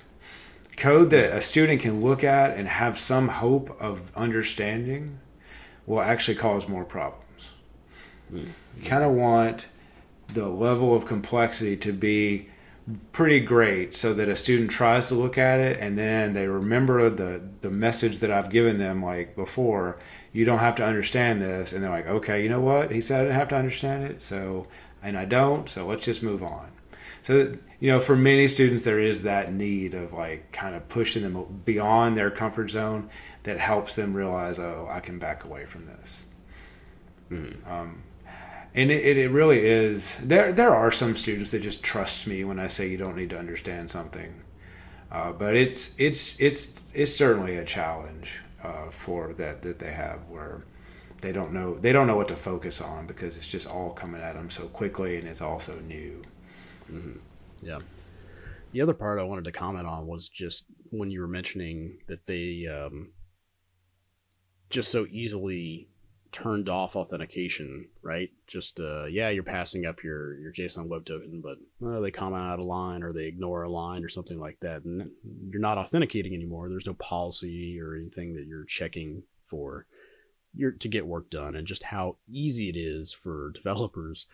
Code 0.76 1.10
that 1.10 1.32
a 1.32 1.40
student 1.40 1.80
can 1.80 2.00
look 2.00 2.24
at 2.24 2.56
and 2.56 2.66
have 2.66 2.98
some 2.98 3.28
hope 3.28 3.80
of 3.80 4.14
understanding 4.16 5.18
will 5.86 6.00
actually 6.00 6.36
cause 6.36 6.68
more 6.68 6.84
problems. 6.84 7.52
You 8.32 8.48
kind 8.84 9.04
of 9.04 9.12
want 9.12 9.68
the 10.32 10.48
level 10.48 10.96
of 10.96 11.06
complexity 11.06 11.76
to 11.76 11.92
be 11.92 12.48
pretty 13.12 13.40
great 13.40 13.94
so 13.94 14.12
that 14.12 14.28
a 14.28 14.36
student 14.36 14.70
tries 14.70 15.08
to 15.08 15.14
look 15.14 15.38
at 15.38 15.58
it 15.58 15.78
and 15.80 15.96
then 15.96 16.34
they 16.34 16.46
remember 16.46 17.08
the 17.08 17.40
the 17.62 17.70
message 17.70 18.18
that 18.18 18.30
I've 18.30 18.50
given 18.50 18.78
them 18.78 19.02
like 19.02 19.34
before 19.34 19.96
you 20.34 20.44
don't 20.44 20.58
have 20.58 20.76
to 20.76 20.84
understand 20.84 21.40
this 21.40 21.72
and 21.72 21.82
they're 21.82 21.90
like 21.90 22.08
okay 22.08 22.42
you 22.42 22.50
know 22.50 22.60
what 22.60 22.90
he 22.90 23.00
said 23.00 23.20
I 23.20 23.22
didn't 23.24 23.36
have 23.36 23.48
to 23.48 23.56
understand 23.56 24.04
it 24.04 24.20
so 24.20 24.66
and 25.04 25.16
I 25.16 25.24
don't 25.24 25.68
so 25.68 25.86
let's 25.86 26.04
just 26.04 26.22
move 26.22 26.42
on. 26.42 26.70
So 27.22 27.54
you 27.78 27.90
know 27.90 28.00
for 28.00 28.16
many 28.16 28.48
students 28.48 28.82
there 28.82 28.98
is 28.98 29.22
that 29.22 29.52
need 29.52 29.94
of 29.94 30.12
like 30.12 30.50
kind 30.52 30.74
of 30.74 30.88
pushing 30.88 31.22
them 31.22 31.62
beyond 31.64 32.16
their 32.16 32.30
comfort 32.30 32.70
zone 32.70 33.10
that 33.44 33.60
helps 33.60 33.94
them 33.94 34.14
realize 34.14 34.58
oh 34.58 34.88
I 34.90 35.00
can 35.00 35.18
back 35.18 35.44
away 35.44 35.66
from 35.66 35.86
this. 35.86 36.26
Mm-hmm. 37.30 37.70
um, 37.70 38.02
and 38.74 38.90
it, 38.90 39.16
it 39.16 39.30
really 39.30 39.64
is 39.66 40.16
there 40.18 40.52
there 40.52 40.74
are 40.74 40.90
some 40.90 41.14
students 41.14 41.50
that 41.50 41.62
just 41.62 41.82
trust 41.82 42.26
me 42.26 42.44
when 42.44 42.58
i 42.58 42.66
say 42.66 42.86
you 42.86 42.98
don't 42.98 43.16
need 43.16 43.30
to 43.30 43.38
understand 43.38 43.90
something. 43.90 44.34
Uh, 45.12 45.30
but 45.30 45.54
it's 45.54 45.94
it's 45.98 46.40
it's 46.40 46.90
it's 46.92 47.14
certainly 47.14 47.56
a 47.56 47.64
challenge 47.64 48.42
uh, 48.64 48.90
for 48.90 49.32
that 49.34 49.62
that 49.62 49.78
they 49.78 49.92
have 49.92 50.28
where 50.28 50.60
they 51.24 51.32
don't 51.32 51.54
know 51.54 51.74
they 51.78 51.90
don't 51.90 52.06
know 52.06 52.16
what 52.16 52.28
to 52.28 52.36
focus 52.36 52.82
on 52.82 53.06
because 53.06 53.38
it's 53.38 53.48
just 53.48 53.66
all 53.66 53.90
coming 53.90 54.20
at 54.20 54.34
them 54.34 54.50
so 54.50 54.64
quickly 54.68 55.16
and 55.16 55.26
it's 55.26 55.40
also 55.40 55.74
new 55.80 56.22
mm-hmm. 56.92 57.16
yeah 57.62 57.78
the 58.72 58.80
other 58.82 58.92
part 58.92 59.18
i 59.18 59.22
wanted 59.22 59.44
to 59.44 59.50
comment 59.50 59.86
on 59.86 60.06
was 60.06 60.28
just 60.28 60.66
when 60.90 61.10
you 61.10 61.22
were 61.22 61.26
mentioning 61.26 61.96
that 62.08 62.26
they 62.26 62.66
um, 62.66 63.10
just 64.68 64.90
so 64.90 65.06
easily 65.10 65.88
turned 66.30 66.68
off 66.68 66.96
authentication, 66.96 67.86
right? 68.02 68.28
Just 68.48 68.80
uh, 68.80 69.04
yeah, 69.04 69.28
you're 69.28 69.44
passing 69.44 69.86
up 69.86 70.02
your 70.02 70.36
your 70.38 70.52
JSON 70.52 70.88
web 70.88 71.04
token, 71.04 71.40
but 71.40 71.58
uh, 71.86 72.00
they 72.00 72.10
comment 72.10 72.42
out 72.42 72.58
a 72.58 72.64
line 72.64 73.04
or 73.04 73.12
they 73.12 73.26
ignore 73.26 73.62
a 73.62 73.70
line 73.70 74.04
or 74.04 74.08
something 74.08 74.38
like 74.38 74.58
that, 74.60 74.84
and 74.84 75.10
you're 75.48 75.60
not 75.60 75.78
authenticating 75.78 76.34
anymore. 76.34 76.68
There's 76.68 76.86
no 76.86 76.94
policy 76.94 77.80
or 77.80 77.94
anything 77.94 78.34
that 78.34 78.46
you're 78.46 78.64
checking 78.64 79.22
for 79.46 79.86
your 80.54 80.72
to 80.72 80.88
get 80.88 81.06
work 81.06 81.30
done, 81.30 81.54
and 81.54 81.66
just 81.66 81.84
how 81.84 82.16
easy 82.28 82.68
it 82.68 82.76
is 82.76 83.12
for 83.12 83.50
developers 83.54 84.26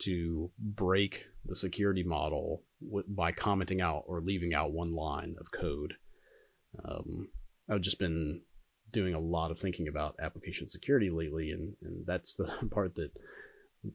to 0.00 0.50
break 0.58 1.26
the 1.44 1.54
security 1.54 2.02
model 2.02 2.62
w- 2.84 3.04
by 3.08 3.32
commenting 3.32 3.80
out 3.80 4.04
or 4.06 4.20
leaving 4.20 4.54
out 4.54 4.72
one 4.72 4.94
line 4.94 5.36
of 5.38 5.52
code. 5.52 5.94
Um, 6.84 7.28
I've 7.68 7.80
just 7.80 7.98
been 7.98 8.42
doing 8.90 9.14
a 9.14 9.20
lot 9.20 9.50
of 9.50 9.58
thinking 9.58 9.88
about 9.88 10.16
application 10.20 10.68
security 10.68 11.10
lately, 11.10 11.50
and, 11.50 11.74
and 11.82 12.06
that's 12.06 12.34
the 12.34 12.50
part 12.70 12.94
that, 12.96 13.10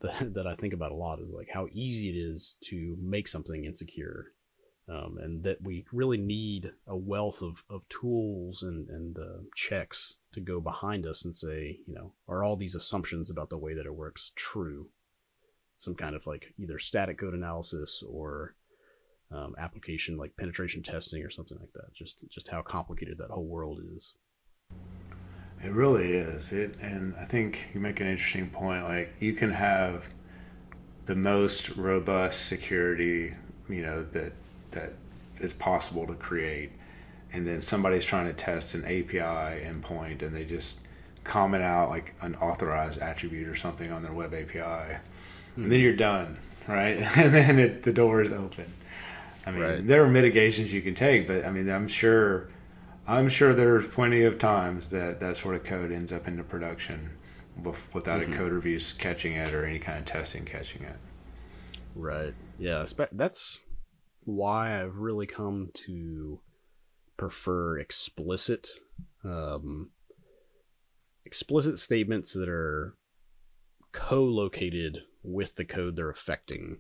that 0.02 0.34
that 0.34 0.48
I 0.48 0.56
think 0.56 0.74
about 0.74 0.92
a 0.92 0.96
lot 0.96 1.20
is 1.20 1.30
like 1.30 1.50
how 1.54 1.68
easy 1.72 2.10
it 2.10 2.18
is 2.18 2.58
to 2.66 2.98
make 3.02 3.28
something 3.28 3.66
insecure, 3.66 4.34
um, 4.90 5.18
and 5.22 5.44
that 5.44 5.62
we 5.62 5.86
really 5.94 6.18
need 6.18 6.72
a 6.88 6.96
wealth 6.96 7.42
of, 7.42 7.64
of 7.70 7.88
tools 7.90 8.64
and 8.64 8.90
and 8.90 9.18
uh, 9.18 9.44
checks 9.56 10.18
to 10.38 10.42
go 10.42 10.62
behind 10.62 11.08
us 11.08 11.26
and 11.26 11.36
say, 11.36 11.80
you 11.88 11.96
know, 11.96 12.14
are 12.28 12.44
all 12.44 12.56
these 12.56 12.76
assumptions 12.76 13.32
about 13.32 13.50
the 13.50 13.58
way 13.58 13.74
that 13.74 13.88
it 13.88 13.96
works 13.96 14.32
true? 14.36 14.88
Some 15.80 15.96
kind 15.96 16.16
of 16.16 16.28
like 16.28 16.54
either 16.60 16.78
static 16.78 17.18
code 17.18 17.34
analysis 17.34 18.04
or 18.08 18.54
um, 19.32 19.56
application 19.58 20.16
like 20.16 20.38
penetration 20.38 20.84
testing 20.84 21.24
or 21.24 21.32
something 21.32 21.58
like 21.60 21.74
that. 21.74 21.92
Just 21.96 22.24
just 22.30 22.50
how 22.50 22.62
complicated 22.62 23.18
that 23.18 23.32
whole 23.32 23.48
world 23.48 23.82
is. 23.96 24.14
It 25.64 25.72
really 25.72 26.12
is. 26.14 26.54
It 26.54 26.76
and 26.82 27.16
I 27.20 27.26
think 27.26 27.70
you 27.74 27.80
make 27.80 28.00
an 28.00 28.08
interesting 28.08 28.52
point. 28.52 28.84
Like 28.84 29.16
you 29.20 29.34
can 29.34 29.52
have 29.52 30.14
the 31.08 31.16
most 31.16 31.76
robust 31.78 32.46
security, 32.46 33.34
you 33.68 33.82
know, 33.82 34.04
that 34.04 34.34
that 34.70 34.94
is 35.40 35.54
possible 35.54 36.06
to 36.06 36.14
create, 36.14 36.74
and 37.34 37.48
then 37.48 37.62
somebody's 37.62 38.06
trying 38.06 38.28
to 38.28 38.34
test 38.34 38.74
an 38.74 38.86
API 38.86 39.66
endpoint, 39.66 40.22
and 40.22 40.36
they 40.36 40.46
just 40.46 40.82
comment 41.24 41.64
out 41.64 41.90
like 41.90 42.16
an 42.22 42.36
authorized 42.36 43.00
attribute 43.00 43.48
or 43.48 43.56
something 43.56 43.92
on 43.92 44.02
their 44.02 44.14
web 44.14 44.34
API, 44.34 44.60
mm-hmm. 44.60 45.64
and 45.64 45.72
then 45.72 45.80
you're 45.80 45.96
done, 45.96 46.38
right? 46.68 46.98
and 47.18 47.34
then 47.34 47.60
it, 47.60 47.84
the 47.84 47.94
door 47.94 48.22
is 48.22 48.32
open. 48.32 48.72
I 49.46 49.52
mean, 49.52 49.62
right. 49.62 49.88
there 49.88 50.04
are 50.04 50.10
mitigations 50.10 50.74
you 50.74 50.82
can 50.82 50.94
take, 50.96 51.26
but 51.28 51.46
I 51.46 51.52
mean, 51.52 51.70
I'm 51.70 51.88
sure 51.88 52.50
I'm 53.08 53.30
sure 53.30 53.54
there's 53.54 53.88
plenty 53.88 54.24
of 54.24 54.38
times 54.38 54.88
that 54.88 55.22
that 55.22 55.38
sort 55.38 55.56
of 55.56 55.64
code 55.64 55.94
ends 55.94 56.12
up 56.12 56.28
into 56.28 56.44
production 56.44 57.10
without 57.94 58.22
mm-hmm. 58.22 58.34
a 58.34 58.36
code 58.36 58.52
review 58.52 58.80
catching 58.98 59.34
it 59.34 59.54
or 59.54 59.66
any 59.66 59.80
kind 59.80 59.98
of 59.98 60.06
testing 60.06 60.44
catching 60.44 60.84
it. 60.84 60.98
Right. 61.96 62.34
Yeah. 62.60 62.86
That's 63.14 63.64
why 64.26 64.82
I've 64.82 64.98
really 64.98 65.26
come 65.26 65.72
to 65.86 66.40
prefer 67.18 67.80
explicit, 67.80 68.70
um, 69.24 69.90
explicit 71.26 71.80
statements 71.80 72.34
that 72.34 72.50
are 72.50 72.96
co-located 73.92 75.04
with 75.24 75.56
the 75.56 75.66
code 75.66 75.96
they're 75.96 76.10
affecting. 76.10 76.78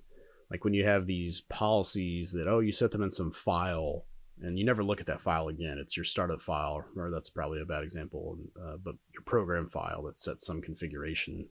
Like 0.50 0.64
when 0.64 0.74
you 0.74 0.86
have 0.86 1.06
these 1.06 1.42
policies 1.42 2.32
that 2.34 2.48
oh 2.48 2.60
you 2.60 2.72
set 2.72 2.92
them 2.92 3.04
in 3.04 3.12
some 3.12 3.32
file 3.32 4.06
and 4.42 4.58
you 4.58 4.66
never 4.66 4.84
look 4.84 5.00
at 5.00 5.08
that 5.08 5.22
file 5.22 5.48
again. 5.48 5.78
It's 5.80 5.98
your 5.98 6.04
startup 6.04 6.42
file, 6.42 6.86
or 6.96 7.10
that's 7.10 7.30
probably 7.30 7.62
a 7.62 7.66
bad 7.66 7.84
example, 7.84 8.38
uh, 8.62 8.78
but 8.78 8.96
your 9.14 9.24
program 9.24 9.68
file 9.68 10.04
that 10.04 10.18
sets 10.18 10.46
some 10.46 10.62
configuration. 10.62 11.48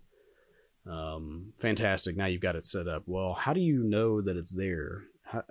Um, 0.89 1.53
fantastic. 1.59 2.17
Now 2.17 2.27
you've 2.27 2.41
got 2.41 2.55
it 2.55 2.65
set 2.65 2.87
up. 2.87 3.03
Well, 3.07 3.35
how 3.35 3.53
do 3.53 3.61
you 3.61 3.83
know 3.83 4.21
that 4.21 4.37
it's 4.37 4.55
there? 4.55 5.03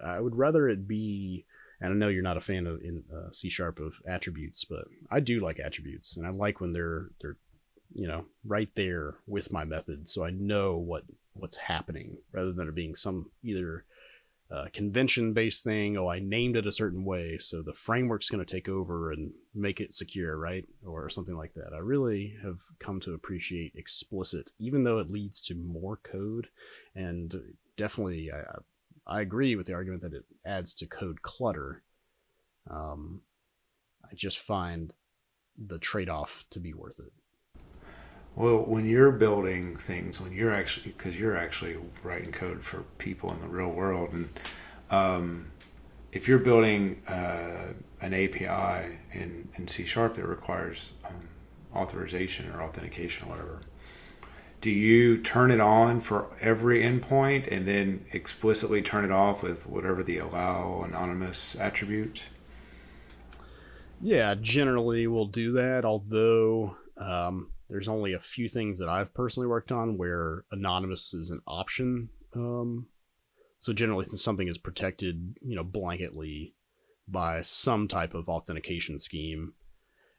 I 0.03 0.21
would 0.21 0.35
rather 0.35 0.69
it 0.69 0.87
be, 0.87 1.45
and 1.81 1.91
I 1.91 1.95
know 1.95 2.07
you're 2.07 2.23
not 2.23 2.37
a 2.37 2.41
fan 2.41 2.67
of 2.67 2.81
in 2.81 3.03
uh, 3.13 3.31
C 3.31 3.49
sharp 3.49 3.79
of 3.79 3.93
attributes, 4.07 4.65
but 4.65 4.85
I 5.11 5.19
do 5.19 5.39
like 5.39 5.59
attributes, 5.59 6.17
and 6.17 6.25
I 6.25 6.31
like 6.31 6.61
when 6.61 6.73
they're 6.73 7.09
they're, 7.21 7.37
you 7.93 8.07
know, 8.07 8.25
right 8.45 8.69
there 8.75 9.15
with 9.27 9.51
my 9.51 9.65
method, 9.65 10.07
so 10.07 10.23
I 10.23 10.31
know 10.31 10.77
what 10.77 11.03
what's 11.33 11.57
happening 11.57 12.17
rather 12.31 12.53
than 12.53 12.67
it 12.67 12.75
being 12.75 12.95
some 12.95 13.29
either 13.43 13.85
uh, 14.51 14.65
convention 14.73 15.33
based 15.33 15.63
thing. 15.63 15.97
Oh, 15.97 16.07
I 16.07 16.19
named 16.19 16.55
it 16.55 16.67
a 16.67 16.71
certain 16.71 17.03
way, 17.03 17.37
so 17.37 17.61
the 17.61 17.73
framework's 17.73 18.29
going 18.29 18.45
to 18.45 18.51
take 18.51 18.69
over 18.69 19.11
and 19.11 19.31
make 19.53 19.81
it 19.81 19.93
secure, 19.93 20.37
right? 20.37 20.65
Or 20.85 21.09
something 21.09 21.35
like 21.35 21.53
that. 21.55 21.73
I 21.73 21.79
really 21.79 22.35
have 22.43 22.59
come 22.79 22.99
to 23.01 23.13
appreciate 23.13 23.73
explicit, 23.75 24.51
even 24.59 24.83
though 24.83 24.99
it 24.99 25.09
leads 25.09 25.41
to 25.41 25.55
more 25.55 25.97
code. 25.97 26.47
And 26.95 27.55
definitely, 27.75 28.31
I, 28.31 28.59
I 29.07 29.21
agree 29.21 29.55
with 29.55 29.67
the 29.67 29.73
argument 29.73 30.01
that 30.01 30.13
it 30.13 30.25
adds 30.45 30.73
to 30.75 30.87
code 30.87 31.21
clutter. 31.21 31.83
Um, 32.69 33.21
I 34.03 34.15
just 34.15 34.39
find 34.39 34.91
the 35.57 35.79
trade 35.79 36.09
off 36.09 36.45
to 36.51 36.59
be 36.59 36.73
worth 36.73 36.99
it. 36.99 37.11
Well, 38.35 38.65
when 38.65 38.85
you're 38.85 39.11
building 39.11 39.77
things, 39.77 40.19
when 40.19 40.33
you're 40.33 40.53
actually, 40.53 40.91
because 40.91 41.17
you're 41.17 41.37
actually 41.37 41.77
writing 42.03 42.31
code 42.31 42.63
for 42.63 42.83
people 42.97 43.31
in 43.31 43.39
the 43.39 43.47
real 43.47 43.69
world, 43.69 44.11
and 44.11 44.29
um, 44.91 45.51
if 46.11 46.27
you're 46.27 46.39
building 46.39 47.01
uh, 47.07 47.73
an 48.01 48.13
API 48.13 48.97
in, 49.13 49.47
in 49.55 49.67
C 49.67 49.85
Sharp 49.85 50.15
that 50.15 50.25
requires 50.25 50.93
um, 51.05 51.29
authorization 51.73 52.51
or 52.51 52.61
authentication 52.61 53.27
or 53.27 53.31
whatever, 53.31 53.61
do 54.65 54.71
you 54.71 55.19
turn 55.19 55.51
it 55.51 55.59
on 55.59 55.99
for 55.99 56.25
every 56.41 56.81
endpoint 56.81 57.45
and 57.51 57.67
then 57.67 58.03
explicitly 58.13 58.81
turn 58.81 59.05
it 59.05 59.11
off 59.11 59.43
with 59.43 59.67
whatever 59.67 60.01
the 60.01 60.17
allow 60.17 60.83
anonymous 60.87 61.55
attribute? 61.59 62.25
Yeah, 64.01 64.33
generally 64.41 65.05
we'll 65.05 65.27
do 65.27 65.51
that, 65.51 65.85
although. 65.85 66.77
Um, 66.97 67.51
there's 67.69 67.87
only 67.87 68.13
a 68.13 68.19
few 68.19 68.49
things 68.49 68.79
that 68.79 68.89
I've 68.89 69.13
personally 69.13 69.45
worked 69.45 69.71
on 69.71 69.99
where 69.99 70.45
anonymous 70.51 71.13
is 71.13 71.29
an 71.29 71.41
option. 71.45 72.09
Um, 72.35 72.87
so 73.59 73.71
generally, 73.71 74.05
something 74.05 74.47
is 74.47 74.57
protected, 74.57 75.35
you 75.41 75.55
know, 75.55 75.63
blanketly 75.63 76.53
by 77.07 77.41
some 77.41 77.87
type 77.87 78.15
of 78.15 78.29
authentication 78.29 78.97
scheme, 78.97 79.53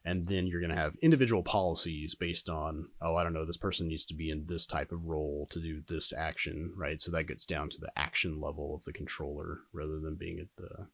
and 0.07 0.25
then 0.25 0.47
you're 0.47 0.61
going 0.61 0.71
to 0.71 0.81
have 0.81 0.95
individual 1.03 1.43
policies 1.43 2.15
based 2.15 2.49
on, 2.49 2.87
oh, 3.03 3.17
I 3.17 3.25
don't 3.25 3.33
know, 3.33 3.45
this 3.45 3.57
person 3.57 3.89
needs 3.89 4.05
to 4.07 4.15
be 4.15 4.31
in 4.31 4.47
this 4.47 4.65
type 4.65 4.93
of 4.93 5.05
role 5.05 5.49
to 5.51 5.61
do 5.61 5.83
this 5.89 6.13
action, 6.13 6.73
right? 6.77 7.01
So 7.01 7.11
that 7.11 7.25
gets 7.25 7.45
down 7.45 7.71
to 7.71 7.81
the 7.81 7.91
action 7.97 8.41
level 8.41 8.77
of 8.77 8.85
the 8.85 8.93
controller 8.93 9.59
rather 9.73 9.99
than 9.99 10.15
being 10.15 10.39
at 10.39 10.47
the 10.57 10.87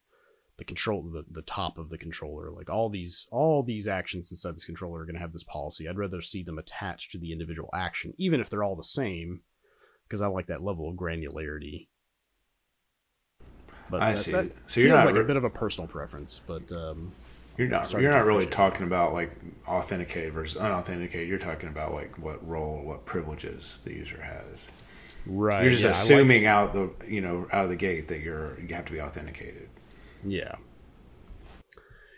the 0.57 0.63
control 0.63 1.01
the, 1.01 1.25
the 1.31 1.43
top 1.43 1.77
of 1.77 1.89
the 1.89 1.97
controller. 1.97 2.49
Like 2.49 2.71
all 2.71 2.89
these 2.89 3.27
all 3.31 3.61
these 3.61 3.87
actions 3.87 4.31
inside 4.31 4.55
this 4.55 4.65
controller 4.65 5.01
are 5.01 5.05
going 5.05 5.15
to 5.15 5.21
have 5.21 5.33
this 5.33 5.43
policy. 5.43 5.87
I'd 5.87 5.97
rather 5.97 6.21
see 6.21 6.41
them 6.41 6.57
attached 6.57 7.11
to 7.11 7.19
the 7.19 7.31
individual 7.31 7.69
action 7.73 8.15
even 8.17 8.39
if 8.39 8.49
they're 8.49 8.63
all 8.63 8.75
the 8.75 8.83
same 8.83 9.41
because 10.07 10.21
i 10.21 10.27
like 10.27 10.47
that 10.47 10.63
level 10.63 10.89
of 10.89 10.95
granularity. 10.95 11.87
But 13.89 14.01
i 14.01 14.13
that, 14.13 14.17
see. 14.19 14.31
that 14.31 14.51
so 14.67 14.79
you're 14.79 14.89
not 14.89 15.05
like 15.05 15.15
re- 15.15 15.21
a 15.21 15.25
bit 15.25 15.37
of 15.37 15.43
a 15.43 15.49
personal 15.49 15.87
preference 15.87 16.41
but 16.45 16.71
um, 16.71 17.11
you're 17.57 17.67
not 17.67 17.91
you're 17.93 18.11
not 18.11 18.25
really 18.25 18.47
talking 18.47 18.85
about 18.85 19.13
like 19.13 19.31
authenticated 19.67 20.33
versus 20.33 20.57
unauthenticated 20.57 21.27
you're 21.27 21.37
talking 21.37 21.69
about 21.69 21.93
like 21.93 22.17
what 22.17 22.45
role 22.47 22.81
what 22.83 23.05
privileges 23.05 23.79
the 23.83 23.93
user 23.93 24.21
has 24.21 24.69
right 25.25 25.63
you're 25.63 25.71
just 25.71 25.83
yeah, 25.83 25.91
assuming 25.91 26.43
like, 26.43 26.49
out 26.49 26.73
the 26.73 26.89
you 27.07 27.21
know 27.21 27.47
out 27.51 27.63
of 27.63 27.69
the 27.69 27.75
gate 27.75 28.07
that 28.07 28.21
you're 28.21 28.59
you 28.59 28.73
have 28.73 28.85
to 28.85 28.91
be 28.91 29.01
authenticated 29.01 29.69
yeah. 30.25 30.55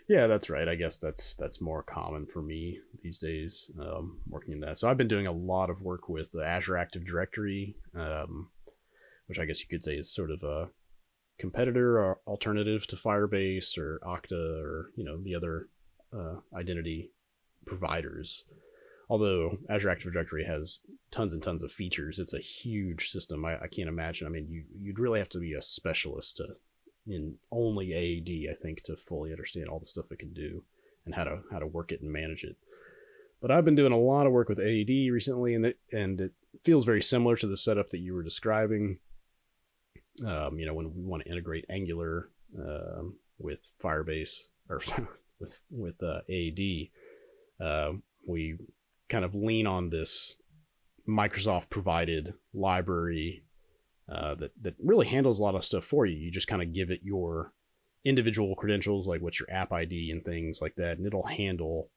Yeah, 0.08 0.28
that's 0.28 0.48
right. 0.48 0.68
I 0.68 0.76
guess 0.76 0.98
that's 0.98 1.34
that's 1.34 1.60
more 1.60 1.82
common 1.82 2.26
for 2.26 2.40
me 2.40 2.78
these 3.02 3.18
days, 3.18 3.70
um, 3.80 4.18
working 4.28 4.52
in 4.52 4.60
that. 4.60 4.78
So 4.78 4.88
I've 4.88 4.96
been 4.96 5.08
doing 5.08 5.26
a 5.26 5.32
lot 5.32 5.68
of 5.68 5.82
work 5.82 6.08
with 6.08 6.30
the 6.30 6.46
Azure 6.46 6.76
Active 6.76 7.04
Directory, 7.04 7.74
um, 7.94 8.48
which 9.26 9.40
I 9.40 9.44
guess 9.44 9.60
you 9.60 9.66
could 9.66 9.82
say 9.82 9.96
is 9.96 10.12
sort 10.12 10.30
of 10.30 10.44
a 10.44 10.68
competitor 11.38 11.98
or 11.98 12.20
alternative 12.26 12.86
to 12.88 12.96
Firebase 12.96 13.76
or 13.78 14.00
Okta 14.04 14.62
or 14.62 14.90
you 14.96 15.04
know 15.04 15.18
the 15.22 15.34
other 15.34 15.68
uh, 16.16 16.36
identity 16.54 17.10
providers. 17.66 18.44
Although 19.08 19.58
Azure 19.70 19.90
Active 19.90 20.12
Directory 20.12 20.44
has 20.44 20.80
tons 21.12 21.32
and 21.32 21.42
tons 21.42 21.62
of 21.62 21.70
features, 21.70 22.18
it's 22.18 22.34
a 22.34 22.40
huge 22.40 23.08
system. 23.08 23.44
I, 23.44 23.56
I 23.62 23.68
can't 23.68 23.88
imagine. 23.88 24.26
I 24.26 24.30
mean, 24.30 24.48
you 24.48 24.64
you'd 24.76 24.98
really 24.98 25.20
have 25.20 25.28
to 25.30 25.38
be 25.38 25.54
a 25.54 25.62
specialist 25.62 26.38
to 26.38 26.56
in 27.06 27.36
only 27.52 27.92
AAD, 27.92 28.50
I 28.50 28.60
think, 28.60 28.82
to 28.84 28.96
fully 28.96 29.30
understand 29.30 29.68
all 29.68 29.78
the 29.78 29.86
stuff 29.86 30.10
it 30.10 30.18
can 30.18 30.32
do 30.32 30.62
and 31.04 31.14
how 31.14 31.24
to 31.24 31.40
how 31.50 31.58
to 31.58 31.66
work 31.66 31.92
it 31.92 32.02
and 32.02 32.12
manage 32.12 32.44
it. 32.44 32.56
But 33.40 33.50
I've 33.50 33.64
been 33.64 33.76
doing 33.76 33.92
a 33.92 33.98
lot 33.98 34.26
of 34.26 34.32
work 34.32 34.48
with 34.48 34.58
AAD 34.58 35.12
recently, 35.12 35.54
and 35.54 35.66
it 35.66 35.78
and 35.92 36.20
it 36.20 36.32
feels 36.64 36.84
very 36.84 37.02
similar 37.02 37.36
to 37.36 37.46
the 37.46 37.56
setup 37.56 37.90
that 37.90 38.00
you 38.00 38.14
were 38.14 38.22
describing. 38.22 38.98
Um, 40.24 40.58
you 40.58 40.66
know, 40.66 40.74
when 40.74 40.94
we 40.94 41.02
want 41.02 41.24
to 41.24 41.30
integrate 41.30 41.66
Angular 41.68 42.30
um, 42.58 43.16
with 43.38 43.72
Firebase 43.82 44.48
or 44.68 44.80
with 45.40 45.58
with 45.70 46.02
uh, 46.02 46.20
AAD, 46.30 46.88
uh, 47.64 47.92
we 48.26 48.56
kind 49.08 49.24
of 49.24 49.34
lean 49.34 49.66
on 49.66 49.90
this 49.90 50.36
Microsoft 51.08 51.70
provided 51.70 52.34
library 52.54 53.44
uh, 54.10 54.34
that 54.36 54.52
that 54.62 54.74
really 54.82 55.06
handles 55.06 55.38
a 55.38 55.42
lot 55.42 55.54
of 55.54 55.64
stuff 55.64 55.84
for 55.84 56.06
you. 56.06 56.16
You 56.16 56.30
just 56.30 56.48
kind 56.48 56.62
of 56.62 56.72
give 56.72 56.90
it 56.90 57.00
your 57.02 57.52
individual 58.04 58.54
credentials, 58.54 59.06
like 59.06 59.20
what's 59.20 59.40
your 59.40 59.50
app 59.50 59.72
ID 59.72 60.10
and 60.10 60.24
things 60.24 60.60
like 60.62 60.76
that, 60.76 60.98
and 60.98 61.06
it'll 61.06 61.26
handle 61.26 61.90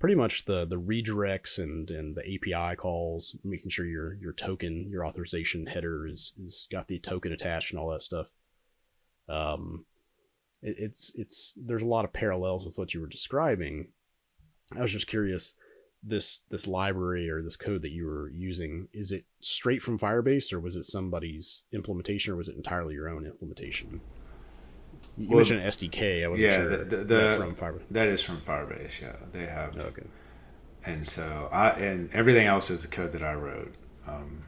pretty 0.00 0.16
much 0.16 0.46
the 0.46 0.64
the 0.64 0.80
redirects 0.80 1.58
and 1.58 1.90
and 1.90 2.16
the 2.16 2.34
API 2.34 2.74
calls, 2.74 3.36
making 3.44 3.70
sure 3.70 3.86
your 3.86 4.14
your 4.14 4.32
token, 4.32 4.88
your 4.90 5.06
authorization 5.06 5.66
header 5.66 6.06
is 6.06 6.32
is 6.44 6.66
got 6.72 6.88
the 6.88 6.98
token 6.98 7.32
attached 7.32 7.70
and 7.70 7.78
all 7.78 7.90
that 7.90 8.02
stuff. 8.02 8.26
Um, 9.28 9.84
it, 10.62 10.76
it's 10.78 11.12
it's 11.14 11.54
there's 11.56 11.82
a 11.82 11.86
lot 11.86 12.04
of 12.04 12.12
parallels 12.12 12.64
with 12.64 12.78
what 12.78 12.92
you 12.92 13.00
were 13.00 13.06
describing. 13.06 13.88
I 14.76 14.82
was 14.82 14.92
just 14.92 15.06
curious 15.06 15.54
this 16.02 16.40
this 16.50 16.66
library 16.66 17.28
or 17.28 17.42
this 17.42 17.56
code 17.56 17.82
that 17.82 17.90
you 17.90 18.06
were 18.06 18.30
using 18.30 18.88
is 18.92 19.12
it 19.12 19.26
straight 19.40 19.82
from 19.82 19.98
firebase 19.98 20.50
or 20.50 20.58
was 20.58 20.74
it 20.74 20.84
somebody's 20.84 21.64
implementation 21.72 22.32
or 22.32 22.36
was 22.36 22.48
it 22.48 22.56
entirely 22.56 22.94
your 22.94 23.08
own 23.08 23.26
implementation 23.26 24.00
you 25.20 25.28
well, 25.28 25.36
mentioned 25.36 25.60
an 25.60 25.68
sdk 25.70 26.24
i 26.24 26.28
wasn't 26.28 26.48
yeah 26.48 26.56
sure 26.56 26.84
the, 26.84 26.96
the, 26.96 27.04
the 27.04 27.34
from 27.36 27.54
firebase 27.54 27.82
that 27.90 28.08
is 28.08 28.22
from 28.22 28.38
firebase 28.38 29.00
yeah 29.00 29.16
they 29.32 29.46
have 29.46 29.76
okay 29.76 30.02
and 30.84 31.06
so 31.06 31.48
i 31.52 31.70
and 31.70 32.10
everything 32.12 32.46
else 32.46 32.70
is 32.70 32.82
the 32.82 32.88
code 32.88 33.12
that 33.12 33.22
i 33.22 33.34
wrote 33.34 33.74
um, 34.06 34.42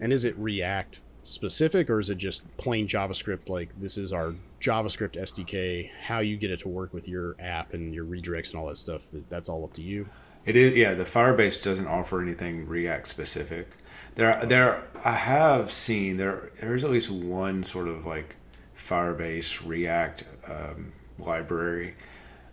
and 0.00 0.12
is 0.12 0.24
it 0.24 0.36
react 0.38 1.00
specific 1.22 1.90
or 1.90 2.00
is 2.00 2.08
it 2.08 2.16
just 2.16 2.42
plain 2.56 2.88
javascript 2.88 3.48
like 3.48 3.68
this 3.80 3.98
is 3.98 4.12
our 4.12 4.34
javascript 4.60 5.16
sdk 5.16 5.90
how 6.02 6.20
you 6.20 6.36
get 6.36 6.50
it 6.50 6.60
to 6.60 6.68
work 6.68 6.92
with 6.94 7.06
your 7.06 7.36
app 7.38 7.74
and 7.74 7.94
your 7.94 8.04
redirects 8.04 8.52
and 8.52 8.60
all 8.60 8.66
that 8.66 8.78
stuff 8.78 9.02
that's 9.28 9.48
all 9.48 9.62
up 9.64 9.74
to 9.74 9.82
you 9.82 10.08
it 10.48 10.56
is 10.56 10.74
yeah. 10.74 10.94
The 10.94 11.04
Firebase 11.04 11.62
doesn't 11.62 11.86
offer 11.86 12.22
anything 12.22 12.66
React 12.66 13.06
specific. 13.06 13.70
There, 14.14 14.44
there. 14.46 14.88
I 15.04 15.12
have 15.12 15.70
seen 15.70 16.16
there. 16.16 16.50
There's 16.58 16.86
at 16.86 16.90
least 16.90 17.10
one 17.10 17.62
sort 17.62 17.86
of 17.86 18.06
like 18.06 18.36
Firebase 18.78 19.66
React 19.66 20.24
um, 20.46 20.92
library. 21.18 21.94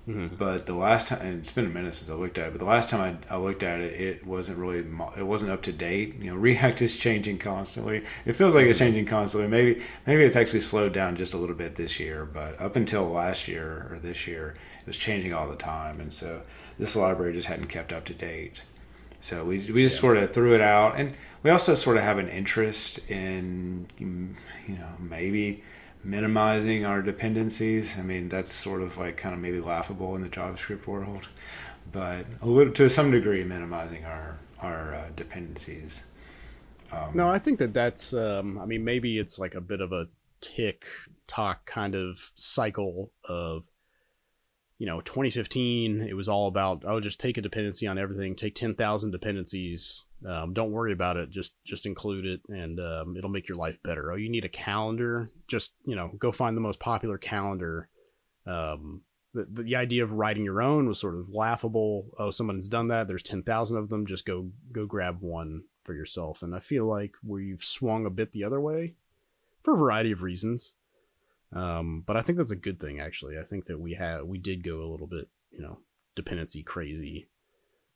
Mm-hmm. 0.07 0.35
But 0.35 0.67
the 0.67 0.75
last 0.75 1.09
time, 1.09 1.21
and 1.21 1.39
it's 1.39 1.51
been 1.51 1.65
a 1.65 1.69
minute 1.69 1.95
since 1.95 2.11
I 2.11 2.13
looked 2.13 2.37
at 2.37 2.47
it. 2.47 2.51
But 2.51 2.59
the 2.59 2.65
last 2.65 2.89
time 2.89 3.17
I, 3.29 3.33
I 3.33 3.37
looked 3.37 3.63
at 3.63 3.79
it, 3.79 3.99
it 3.99 4.25
wasn't 4.25 4.59
really, 4.59 4.85
it 5.17 5.23
wasn't 5.23 5.49
up 5.49 5.63
to 5.63 5.71
date. 5.71 6.21
You 6.21 6.31
know, 6.31 6.35
React 6.39 6.83
is 6.83 6.95
changing 6.95 7.39
constantly. 7.39 8.03
It 8.25 8.33
feels 8.33 8.53
like 8.53 8.67
it's 8.67 8.77
mm-hmm. 8.77 8.85
changing 8.85 9.05
constantly. 9.07 9.49
Maybe, 9.49 9.81
maybe 10.05 10.23
it's 10.23 10.35
actually 10.35 10.61
slowed 10.61 10.93
down 10.93 11.15
just 11.15 11.33
a 11.33 11.37
little 11.37 11.55
bit 11.55 11.75
this 11.75 11.99
year. 11.99 12.25
But 12.25 12.59
up 12.61 12.75
until 12.75 13.09
last 13.09 13.47
year 13.47 13.87
or 13.89 13.99
this 13.99 14.27
year, 14.27 14.55
it 14.79 14.85
was 14.85 14.97
changing 14.97 15.33
all 15.33 15.49
the 15.49 15.55
time. 15.55 15.99
And 15.99 16.13
so 16.13 16.43
this 16.77 16.95
library 16.95 17.33
just 17.33 17.47
hadn't 17.47 17.67
kept 17.67 17.91
up 17.91 18.05
to 18.05 18.13
date. 18.13 18.61
So 19.25 19.43
we, 19.43 19.57
we 19.71 19.83
just 19.83 19.95
yeah. 19.95 20.01
sort 20.01 20.17
of 20.17 20.31
threw 20.33 20.53
it 20.53 20.61
out, 20.61 20.99
and 20.99 21.15
we 21.41 21.49
also 21.49 21.73
sort 21.73 21.97
of 21.97 22.03
have 22.03 22.19
an 22.19 22.27
interest 22.27 22.99
in 23.09 23.87
you 23.97 24.75
know 24.75 24.89
maybe 24.99 25.63
minimizing 26.05 26.85
our 26.85 27.01
dependencies. 27.01 27.97
I 27.97 28.03
mean 28.03 28.29
that's 28.29 28.51
sort 28.51 28.81
of 28.81 28.97
like 28.97 29.17
kind 29.17 29.33
of 29.33 29.41
maybe 29.41 29.59
laughable 29.59 30.15
in 30.15 30.21
the 30.21 30.29
JavaScript 30.29 30.87
world, 30.87 31.27
but 31.91 32.25
a 32.41 32.47
little 32.47 32.73
to 32.73 32.89
some 32.89 33.11
degree 33.11 33.43
minimizing 33.43 34.05
our 34.05 34.39
our 34.61 34.95
uh, 34.95 35.07
dependencies. 35.15 36.05
Um, 36.91 37.11
no, 37.13 37.29
I 37.29 37.39
think 37.39 37.59
that 37.59 37.73
that's. 37.73 38.13
Um, 38.13 38.57
I 38.59 38.65
mean, 38.65 38.83
maybe 38.83 39.17
it's 39.17 39.39
like 39.39 39.55
a 39.55 39.61
bit 39.61 39.81
of 39.81 39.91
a 39.91 40.07
tick 40.41 40.85
tock 41.27 41.65
kind 41.65 41.95
of 41.95 42.31
cycle 42.35 43.11
of 43.27 43.63
you 44.77 44.85
know 44.85 45.01
2015 45.01 46.01
it 46.01 46.13
was 46.13 46.29
all 46.29 46.47
about 46.47 46.83
oh 46.85 46.99
just 46.99 47.19
take 47.19 47.37
a 47.37 47.41
dependency 47.41 47.87
on 47.87 47.97
everything 47.97 48.35
take 48.35 48.53
10,000 48.53 49.09
dependencies 49.09 50.04
um, 50.23 50.53
don't 50.53 50.71
worry 50.71 50.93
about 50.93 51.17
it. 51.17 51.29
Just 51.29 51.53
just 51.65 51.85
include 51.85 52.25
it 52.25 52.41
and 52.49 52.79
um, 52.79 53.15
it'll 53.17 53.29
make 53.29 53.47
your 53.47 53.57
life 53.57 53.77
better. 53.83 54.11
Oh 54.11 54.15
you 54.15 54.29
need 54.29 54.45
a 54.45 54.49
calendar? 54.49 55.31
Just 55.47 55.73
you 55.85 55.95
know 55.95 56.11
go 56.17 56.31
find 56.31 56.55
the 56.55 56.61
most 56.61 56.79
popular 56.79 57.17
calendar. 57.17 57.89
Um, 58.45 59.01
the, 59.33 59.45
the 59.63 59.75
idea 59.75 60.03
of 60.03 60.13
writing 60.13 60.45
your 60.45 60.61
own 60.61 60.87
was 60.87 60.99
sort 60.99 61.15
of 61.15 61.29
laughable. 61.29 62.07
Oh 62.17 62.31
someone's 62.31 62.67
done 62.67 62.87
that. 62.87 63.07
There's 63.07 63.23
10,000 63.23 63.77
of 63.77 63.89
them. 63.89 64.05
Just 64.05 64.25
go 64.25 64.49
go 64.71 64.85
grab 64.85 65.17
one 65.21 65.63
for 65.83 65.93
yourself. 65.93 66.41
And 66.41 66.55
i 66.55 66.59
feel 66.59 66.85
like 66.85 67.11
we've 67.23 67.63
swung 67.63 68.05
a 68.05 68.09
bit 68.09 68.31
the 68.31 68.43
other 68.43 68.59
way 68.59 68.93
for 69.63 69.73
a 69.73 69.77
variety 69.77 70.11
of 70.11 70.23
reasons. 70.23 70.73
Um, 71.53 72.03
but 72.05 72.17
I 72.17 72.21
think 72.21 72.37
that's 72.37 72.51
a 72.51 72.55
good 72.55 72.79
thing 72.79 72.99
actually. 72.99 73.37
I 73.37 73.43
think 73.43 73.65
that 73.65 73.79
we 73.79 73.93
had 73.93 74.23
we 74.23 74.37
did 74.37 74.63
go 74.63 74.81
a 74.81 74.91
little 74.91 75.07
bit, 75.07 75.27
you 75.51 75.61
know, 75.61 75.79
dependency 76.15 76.63
crazy. 76.63 77.27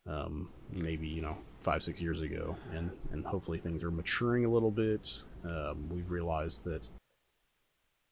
Um, 0.06 0.50
maybe 0.72 1.08
you 1.08 1.22
know 1.22 1.36
five 1.60 1.82
six 1.82 2.00
years 2.00 2.22
ago, 2.22 2.56
and 2.74 2.90
and 3.12 3.24
hopefully 3.24 3.58
things 3.58 3.82
are 3.82 3.90
maturing 3.90 4.44
a 4.44 4.50
little 4.50 4.70
bit. 4.70 5.22
Um, 5.44 5.88
we've 5.88 6.10
realized 6.10 6.64
that, 6.64 6.88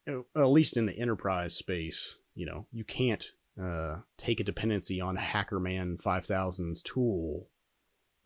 you 0.07 0.27
know, 0.35 0.43
at 0.43 0.49
least 0.49 0.77
in 0.77 0.87
the 0.87 0.99
enterprise 0.99 1.55
space, 1.55 2.19
you 2.35 2.47
know, 2.47 2.67
you 2.73 2.85
can't 2.85 3.33
uh, 3.63 3.97
take 4.17 4.41
a 4.41 4.45
dependency 4.45 5.01
on 5.01 5.17
HackerMan 5.17 6.01
5000's 6.01 6.83
tool, 6.83 7.49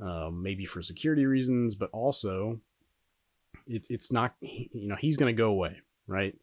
um, 0.00 0.42
maybe 0.42 0.66
for 0.66 0.82
security 0.82 1.24
reasons, 1.24 1.74
but 1.74 1.90
also 1.92 2.60
it, 3.66 3.86
it's 3.88 4.12
not, 4.12 4.34
you 4.40 4.88
know, 4.88 4.96
he's 4.96 5.16
going 5.16 5.34
to 5.34 5.40
go 5.40 5.48
away, 5.48 5.78
right? 6.06 6.36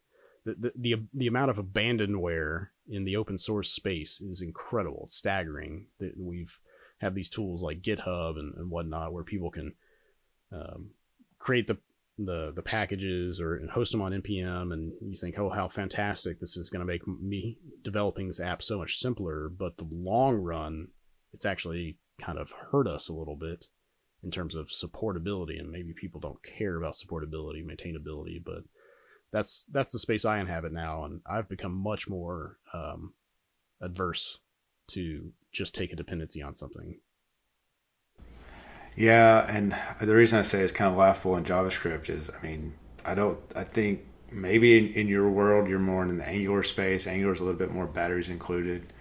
The, 0.46 0.56
the, 0.56 0.72
the, 0.76 0.96
the 1.14 1.28
amount 1.28 1.52
of 1.52 1.58
abandonware 1.58 2.68
in 2.90 3.06
the 3.06 3.18
open 3.18 3.38
source 3.38 3.72
space 3.72 4.22
is 4.22 4.42
incredible, 4.42 5.06
staggering 5.08 5.88
that 6.00 6.14
we've 6.18 6.60
have 7.00 7.16
these 7.16 7.30
tools 7.30 7.62
like 7.62 7.82
GitHub 7.82 8.38
and, 8.38 8.54
and 8.56 8.70
whatnot 8.70 9.14
where 9.14 9.24
people 9.24 9.52
can 9.52 9.74
um, 10.52 10.92
create 11.38 11.68
the 11.68 11.78
the 12.18 12.52
the 12.54 12.62
packages 12.62 13.40
or 13.40 13.66
host 13.72 13.94
them 13.94 14.02
on 14.02 14.12
npm 14.12 14.74
and 14.74 14.92
you 15.02 15.16
think 15.16 15.40
oh 15.40 15.50
how 15.50 15.70
fantastic. 15.70 16.40
This 16.40 16.58
is 16.58 16.70
going 16.70 16.82
to 16.82 16.86
make 16.86 17.08
me 17.08 17.58
developing 17.82 18.28
this 18.28 18.42
app 18.42 18.62
so 18.62 18.78
much 18.78 18.98
simpler. 18.98 19.50
But 19.50 19.78
the 19.78 19.88
long 19.90 20.36
run 20.36 20.90
it's 21.34 21.46
actually 21.46 21.98
kind 22.22 22.38
of 22.38 22.52
hurt 22.72 22.88
us 22.88 23.08
a 23.08 23.14
little 23.14 23.36
bit 23.36 23.68
in 24.24 24.32
terms 24.32 24.56
of 24.56 24.68
supportability 24.68 25.60
and 25.60 25.72
maybe 25.72 25.94
people 25.94 26.20
don't 26.20 26.44
care 26.44 26.76
about 26.76 26.94
supportability 26.94 27.64
maintainability 27.64 28.44
but 28.44 28.64
that's 29.32 29.66
that's 29.72 29.94
the 29.94 30.00
space 30.00 30.26
i 30.26 30.40
inhabit 30.40 30.74
now 30.74 31.06
and 31.06 31.22
i've 31.26 31.48
become 31.48 31.72
much 31.72 32.10
more 32.10 32.58
um, 32.74 33.14
adverse 33.82 34.42
to 34.90 35.32
just 35.52 35.76
take 35.76 35.92
a 35.94 35.96
dependency 35.96 36.42
on 36.42 36.54
something. 36.54 37.00
Yeah, 38.96 39.46
and 39.50 39.76
the 40.02 40.14
reason 40.14 40.40
I 40.40 40.42
say 40.42 40.62
it's 40.62 40.74
kind 40.74 40.92
of 40.92 40.98
laughable 40.98 41.38
in 41.38 41.44
JavaScript 41.44 42.10
is, 42.10 42.30
I 42.30 42.46
mean, 42.46 42.74
I 43.06 43.16
don't, 43.16 43.40
I 43.56 43.64
think 43.64 44.02
maybe 44.32 44.78
in, 44.78 44.94
in 44.94 45.08
your 45.08 45.30
world 45.30 45.70
you're 45.70 45.80
more 45.80 46.04
in 46.04 46.18
the 46.18 46.28
Angular 46.28 46.64
space. 46.64 47.08
Angular 47.08 47.34
is 47.34 47.40
a 47.40 47.44
little 47.44 47.58
bit 47.58 47.72
more 47.72 47.88
batteries 47.88 48.30
included, 48.30 48.92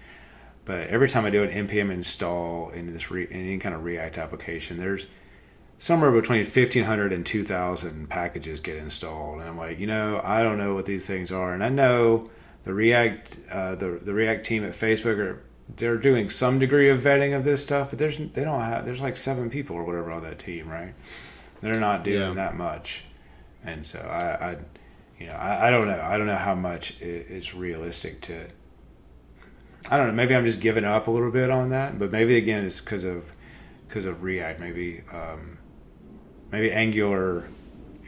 but 0.64 0.88
every 0.88 1.08
time 1.08 1.24
I 1.24 1.30
do 1.30 1.42
an 1.42 1.66
npm 1.66 1.90
install 1.90 2.70
in 2.70 2.92
this 2.92 3.10
re, 3.10 3.24
in 3.24 3.40
any 3.40 3.58
kind 3.58 3.74
of 3.74 3.84
React 3.84 4.18
application, 4.18 4.78
there's 4.78 5.06
somewhere 5.78 6.10
between 6.10 6.40
1500 6.40 7.12
and 7.12 7.24
2000 7.24 8.08
packages 8.08 8.60
get 8.60 8.76
installed, 8.76 9.40
and 9.40 9.48
I'm 9.48 9.58
like, 9.58 9.78
you 9.78 9.86
know, 9.86 10.20
I 10.22 10.42
don't 10.42 10.58
know 10.58 10.74
what 10.74 10.86
these 10.86 11.06
things 11.06 11.32
are, 11.32 11.54
and 11.54 11.64
I 11.64 11.68
know 11.70 12.28
the 12.64 12.74
React, 12.74 13.40
uh, 13.50 13.74
the 13.74 14.00
the 14.02 14.12
React 14.12 14.44
team 14.44 14.64
at 14.64 14.72
Facebook 14.72 15.18
are 15.18 15.42
they're 15.76 15.96
doing 15.96 16.30
some 16.30 16.58
degree 16.58 16.90
of 16.90 16.98
vetting 16.98 17.36
of 17.36 17.44
this 17.44 17.62
stuff, 17.62 17.90
but 17.90 17.98
there's 17.98 18.18
they 18.18 18.44
don't 18.44 18.60
have 18.60 18.84
there's 18.84 19.00
like 19.00 19.16
seven 19.16 19.50
people 19.50 19.76
or 19.76 19.84
whatever 19.84 20.10
on 20.10 20.22
that 20.22 20.38
team, 20.38 20.68
right? 20.68 20.94
They're 21.60 21.80
not 21.80 22.04
doing 22.04 22.20
yeah. 22.20 22.34
that 22.34 22.56
much, 22.56 23.04
and 23.64 23.84
so 23.84 23.98
I, 23.98 24.50
I 24.50 24.56
you 25.18 25.26
know, 25.26 25.32
I, 25.32 25.66
I, 25.66 25.70
don't 25.70 25.88
know. 25.88 26.00
I 26.00 26.16
don't 26.16 26.28
know 26.28 26.36
how 26.36 26.54
much 26.54 27.00
is 27.00 27.54
realistic 27.54 28.20
to. 28.22 28.46
I 29.90 29.96
don't 29.96 30.08
know. 30.08 30.12
Maybe 30.12 30.34
I'm 30.34 30.44
just 30.44 30.60
giving 30.60 30.84
up 30.84 31.08
a 31.08 31.10
little 31.10 31.30
bit 31.30 31.50
on 31.50 31.70
that, 31.70 31.98
but 31.98 32.12
maybe 32.12 32.36
again 32.36 32.64
it's 32.64 32.80
because 32.80 33.04
of 33.04 33.30
because 33.86 34.06
of 34.06 34.22
React. 34.22 34.60
Maybe 34.60 35.02
um, 35.12 35.58
maybe 36.52 36.72
Angular 36.72 37.48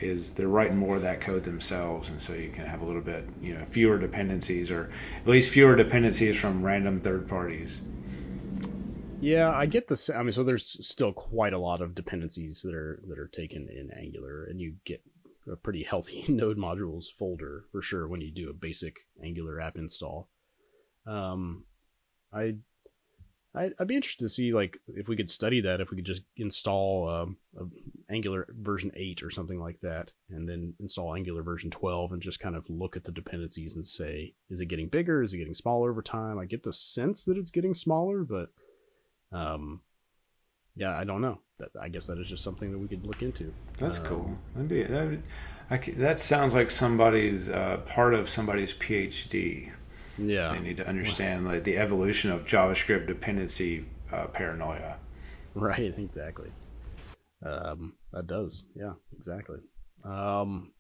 is 0.01 0.31
they're 0.31 0.49
writing 0.49 0.77
more 0.77 0.97
of 0.97 1.03
that 1.03 1.21
code 1.21 1.45
themselves, 1.45 2.09
and 2.11 2.21
so 2.21 2.33
you 2.35 2.51
can 2.51 2.67
have 2.67 2.83
a 2.83 2.85
little 2.85 3.03
bit, 3.03 3.29
you 3.41 3.55
know, 3.55 3.65
fewer 3.65 3.99
dependencies, 3.99 4.71
or 4.71 4.85
at 5.17 5.27
least 5.27 5.53
fewer 5.53 5.77
dependencies 5.77 6.39
from 6.39 6.63
random 6.63 7.01
third 7.01 7.29
parties. 7.29 7.83
Yeah, 9.21 9.51
I 9.51 9.67
get 9.67 9.87
the. 9.87 10.15
I 10.17 10.23
mean, 10.23 10.33
so 10.33 10.43
there's 10.43 10.85
still 10.87 11.13
quite 11.13 11.53
a 11.53 11.59
lot 11.59 11.83
of 11.83 11.95
dependencies 11.95 12.63
that 12.63 12.75
are 12.75 13.03
that 13.09 13.19
are 13.19 13.29
taken 13.29 13.69
in 13.69 13.91
Angular, 13.99 14.45
and 14.45 14.61
you 14.61 14.75
get 14.87 15.03
a 15.51 15.57
pretty 15.57 15.83
healthy 15.83 16.25
node 16.29 16.57
modules 16.57 17.07
folder 17.19 17.65
for 17.71 17.83
sure 17.83 18.09
when 18.09 18.21
you 18.21 18.31
do 18.31 18.49
a 18.49 18.55
basic 18.55 19.01
Angular 19.23 19.61
app 19.61 19.77
install. 19.77 20.29
Um, 21.07 21.65
I 22.33 22.55
I, 23.55 23.71
would 23.79 23.89
be 23.89 23.97
interested 23.97 24.25
to 24.25 24.29
see 24.29 24.53
like 24.55 24.79
if 24.89 25.09
we 25.09 25.17
could 25.17 25.31
study 25.31 25.61
that, 25.63 25.81
if 25.81 25.91
we 25.91 25.97
could 25.97 26.07
just 26.07 26.23
install 26.37 27.09
um, 27.09 27.37
Angular 28.11 28.47
version 28.61 28.91
eight 28.95 29.23
or 29.23 29.31
something 29.31 29.61
like 29.61 29.81
that, 29.81 30.13
and 30.29 30.49
then 30.49 30.75
install 30.81 31.15
Angular 31.15 31.43
version 31.43 31.71
twelve, 31.71 32.13
and 32.13 32.21
just 32.21 32.41
kind 32.41 32.57
of 32.57 32.69
look 32.69 32.97
at 32.97 33.05
the 33.05 33.13
dependencies 33.13 33.75
and 33.75 33.87
say, 33.87 34.35
is 34.49 34.61
it 34.61 34.67
getting 34.67 34.89
bigger? 34.89 35.23
Is 35.23 35.33
it 35.33 35.39
getting 35.39 35.55
smaller 35.55 35.91
over 35.91 36.03
time? 36.03 36.39
I 36.39 36.45
get 36.45 36.63
the 36.63 36.73
sense 36.73 37.25
that 37.25 37.37
it's 37.37 37.51
getting 37.51 37.75
smaller, 37.75 38.25
but 38.25 38.51
um, 39.33 39.81
yeah, 40.77 40.97
I 40.97 41.05
don't 41.05 41.21
know. 41.21 41.41
That 41.59 41.71
I 41.81 41.89
guess 41.89 42.07
that 42.07 42.19
is 42.19 42.29
just 42.29 42.43
something 42.43 42.73
that 42.73 42.79
we 42.79 42.89
could 42.89 43.07
look 43.07 43.23
into. 43.23 43.53
That's 43.79 43.99
um, 44.01 44.07
cool. 44.07 44.35
That'd 44.55 44.69
be 44.69 44.83
that. 44.83 45.07
Would, 45.07 45.23
that 45.99 46.19
sounds 46.19 46.53
like 46.53 46.69
somebody's 46.69 47.49
uh, 47.49 47.79
part 47.87 48.15
of 48.15 48.29
somebody's 48.29 48.75
PhD. 48.75 49.71
Yeah, 50.19 50.53
they 50.53 50.59
need 50.59 50.77
to 50.79 50.89
understand 50.89 51.47
like 51.47 51.65
the 51.65 51.79
evolution 51.79 52.31
of 52.31 52.45
JavaScript 52.45 53.07
dependency 53.07 53.87
uh, 54.13 54.27
paranoia. 54.27 54.97
Right. 55.55 55.95
Exactly. 55.99 56.51
Um, 57.45 57.95
that 58.13 58.27
does. 58.27 58.65
Yeah. 58.75 58.93
Exactly. 59.17 59.59
Um, 60.05 60.73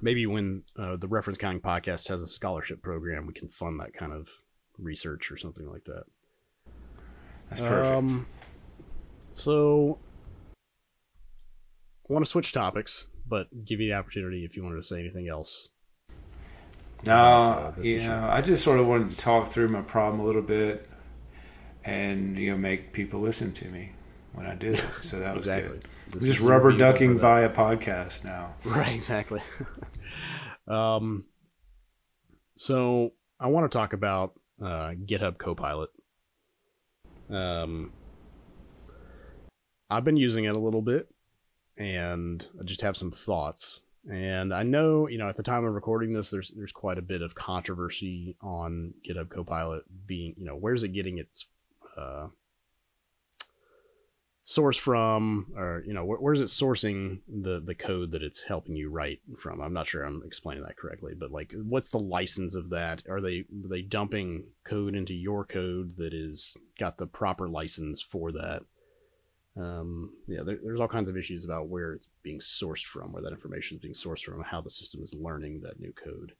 maybe 0.00 0.26
when 0.26 0.62
uh, 0.78 0.96
the 0.96 1.08
Reference 1.08 1.38
Counting 1.38 1.60
Podcast 1.60 2.08
has 2.08 2.22
a 2.22 2.28
scholarship 2.28 2.82
program, 2.82 3.26
we 3.26 3.32
can 3.32 3.48
fund 3.48 3.80
that 3.80 3.94
kind 3.94 4.12
of 4.12 4.28
research 4.78 5.30
or 5.30 5.36
something 5.36 5.68
like 5.70 5.84
that. 5.84 6.04
That's 7.50 7.60
perfect. 7.60 7.94
Um, 7.94 8.26
so, 9.32 9.98
I 12.08 12.12
want 12.12 12.24
to 12.24 12.30
switch 12.30 12.52
topics, 12.52 13.06
but 13.26 13.48
give 13.64 13.80
you 13.80 13.90
the 13.90 13.94
opportunity 13.94 14.44
if 14.44 14.56
you 14.56 14.64
wanted 14.64 14.76
to 14.76 14.82
say 14.82 14.98
anything 14.98 15.28
else 15.28 15.68
no, 17.04 17.14
uh, 17.14 17.72
you 17.82 18.00
know, 18.00 18.28
I 18.30 18.40
just 18.40 18.64
sort 18.64 18.80
of 18.80 18.86
wanted 18.86 19.10
to 19.10 19.16
talk 19.16 19.48
through 19.48 19.68
my 19.68 19.82
problem 19.82 20.20
a 20.20 20.24
little 20.24 20.42
bit, 20.42 20.88
and 21.84 22.38
you 22.38 22.50
know, 22.52 22.56
make 22.56 22.92
people 22.92 23.20
listen 23.20 23.52
to 23.52 23.70
me 23.70 23.92
when 24.36 24.46
I 24.46 24.54
did 24.54 24.78
it. 24.78 24.84
So 25.00 25.18
that 25.18 25.34
was 25.34 25.48
exactly. 25.48 25.80
good. 26.10 26.20
just 26.20 26.40
rubber 26.40 26.70
ducking 26.70 27.18
via 27.18 27.48
podcast 27.48 28.22
now. 28.22 28.54
Right, 28.64 28.94
exactly. 28.94 29.40
um, 30.68 31.24
so 32.56 33.12
I 33.40 33.46
want 33.46 33.70
to 33.70 33.76
talk 33.76 33.94
about 33.94 34.38
uh, 34.62 34.90
GitHub 34.90 35.38
Copilot. 35.38 35.90
Um, 37.30 37.92
I've 39.88 40.04
been 40.04 40.18
using 40.18 40.44
it 40.44 40.54
a 40.54 40.58
little 40.58 40.82
bit, 40.82 41.08
and 41.78 42.46
I 42.60 42.64
just 42.64 42.82
have 42.82 42.96
some 42.96 43.10
thoughts. 43.10 43.80
And 44.10 44.52
I 44.52 44.62
know, 44.62 45.08
you 45.08 45.18
know, 45.18 45.28
at 45.28 45.36
the 45.36 45.42
time 45.42 45.64
of 45.64 45.74
recording 45.74 46.12
this, 46.12 46.30
there's 46.30 46.50
there's 46.50 46.72
quite 46.72 46.98
a 46.98 47.02
bit 47.02 47.22
of 47.22 47.34
controversy 47.34 48.36
on 48.40 48.94
GitHub 49.08 49.30
Copilot 49.30 49.84
being, 50.06 50.34
you 50.36 50.44
know, 50.44 50.54
where's 50.54 50.82
it 50.82 50.88
getting 50.88 51.18
its 51.18 51.46
uh, 51.96 52.26
source 54.48 54.76
from, 54.76 55.52
or 55.56 55.82
you 55.84 55.92
know, 55.92 56.04
where, 56.04 56.18
where's 56.18 56.40
it 56.40 56.44
sourcing 56.44 57.18
the 57.28 57.60
the 57.60 57.74
code 57.74 58.12
that 58.12 58.22
it's 58.22 58.44
helping 58.44 58.76
you 58.76 58.88
write 58.88 59.20
from? 59.36 59.60
I'm 59.60 59.72
not 59.72 59.88
sure 59.88 60.04
I'm 60.04 60.22
explaining 60.24 60.62
that 60.62 60.76
correctly, 60.78 61.14
but 61.18 61.32
like, 61.32 61.52
what's 61.64 61.90
the 61.90 61.98
license 61.98 62.54
of 62.54 62.70
that? 62.70 63.02
Are 63.10 63.20
they 63.20 63.40
are 63.40 63.68
they 63.68 63.82
dumping 63.82 64.44
code 64.64 64.94
into 64.94 65.14
your 65.14 65.44
code 65.44 65.96
that 65.96 66.14
is 66.14 66.56
got 66.78 66.96
the 66.96 67.08
proper 67.08 67.48
license 67.48 68.00
for 68.00 68.30
that? 68.32 68.62
Um, 69.56 70.12
yeah, 70.28 70.44
there, 70.44 70.58
there's 70.62 70.80
all 70.80 70.86
kinds 70.86 71.08
of 71.08 71.16
issues 71.16 71.44
about 71.44 71.68
where 71.68 71.94
it's 71.94 72.08
being 72.22 72.38
sourced 72.38 72.84
from, 72.84 73.12
where 73.12 73.22
that 73.22 73.32
information 73.32 73.78
is 73.78 73.82
being 73.82 73.94
sourced 73.94 74.22
from, 74.22 74.44
how 74.44 74.60
the 74.60 74.70
system 74.70 75.02
is 75.02 75.12
learning 75.12 75.62
that 75.62 75.80
new 75.80 75.92
code. 75.92 76.34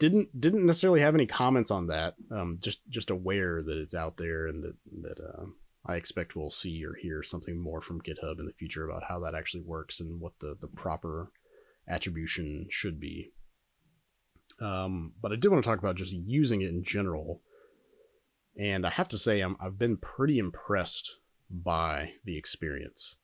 Didn't 0.00 0.40
didn't 0.40 0.66
necessarily 0.66 1.00
have 1.00 1.14
any 1.14 1.26
comments 1.26 1.70
on 1.70 1.86
that. 1.86 2.16
Um, 2.32 2.58
just 2.60 2.80
just 2.88 3.10
aware 3.10 3.62
that 3.62 3.78
it's 3.78 3.94
out 3.94 4.16
there 4.16 4.48
and 4.48 4.64
that 4.64 4.74
that 5.02 5.20
uh, 5.20 5.44
I 5.86 5.96
expect 5.96 6.34
we'll 6.34 6.50
see 6.50 6.84
or 6.84 6.94
hear 6.94 7.22
something 7.22 7.58
more 7.58 7.80
from 7.80 8.00
GitHub 8.00 8.38
in 8.38 8.46
the 8.46 8.54
future 8.58 8.88
about 8.88 9.04
how 9.08 9.20
that 9.20 9.34
actually 9.34 9.62
works 9.62 10.00
and 10.00 10.20
what 10.20 10.32
the 10.40 10.56
the 10.60 10.68
proper 10.68 11.30
attribution 11.88 12.66
should 12.70 12.98
be. 12.98 13.32
Um, 14.60 15.12
but 15.20 15.32
I 15.32 15.36
did 15.36 15.50
want 15.50 15.62
to 15.62 15.68
talk 15.68 15.78
about 15.78 15.96
just 15.96 16.14
using 16.14 16.62
it 16.62 16.70
in 16.70 16.84
general. 16.84 17.42
And 18.58 18.86
I 18.86 18.90
have 18.90 19.08
to 19.08 19.18
say, 19.18 19.40
I'm, 19.40 19.56
I've 19.60 19.78
been 19.78 19.96
pretty 19.96 20.38
impressed 20.38 21.18
by 21.50 22.12
the 22.24 22.38
experience. 22.38 23.16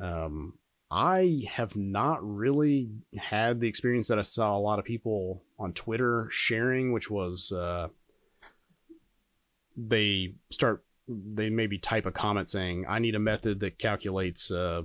Um, 0.00 0.54
I 0.90 1.44
have 1.50 1.76
not 1.76 2.18
really 2.22 2.90
had 3.16 3.60
the 3.60 3.68
experience 3.68 4.08
that 4.08 4.18
I 4.18 4.22
saw 4.22 4.56
a 4.56 4.58
lot 4.58 4.78
of 4.78 4.84
people 4.84 5.42
on 5.58 5.72
Twitter 5.72 6.28
sharing, 6.30 6.92
which 6.92 7.10
was 7.10 7.52
uh, 7.52 7.88
they 9.76 10.34
start 10.50 10.84
they 11.08 11.50
maybe 11.50 11.78
type 11.78 12.06
a 12.06 12.12
comment 12.12 12.48
saying, 12.48 12.86
"I 12.88 12.98
need 12.98 13.14
a 13.14 13.20
method 13.20 13.60
that 13.60 13.78
calculates 13.78 14.50
uh, 14.50 14.82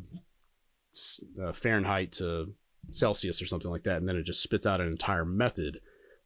uh, 1.42 1.54
Fahrenheit 1.54 2.12
to 2.14 2.54
Celsius 2.92 3.42
or 3.42 3.46
something 3.46 3.72
like 3.72 3.84
that, 3.84 3.98
and 3.98 4.08
then 4.08 4.18
it 4.18 4.24
just 4.24 4.44
spits 4.44 4.66
out 4.66 4.82
an 4.82 4.88
entire 4.88 5.26
method. 5.26 5.80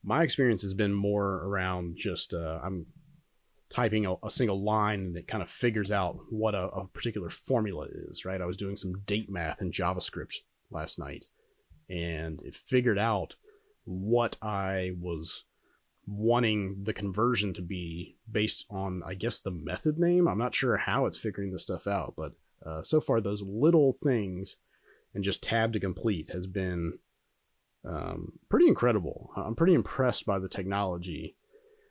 My 0.04 0.24
experience 0.24 0.62
has 0.62 0.74
been 0.74 0.93
more 0.93 1.46
around 1.46 1.98
just 1.98 2.34
uh, 2.34 2.60
I'm 2.64 2.86
typing 3.70 4.06
a, 4.06 4.16
a, 4.24 4.30
single 4.30 4.64
line 4.64 5.00
and 5.02 5.18
it 5.18 5.28
kind 5.28 5.41
of 5.41 5.50
figures 5.50 5.91
out 5.91 6.18
what 6.30 6.56
a, 6.56 6.68
a, 6.70 6.88
particular 6.88 7.30
formula 7.30 7.88
is, 8.10 8.24
right? 8.24 8.41
I 8.41 8.46
was 8.46 8.58
doing 8.58 8.76
some 8.76 9.00
date 9.06 9.30
math 9.30 9.62
in 9.62 9.72
JavaScript 9.72 10.36
last 10.70 11.00
night 11.00 11.26
and 11.89 12.41
it 12.43 12.56
figured 12.56 13.00
out 13.00 13.36
what 13.84 14.38
I 14.41 14.91
was 15.00 15.46
wanting 16.08 16.84
the 16.84 16.93
conversion 16.93 17.53
to 17.53 17.62
be 17.62 18.18
based 18.32 18.66
on, 18.70 19.01
I 19.06 19.16
guess, 19.16 19.41
the 19.41 19.51
method 19.51 19.97
name. 19.97 20.28
I'm 20.28 20.38
not 20.38 20.56
sure 20.56 20.78
how 20.78 21.06
it's 21.06 21.18
figuring 21.18 21.51
this 21.51 21.64
stuff 21.64 21.88
out, 21.88 22.14
but 22.16 22.34
uh, 22.66 22.82
so 22.82 23.01
far, 23.01 23.22
those 23.22 23.41
little 23.41 23.97
things 24.03 24.58
and 25.14 25.24
just 25.24 25.43
tab 25.43 25.74
to 25.74 25.80
complete 25.80 26.30
has 26.32 26.45
been 26.45 26.99
um, 27.88 28.34
pretty 28.49 28.68
incredible. 28.68 29.32
I'm 29.36 29.56
pretty 29.56 29.74
impressed 29.74 30.26
by 30.26 30.39
the 30.39 30.49
technology. 30.49 31.36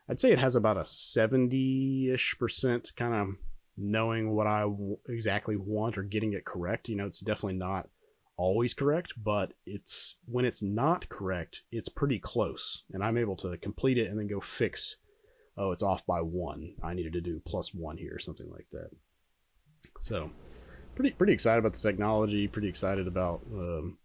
I'd 0.08 0.20
say 0.20 0.32
it 0.32 0.38
has 0.38 0.56
about 0.56 0.76
a 0.76 0.84
70 0.84 2.10
ish 2.12 2.36
percent 2.38 2.92
kind 2.96 3.14
of 3.14 3.28
knowing 3.76 4.30
what 4.34 4.46
I 4.46 4.60
w- 4.60 4.98
exactly 5.08 5.56
want 5.56 5.96
or 5.96 6.02
getting 6.02 6.34
it 6.34 6.44
correct. 6.44 6.88
You 6.88 6.96
know, 6.96 7.06
it's 7.06 7.20
definitely 7.20 7.58
not 7.58 7.88
always 8.36 8.74
correct, 8.74 9.12
but 9.16 9.52
it's 9.66 10.16
when 10.26 10.44
it's 10.44 10.62
not 10.62 11.08
correct, 11.08 11.62
it's 11.70 11.88
pretty 11.88 12.18
close. 12.18 12.84
And 12.92 13.02
I'm 13.02 13.18
able 13.18 13.36
to 13.36 13.56
complete 13.56 13.98
it 13.98 14.08
and 14.08 14.18
then 14.18 14.26
go 14.26 14.40
fix, 14.40 14.96
oh, 15.56 15.72
it's 15.72 15.82
off 15.82 16.06
by 16.06 16.20
one. 16.20 16.74
I 16.82 16.94
needed 16.94 17.12
to 17.14 17.20
do 17.20 17.40
plus 17.46 17.72
one 17.74 17.96
here, 17.96 18.18
something 18.18 18.50
like 18.50 18.66
that. 18.72 18.90
So, 20.00 20.30
pretty 20.94 21.12
pretty 21.12 21.32
excited 21.32 21.58
about 21.58 21.74
the 21.74 21.78
technology. 21.78 22.48
Pretty 22.48 22.68
excited 22.68 23.06
about 23.06 23.42
um, 23.52 23.98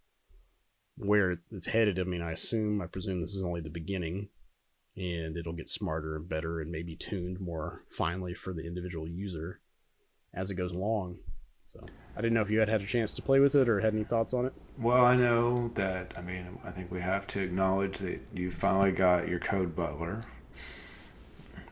where 0.97 1.39
it's 1.51 1.67
headed. 1.67 1.99
I 1.99 2.03
mean, 2.03 2.21
I 2.21 2.31
assume, 2.31 2.81
I 2.81 2.87
presume 2.87 3.21
this 3.21 3.35
is 3.35 3.43
only 3.43 3.61
the 3.61 3.69
beginning, 3.69 4.29
and 4.95 5.37
it'll 5.37 5.53
get 5.53 5.69
smarter 5.69 6.15
and 6.15 6.27
better, 6.27 6.61
and 6.61 6.71
maybe 6.71 6.95
tuned 6.95 7.39
more 7.39 7.83
finely 7.89 8.33
for 8.33 8.53
the 8.53 8.65
individual 8.65 9.07
user 9.07 9.61
as 10.33 10.51
it 10.51 10.55
goes 10.55 10.71
along. 10.71 11.17
So 11.79 11.93
I 12.15 12.21
didn't 12.21 12.33
know 12.33 12.41
if 12.41 12.49
you 12.49 12.59
had 12.59 12.69
had 12.69 12.81
a 12.81 12.85
chance 12.85 13.13
to 13.13 13.21
play 13.21 13.39
with 13.39 13.55
it 13.55 13.69
or 13.69 13.79
had 13.79 13.93
any 13.93 14.03
thoughts 14.03 14.33
on 14.33 14.45
it. 14.45 14.53
Well, 14.77 15.05
I 15.05 15.15
know 15.15 15.71
that. 15.75 16.13
I 16.17 16.21
mean, 16.21 16.59
I 16.63 16.71
think 16.71 16.91
we 16.91 16.99
have 16.99 17.25
to 17.27 17.39
acknowledge 17.39 17.97
that 17.99 18.19
you 18.33 18.51
finally 18.51 18.91
got 18.91 19.27
your 19.27 19.39
code 19.39 19.75
butler. 19.75 20.25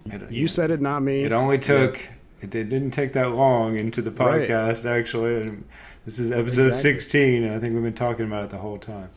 It, 0.05 0.31
you 0.31 0.47
said 0.47 0.71
it, 0.71 0.79
not 0.79 1.01
me. 1.01 1.23
It 1.23 1.33
only 1.33 1.57
took. 1.57 2.01
Yeah. 2.01 2.11
It 2.39 2.49
didn't 2.51 2.91
take 2.91 3.13
that 3.13 3.31
long 3.31 3.77
into 3.77 4.01
the 4.01 4.11
podcast, 4.11 4.85
right. 4.85 4.97
actually. 4.97 5.41
And 5.41 5.65
this 6.05 6.19
is 6.19 6.31
episode 6.31 6.67
exactly. 6.67 6.93
16, 6.93 7.43
and 7.43 7.53
I 7.53 7.59
think 7.59 7.73
we've 7.73 7.83
been 7.83 7.93
talking 7.93 8.25
about 8.25 8.45
it 8.45 8.49
the 8.51 8.57
whole 8.57 8.77
time. 8.77 9.09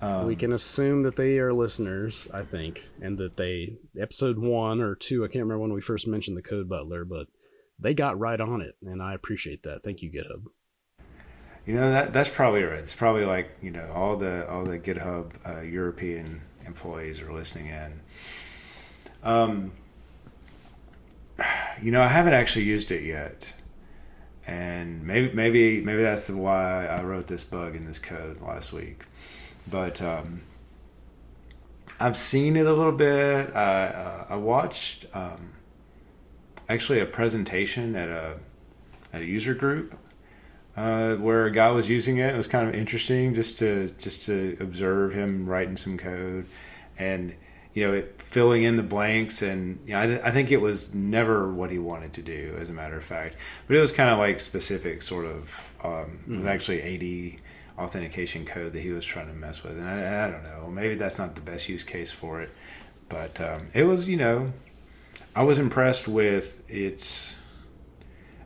Um, 0.00 0.26
we 0.26 0.36
can 0.36 0.52
assume 0.52 1.02
that 1.02 1.16
they 1.16 1.38
are 1.38 1.52
listeners, 1.52 2.28
I 2.32 2.42
think, 2.42 2.88
and 3.00 3.18
that 3.18 3.36
they 3.36 3.74
episode 3.98 4.38
one 4.38 4.80
or 4.80 4.94
two. 4.94 5.24
I 5.24 5.26
can't 5.26 5.42
remember 5.42 5.58
when 5.58 5.72
we 5.72 5.80
first 5.80 6.06
mentioned 6.06 6.36
the 6.36 6.42
code 6.42 6.68
butler, 6.68 7.04
but 7.04 7.26
they 7.78 7.94
got 7.94 8.18
right 8.18 8.40
on 8.40 8.60
it, 8.60 8.76
and 8.84 9.02
I 9.02 9.14
appreciate 9.14 9.62
that. 9.62 9.82
Thank 9.82 10.02
you, 10.02 10.10
GitHub. 10.10 10.44
You 11.66 11.74
know 11.74 11.90
that 11.90 12.12
that's 12.12 12.30
probably 12.30 12.62
right. 12.62 12.78
It's 12.78 12.94
probably 12.94 13.26
like 13.26 13.50
you 13.60 13.70
know 13.70 13.90
all 13.94 14.16
the 14.16 14.48
all 14.50 14.64
the 14.64 14.78
GitHub 14.78 15.32
uh, 15.46 15.60
European 15.60 16.40
employees 16.66 17.20
are 17.20 17.32
listening 17.32 17.66
in. 17.66 18.00
Um, 19.22 19.72
you 21.82 21.90
know, 21.90 22.02
I 22.02 22.08
haven't 22.08 22.32
actually 22.32 22.64
used 22.64 22.90
it 22.90 23.02
yet, 23.02 23.54
and 24.46 25.04
maybe 25.04 25.32
maybe 25.34 25.80
maybe 25.82 26.02
that's 26.02 26.30
why 26.30 26.86
I 26.86 27.02
wrote 27.02 27.26
this 27.26 27.44
bug 27.44 27.76
in 27.76 27.86
this 27.86 27.98
code 27.98 28.40
last 28.40 28.72
week. 28.72 29.04
But 29.70 30.00
um, 30.00 30.40
I've 32.00 32.16
seen 32.16 32.56
it 32.56 32.66
a 32.66 32.72
little 32.72 32.92
bit. 32.92 33.54
I 33.54 33.86
uh, 33.88 34.26
I 34.30 34.36
watched. 34.36 35.06
Um, 35.12 35.52
actually 36.68 37.00
a 37.00 37.06
presentation 37.06 37.96
at 37.96 38.08
a 38.08 38.36
at 39.12 39.22
a 39.22 39.24
user 39.24 39.54
group 39.54 39.98
uh, 40.76 41.16
where 41.16 41.46
a 41.46 41.50
guy 41.50 41.70
was 41.70 41.88
using 41.88 42.18
it. 42.18 42.34
It 42.34 42.36
was 42.36 42.46
kind 42.46 42.68
of 42.68 42.74
interesting 42.74 43.34
just 43.34 43.58
to 43.58 43.88
just 43.98 44.26
to 44.26 44.56
observe 44.60 45.12
him 45.12 45.48
writing 45.48 45.76
some 45.76 45.98
code 45.98 46.46
and 46.98 47.34
you 47.74 47.86
know 47.86 47.94
it, 47.94 48.20
filling 48.20 48.62
in 48.62 48.76
the 48.76 48.82
blanks 48.82 49.42
and 49.42 49.78
you 49.86 49.92
know, 49.92 50.00
I, 50.00 50.28
I 50.28 50.30
think 50.30 50.50
it 50.50 50.60
was 50.60 50.94
never 50.94 51.52
what 51.52 51.70
he 51.70 51.78
wanted 51.78 52.12
to 52.14 52.22
do 52.22 52.56
as 52.60 52.70
a 52.70 52.72
matter 52.72 52.96
of 52.96 53.04
fact 53.04 53.36
but 53.66 53.76
it 53.76 53.80
was 53.80 53.92
kind 53.92 54.10
of 54.10 54.18
like 54.18 54.40
specific 54.40 55.02
sort 55.02 55.26
of 55.26 55.72
um, 55.84 55.90
mm-hmm. 55.90 56.32
it 56.32 56.36
was 56.36 56.38
mm-hmm. 56.38 56.48
actually 56.48 57.36
AD 57.36 57.84
authentication 57.84 58.44
code 58.44 58.72
that 58.72 58.80
he 58.80 58.90
was 58.90 59.04
trying 59.04 59.28
to 59.28 59.34
mess 59.34 59.62
with 59.62 59.78
and 59.78 59.88
I, 59.88 60.26
I 60.26 60.30
don't 60.30 60.42
know 60.42 60.68
maybe 60.68 60.96
that's 60.96 61.18
not 61.18 61.34
the 61.34 61.40
best 61.40 61.68
use 61.68 61.84
case 61.84 62.10
for 62.10 62.40
it 62.40 62.50
but 63.08 63.40
um, 63.40 63.68
it 63.74 63.84
was 63.84 64.08
you 64.08 64.16
know 64.16 64.46
I 65.34 65.42
was 65.42 65.58
impressed 65.58 66.08
with 66.08 66.62
its 66.68 67.36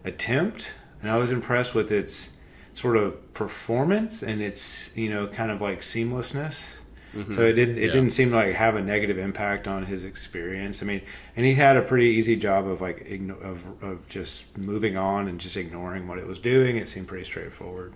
attempt, 0.05 0.73
and 1.01 1.11
I 1.11 1.17
was 1.17 1.31
impressed 1.31 1.75
with 1.75 1.91
its 1.91 2.31
sort 2.75 2.97
of 2.97 3.35
performance 3.35 4.23
and 4.23 4.41
its 4.41 4.97
you 4.97 5.11
know 5.11 5.27
kind 5.27 5.51
of 5.51 5.61
like 5.61 5.81
seamlessness. 5.81 6.79
Mm-hmm. 7.15 7.35
So 7.35 7.43
it 7.43 7.53
didn't 7.53 7.77
it 7.77 7.87
yeah. 7.87 7.93
didn't 7.93 8.11
seem 8.11 8.31
to 8.31 8.37
like 8.37 8.55
have 8.55 8.75
a 8.75 8.83
negative 8.83 9.19
impact 9.19 9.69
on 9.69 9.85
his 9.85 10.05
experience. 10.05 10.83
I 10.83 10.87
mean, 10.87 11.03
and 11.37 11.45
he 11.45 11.55
had 11.55 11.77
a 11.77 11.83
pretty 11.83 12.07
easy 12.07 12.37
job 12.37 12.67
of 12.67 12.81
like 12.81 13.07
igno- 13.07 13.43
of 13.43 13.65
of 13.83 14.09
just 14.09 14.57
moving 14.57 14.97
on 14.97 15.29
and 15.29 15.39
just 15.39 15.57
ignoring 15.57 16.09
what 16.09 16.19
it 16.19 16.27
was 16.27 16.39
doing. 16.39 16.79
It 16.79 16.89
seemed 16.89 17.09
pretty 17.09 17.25
straightforward 17.25 17.93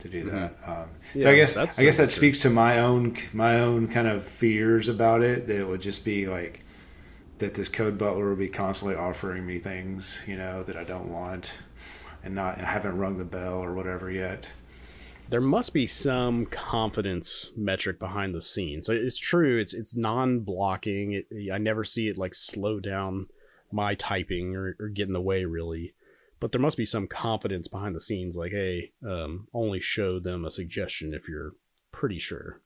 to 0.00 0.08
do 0.08 0.26
mm-hmm. 0.26 0.36
that. 0.36 0.56
Um, 0.66 0.88
yeah, 1.14 1.22
so 1.22 1.30
I 1.30 1.36
guess 1.36 1.56
I 1.78 1.82
guess 1.82 1.96
that 1.96 2.10
speaks 2.10 2.40
to 2.40 2.50
my 2.50 2.80
own 2.80 3.16
my 3.32 3.60
own 3.60 3.88
kind 3.88 4.06
of 4.06 4.24
fears 4.24 4.88
about 4.90 5.22
it 5.22 5.46
that 5.46 5.56
it 5.56 5.66
would 5.66 5.80
just 5.80 6.04
be 6.04 6.26
like 6.26 6.62
that 7.42 7.54
this 7.54 7.68
code 7.68 7.98
butler 7.98 8.28
will 8.28 8.36
be 8.36 8.48
constantly 8.48 8.96
offering 8.96 9.44
me 9.44 9.58
things, 9.58 10.20
you 10.28 10.36
know, 10.36 10.62
that 10.62 10.76
I 10.76 10.84
don't 10.84 11.12
want 11.12 11.54
and 12.22 12.36
not 12.36 12.60
I 12.60 12.64
haven't 12.64 12.96
rung 12.96 13.18
the 13.18 13.24
bell 13.24 13.54
or 13.54 13.74
whatever 13.74 14.10
yet. 14.10 14.50
There 15.28 15.40
must 15.40 15.74
be 15.74 15.86
some 15.88 16.46
confidence 16.46 17.50
metric 17.56 17.98
behind 17.98 18.32
the 18.32 18.40
scenes. 18.40 18.86
So 18.86 18.92
it's 18.92 19.18
true. 19.18 19.58
It's 19.58 19.74
it's 19.74 19.96
non-blocking. 19.96 21.12
It, 21.12 21.52
I 21.52 21.58
never 21.58 21.82
see 21.82 22.08
it 22.08 22.16
like 22.16 22.34
slow 22.34 22.78
down 22.78 23.26
my 23.72 23.96
typing 23.96 24.54
or, 24.54 24.76
or 24.78 24.88
get 24.88 25.08
in 25.08 25.12
the 25.12 25.20
way 25.20 25.44
really. 25.44 25.94
But 26.38 26.52
there 26.52 26.60
must 26.60 26.76
be 26.76 26.84
some 26.84 27.08
confidence 27.08 27.66
behind 27.66 27.94
the 27.96 28.00
scenes, 28.00 28.36
like, 28.36 28.52
hey, 28.52 28.92
um, 29.04 29.48
only 29.52 29.78
show 29.78 30.18
them 30.18 30.44
a 30.44 30.50
suggestion 30.50 31.12
if 31.12 31.28
you're 31.28 31.54
pretty 31.92 32.18
sure. 32.18 32.60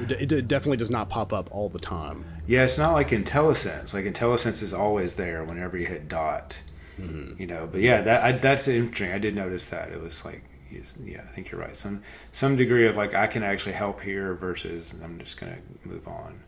It, 0.00 0.32
it, 0.32 0.48
definitely 0.48 0.76
does 0.78 0.90
not 0.90 1.08
pop 1.08 1.32
up 1.32 1.48
all 1.52 1.68
the 1.68 1.78
time. 1.78 2.24
Yeah, 2.46 2.64
it's 2.64 2.78
not 2.78 2.92
like 2.92 3.10
IntelliSense. 3.10 3.94
Like 3.94 4.04
IntelliSense 4.04 4.62
is 4.62 4.72
always 4.72 5.14
there 5.14 5.44
whenever 5.44 5.78
you 5.78 5.86
hit 5.86 6.08
dot. 6.08 6.60
Mm-hmm. 6.98 7.40
You 7.40 7.46
know, 7.46 7.68
but 7.70 7.80
yeah, 7.80 8.02
that 8.02 8.24
I, 8.24 8.32
that's 8.32 8.68
interesting. 8.68 9.12
I 9.12 9.18
did 9.18 9.34
notice 9.34 9.70
that 9.70 9.90
it 9.90 10.00
was 10.00 10.24
like, 10.24 10.42
yeah, 10.70 11.22
I 11.22 11.30
think 11.30 11.50
you're 11.50 11.60
right. 11.60 11.76
Some 11.76 12.02
some 12.32 12.56
degree 12.56 12.86
of 12.86 12.96
like 12.96 13.14
I 13.14 13.26
can 13.26 13.42
actually 13.42 13.74
help 13.74 14.00
here 14.00 14.34
versus 14.34 14.94
I'm 15.02 15.18
just 15.18 15.38
gonna 15.40 15.58
move 15.84 16.06
on. 16.08 16.40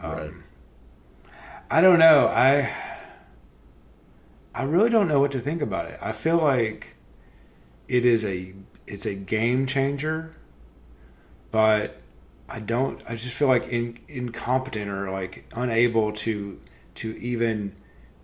Um, 0.00 0.12
right. 0.12 0.30
I 1.70 1.80
don't 1.80 1.98
know. 1.98 2.26
I 2.26 2.70
I 4.54 4.64
really 4.64 4.90
don't 4.90 5.08
know 5.08 5.20
what 5.20 5.32
to 5.32 5.40
think 5.40 5.62
about 5.62 5.86
it. 5.86 5.98
I 6.02 6.12
feel 6.12 6.36
like 6.36 6.96
it 7.88 8.04
is 8.04 8.24
a 8.24 8.54
it's 8.86 9.06
a 9.06 9.14
game 9.14 9.66
changer, 9.66 10.32
but 11.50 12.01
I 12.52 12.60
don't. 12.60 13.00
I 13.08 13.14
just 13.14 13.34
feel 13.34 13.48
like 13.48 13.68
in, 13.68 13.98
incompetent 14.08 14.90
or 14.90 15.10
like 15.10 15.46
unable 15.56 16.12
to 16.12 16.60
to 16.96 17.18
even 17.18 17.74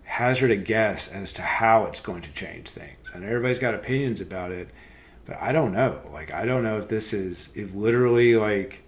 hazard 0.03 0.51
a 0.51 0.55
guess 0.55 1.07
as 1.07 1.33
to 1.33 1.41
how 1.41 1.85
it's 1.85 1.99
going 1.99 2.21
to 2.21 2.31
change 2.31 2.69
things. 2.69 3.11
And 3.13 3.25
everybody's 3.25 3.57
got 3.57 3.73
opinions 3.73 4.21
about 4.21 4.51
it, 4.51 4.69
but 5.25 5.35
I 5.41 5.51
don't 5.51 5.73
know. 5.73 5.99
Like 6.13 6.31
I 6.33 6.45
don't 6.45 6.63
know 6.63 6.77
if 6.77 6.87
this 6.87 7.11
is 7.11 7.49
if 7.55 7.73
literally 7.73 8.35
like 8.35 8.83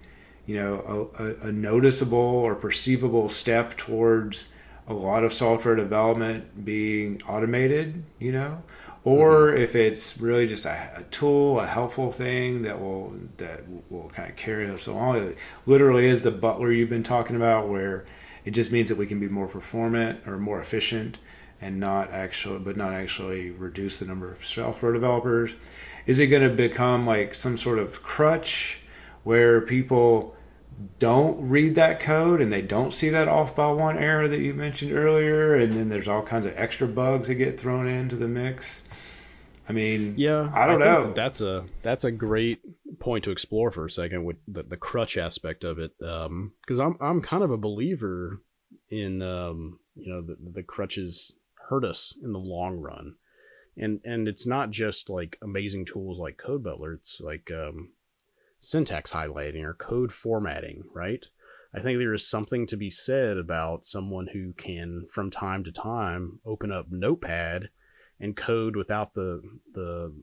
you 0.45 0.57
know 0.57 1.09
a, 1.17 1.47
a, 1.47 1.51
noticeable 1.51 2.19
or 2.19 2.53
perceivable 2.53 3.27
step 3.27 3.75
towards 3.77 4.47
a 4.87 4.93
lot 4.93 5.23
of 5.23 5.33
software 5.33 5.75
development 5.75 6.63
being 6.63 7.19
automated. 7.27 8.03
You 8.19 8.33
know, 8.33 8.63
or 9.03 9.47
mm-hmm. 9.47 9.61
if 9.61 9.75
it's 9.75 10.17
really 10.19 10.47
just 10.47 10.65
a, 10.65 10.91
a, 10.97 11.03
tool, 11.03 11.59
a 11.59 11.67
helpful 11.67 12.11
thing 12.11 12.61
that 12.63 12.79
will 12.79 13.15
that 13.37 13.63
will 13.89 14.09
kind 14.09 14.29
of 14.29 14.35
carry 14.35 14.69
us 14.69 14.87
along. 14.87 15.17
It 15.17 15.37
literally 15.65 16.07
is 16.07 16.21
the 16.21 16.31
butler 16.31 16.71
you've 16.71 16.89
been 16.89 17.03
talking 17.03 17.35
about, 17.35 17.67
where 17.67 18.05
it 18.45 18.51
just 18.51 18.71
means 18.71 18.89
that 18.89 18.97
we 18.97 19.07
can 19.07 19.19
be 19.19 19.27
more 19.27 19.47
performant 19.47 20.27
or 20.27 20.37
more 20.37 20.59
efficient, 20.59 21.19
and 21.59 21.79
not 21.79 22.11
actually, 22.11 22.59
but 22.59 22.77
not 22.77 22.93
actually 22.93 23.51
reduce 23.51 23.97
the 23.97 24.05
number 24.05 24.31
of 24.31 24.45
software 24.45 24.93
developers. 24.93 25.55
Is 26.05 26.19
it 26.19 26.27
going 26.27 26.47
to 26.47 26.55
become 26.55 27.05
like 27.05 27.33
some 27.33 27.57
sort 27.57 27.79
of 27.79 28.01
crutch 28.01 28.79
where 29.23 29.61
people 29.61 30.35
don't 30.97 31.47
read 31.47 31.75
that 31.75 31.99
code 31.99 32.41
and 32.41 32.51
they 32.51 32.61
don't 32.61 32.93
see 32.93 33.09
that 33.09 33.27
off 33.27 33.55
by 33.55 33.71
one 33.71 33.97
error 33.97 34.27
that 34.27 34.39
you 34.39 34.53
mentioned 34.53 34.91
earlier, 34.91 35.55
and 35.55 35.73
then 35.73 35.89
there's 35.89 36.07
all 36.07 36.23
kinds 36.23 36.45
of 36.45 36.53
extra 36.55 36.87
bugs 36.87 37.27
that 37.27 37.35
get 37.35 37.59
thrown 37.59 37.87
into 37.87 38.15
the 38.15 38.27
mix? 38.27 38.83
I 39.71 39.73
mean, 39.73 40.15
yeah, 40.17 40.51
I 40.53 40.67
don't 40.67 40.81
I 40.81 40.85
know. 40.85 41.05
That 41.05 41.15
that's 41.15 41.39
a 41.39 41.65
that's 41.81 42.03
a 42.03 42.11
great 42.11 42.59
point 42.99 43.23
to 43.23 43.31
explore 43.31 43.71
for 43.71 43.85
a 43.85 43.89
second 43.89 44.25
with 44.25 44.35
the, 44.45 44.63
the 44.63 44.75
crutch 44.75 45.15
aspect 45.17 45.63
of 45.63 45.79
it, 45.79 45.97
because 45.97 46.77
I'm 46.77 46.97
I'm 46.99 47.21
kind 47.21 47.41
of 47.41 47.51
a 47.51 47.57
believer 47.57 48.41
in 48.89 49.21
um, 49.21 49.79
you 49.95 50.11
know 50.11 50.21
the 50.21 50.35
the 50.51 50.61
crutches 50.61 51.31
hurt 51.69 51.85
us 51.85 52.17
in 52.21 52.33
the 52.33 52.39
long 52.39 52.81
run, 52.81 53.15
and 53.77 54.01
and 54.03 54.27
it's 54.27 54.45
not 54.45 54.71
just 54.71 55.09
like 55.09 55.37
amazing 55.41 55.85
tools 55.85 56.19
like 56.19 56.37
Code 56.37 56.65
Butler. 56.65 56.95
It's 56.95 57.21
like 57.21 57.49
um, 57.49 57.93
syntax 58.59 59.13
highlighting 59.13 59.63
or 59.63 59.73
code 59.73 60.11
formatting, 60.11 60.83
right? 60.93 61.25
I 61.73 61.79
think 61.79 61.97
there 61.97 62.13
is 62.13 62.29
something 62.29 62.67
to 62.67 62.75
be 62.75 62.89
said 62.89 63.37
about 63.37 63.85
someone 63.85 64.27
who 64.33 64.51
can, 64.51 65.07
from 65.09 65.31
time 65.31 65.63
to 65.63 65.71
time, 65.71 66.41
open 66.45 66.73
up 66.73 66.87
Notepad 66.89 67.69
and 68.21 68.37
code 68.37 68.75
without 68.75 69.13
the 69.13 69.41
the 69.73 70.13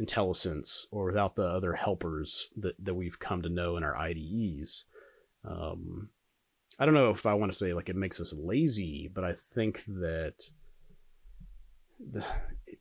IntelliSense 0.00 0.86
or 0.90 1.04
without 1.04 1.36
the 1.36 1.46
other 1.46 1.72
helpers 1.72 2.50
that, 2.56 2.74
that 2.84 2.94
we've 2.94 3.18
come 3.18 3.42
to 3.42 3.48
know 3.48 3.76
in 3.76 3.84
our 3.84 3.96
IDEs. 3.96 4.84
Um, 5.44 6.08
I 6.78 6.84
don't 6.84 6.94
know 6.94 7.10
if 7.10 7.26
I 7.26 7.34
want 7.34 7.52
to 7.52 7.58
say 7.58 7.72
like 7.72 7.88
it 7.88 7.96
makes 7.96 8.20
us 8.20 8.34
lazy, 8.36 9.08
but 9.12 9.22
I 9.22 9.32
think 9.32 9.84
that 9.86 10.50
the, 12.00 12.24
it, 12.66 12.80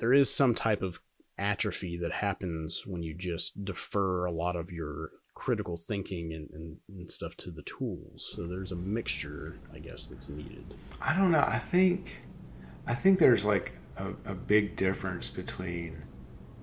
there 0.00 0.12
is 0.12 0.34
some 0.34 0.54
type 0.54 0.82
of 0.82 0.98
atrophy 1.38 1.96
that 1.98 2.10
happens 2.10 2.84
when 2.84 3.04
you 3.04 3.14
just 3.14 3.64
defer 3.64 4.24
a 4.24 4.32
lot 4.32 4.56
of 4.56 4.72
your 4.72 5.10
critical 5.34 5.78
thinking 5.78 6.32
and, 6.34 6.50
and, 6.50 6.76
and, 6.88 7.08
stuff 7.08 7.36
to 7.36 7.52
the 7.52 7.62
tools. 7.62 8.28
So 8.34 8.48
there's 8.48 8.72
a 8.72 8.76
mixture, 8.76 9.56
I 9.72 9.78
guess, 9.78 10.08
that's 10.08 10.28
needed. 10.28 10.74
I 11.00 11.16
don't 11.16 11.30
know. 11.30 11.44
I 11.46 11.60
think 11.60 12.22
I 12.88 12.94
think 12.94 13.18
there's 13.18 13.44
like 13.44 13.74
a, 13.98 14.08
a 14.24 14.34
big 14.34 14.74
difference 14.74 15.28
between 15.28 16.02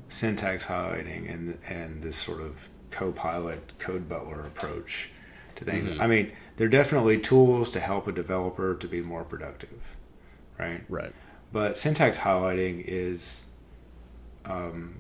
syntax 0.08 0.66
highlighting 0.66 1.32
and 1.32 1.58
and 1.70 2.02
this 2.02 2.16
sort 2.16 2.42
of 2.42 2.68
co-pilot 2.90 3.78
code 3.78 4.10
butler 4.10 4.42
approach 4.42 5.12
to 5.56 5.64
things. 5.64 5.90
Mm-hmm. 5.90 6.02
I 6.02 6.08
mean, 6.08 6.32
they're 6.58 6.68
definitely 6.68 7.20
tools 7.20 7.72
to 7.72 7.80
help 7.80 8.08
a 8.08 8.12
developer 8.12 8.76
to 8.76 8.88
be 8.88 9.02
more 9.02 9.24
productive, 9.24 9.98
right? 10.58 10.84
Right. 10.90 11.14
But 11.52 11.78
syntax 11.78 12.18
highlighting 12.18 12.84
is 12.86 13.48
um, 14.46 15.00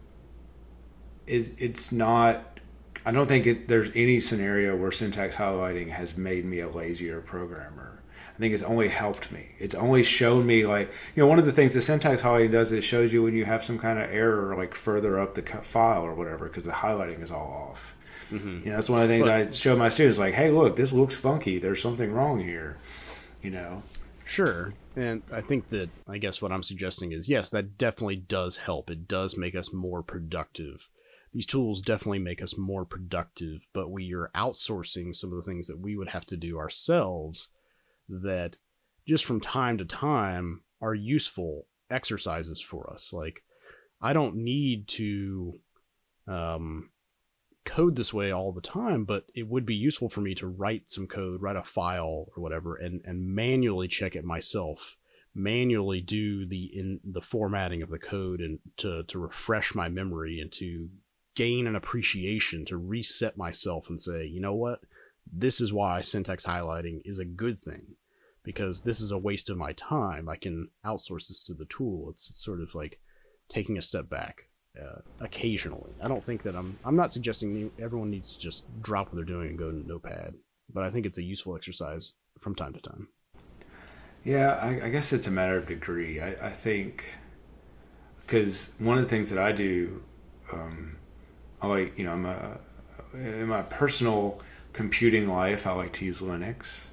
is 1.25 1.55
it's 1.57 1.91
not 1.91 2.59
I 3.05 3.11
don't 3.11 3.27
think 3.27 3.47
it, 3.47 3.67
there's 3.67 3.91
any 3.95 4.19
scenario 4.19 4.75
where 4.75 4.91
syntax 4.91 5.35
highlighting 5.35 5.89
has 5.89 6.17
made 6.17 6.45
me 6.45 6.59
a 6.59 6.69
lazier 6.69 7.21
programmer. 7.21 7.94
I 8.35 8.37
think 8.37 8.53
it's 8.53 8.63
only 8.63 8.89
helped 8.89 9.31
me. 9.31 9.47
It's 9.59 9.75
only 9.75 10.03
shown 10.03 10.45
me 10.45 10.65
like 10.65 10.91
you 11.15 11.23
know 11.23 11.27
one 11.27 11.39
of 11.39 11.45
the 11.45 11.53
things 11.53 11.73
the 11.73 11.81
syntax 11.81 12.21
highlighting 12.21 12.51
does 12.51 12.71
is 12.71 12.79
it 12.79 12.81
shows 12.81 13.13
you 13.13 13.23
when 13.23 13.33
you 13.33 13.45
have 13.45 13.63
some 13.63 13.77
kind 13.77 13.97
of 13.97 14.09
error 14.11 14.55
like 14.57 14.75
further 14.75 15.19
up 15.19 15.35
the 15.35 15.41
file 15.41 16.01
or 16.01 16.13
whatever 16.13 16.47
because 16.47 16.65
the 16.65 16.71
highlighting 16.71 17.23
is 17.23 17.31
all 17.31 17.69
off. 17.71 17.95
Mm-hmm. 18.31 18.57
You 18.59 18.65
know 18.65 18.75
that's 18.75 18.89
one 18.89 19.01
of 19.01 19.07
the 19.07 19.13
things 19.13 19.25
but, 19.25 19.35
I 19.35 19.49
show 19.51 19.77
my 19.77 19.87
students 19.87 20.19
like, 20.19 20.33
hey, 20.33 20.51
look, 20.51 20.75
this 20.75 20.91
looks 20.91 21.15
funky. 21.15 21.59
There's 21.59 21.81
something 21.81 22.11
wrong 22.11 22.39
here. 22.39 22.77
You 23.41 23.51
know. 23.51 23.83
Sure. 24.25 24.73
And 24.97 25.21
I 25.31 25.39
think 25.39 25.69
that 25.69 25.89
I 26.07 26.17
guess 26.17 26.41
what 26.41 26.51
I'm 26.51 26.63
suggesting 26.63 27.13
is 27.13 27.29
yes, 27.29 27.49
that 27.51 27.77
definitely 27.77 28.17
does 28.17 28.57
help. 28.57 28.89
It 28.89 29.07
does 29.07 29.37
make 29.37 29.55
us 29.55 29.71
more 29.71 30.03
productive. 30.03 30.89
These 31.33 31.45
tools 31.45 31.81
definitely 31.81 32.19
make 32.19 32.41
us 32.41 32.57
more 32.57 32.85
productive, 32.85 33.65
but 33.73 33.91
we 33.91 34.13
are 34.13 34.31
outsourcing 34.35 35.15
some 35.15 35.31
of 35.31 35.37
the 35.37 35.43
things 35.43 35.67
that 35.67 35.79
we 35.79 35.95
would 35.95 36.09
have 36.09 36.25
to 36.27 36.37
do 36.37 36.57
ourselves 36.57 37.49
that 38.09 38.57
just 39.07 39.25
from 39.25 39.39
time 39.39 39.77
to 39.77 39.85
time 39.85 40.61
are 40.81 40.95
useful 40.95 41.67
exercises 41.89 42.61
for 42.61 42.91
us. 42.91 43.13
Like, 43.13 43.43
I 44.01 44.13
don't 44.13 44.37
need 44.37 44.87
to 44.89 45.59
um, 46.27 46.89
code 47.65 47.95
this 47.95 48.13
way 48.13 48.31
all 48.31 48.51
the 48.51 48.61
time, 48.61 49.05
but 49.05 49.25
it 49.33 49.47
would 49.47 49.65
be 49.65 49.75
useful 49.75 50.09
for 50.09 50.21
me 50.21 50.35
to 50.35 50.47
write 50.47 50.89
some 50.89 51.07
code, 51.07 51.41
write 51.41 51.55
a 51.55 51.63
file 51.63 52.27
or 52.35 52.43
whatever, 52.43 52.75
and, 52.75 53.01
and 53.05 53.33
manually 53.33 53.87
check 53.87 54.15
it 54.15 54.23
myself, 54.23 54.97
manually 55.33 56.01
do 56.01 56.45
the 56.45 56.65
in 56.65 56.99
the 57.03 57.21
formatting 57.21 57.81
of 57.81 57.89
the 57.89 57.99
code 57.99 58.39
and 58.39 58.59
to, 58.77 59.03
to 59.03 59.19
refresh 59.19 59.75
my 59.75 59.89
memory 59.89 60.39
and 60.39 60.51
to 60.53 60.89
gain 61.35 61.67
an 61.67 61.75
appreciation, 61.75 62.63
to 62.65 62.77
reset 62.77 63.37
myself 63.37 63.89
and 63.89 63.99
say, 63.99 64.25
you 64.25 64.39
know 64.39 64.53
what? 64.53 64.79
This 65.31 65.59
is 65.61 65.73
why 65.73 66.01
syntax 66.01 66.45
highlighting 66.45 67.01
is 67.05 67.19
a 67.19 67.25
good 67.25 67.59
thing 67.59 67.95
because 68.43 68.81
this 68.81 69.01
is 69.01 69.11
a 69.11 69.17
waste 69.17 69.49
of 69.49 69.57
my 69.57 69.73
time. 69.73 70.29
I 70.29 70.35
can 70.35 70.69
outsource 70.85 71.27
this 71.27 71.43
to 71.43 71.53
the 71.53 71.65
tool. 71.65 72.09
It's, 72.11 72.29
sort 72.37 72.61
of 72.61 72.75
like 72.75 72.99
taking 73.49 73.77
a 73.77 73.81
step 73.81 74.09
back 74.09 74.47
uh, 74.79 74.99
occasionally. 75.19 75.91
I 76.01 76.07
don't 76.07 76.23
think 76.23 76.43
that 76.43 76.55
I'm. 76.55 76.77
I'm 76.85 76.95
not 76.95 77.11
suggesting 77.11 77.71
everyone 77.79 78.11
needs 78.11 78.33
to 78.33 78.39
just 78.39 78.65
drop 78.81 79.07
what 79.07 79.15
they're 79.15 79.25
doing 79.25 79.49
and 79.49 79.57
go 79.57 79.71
to 79.71 79.87
Notepad, 79.87 80.35
but 80.71 80.83
I 80.83 80.91
think 80.91 81.05
it's 81.05 81.17
a 81.17 81.23
useful 81.23 81.55
exercise 81.55 82.13
from 82.39 82.55
time 82.55 82.73
to 82.73 82.81
time. 82.81 83.07
Yeah, 84.23 84.59
I, 84.61 84.85
I 84.85 84.89
guess 84.89 85.13
it's 85.13 85.27
a 85.27 85.31
matter 85.31 85.57
of 85.57 85.67
degree. 85.67 86.19
I, 86.19 86.47
I 86.47 86.49
think 86.49 87.09
because 88.21 88.69
one 88.79 88.97
of 88.97 89.03
the 89.03 89.09
things 89.09 89.29
that 89.29 89.39
I 89.39 89.51
do, 89.51 90.03
um, 90.51 90.91
I 91.61 91.67
like 91.67 91.97
you 91.97 92.05
know, 92.05 92.11
I'm 92.11 92.25
a 92.25 92.57
in 93.13 93.47
my 93.47 93.61
personal 93.63 94.41
computing 94.75 95.29
life, 95.29 95.65
I 95.65 95.71
like 95.71 95.93
to 95.93 96.05
use 96.05 96.19
Linux, 96.19 96.87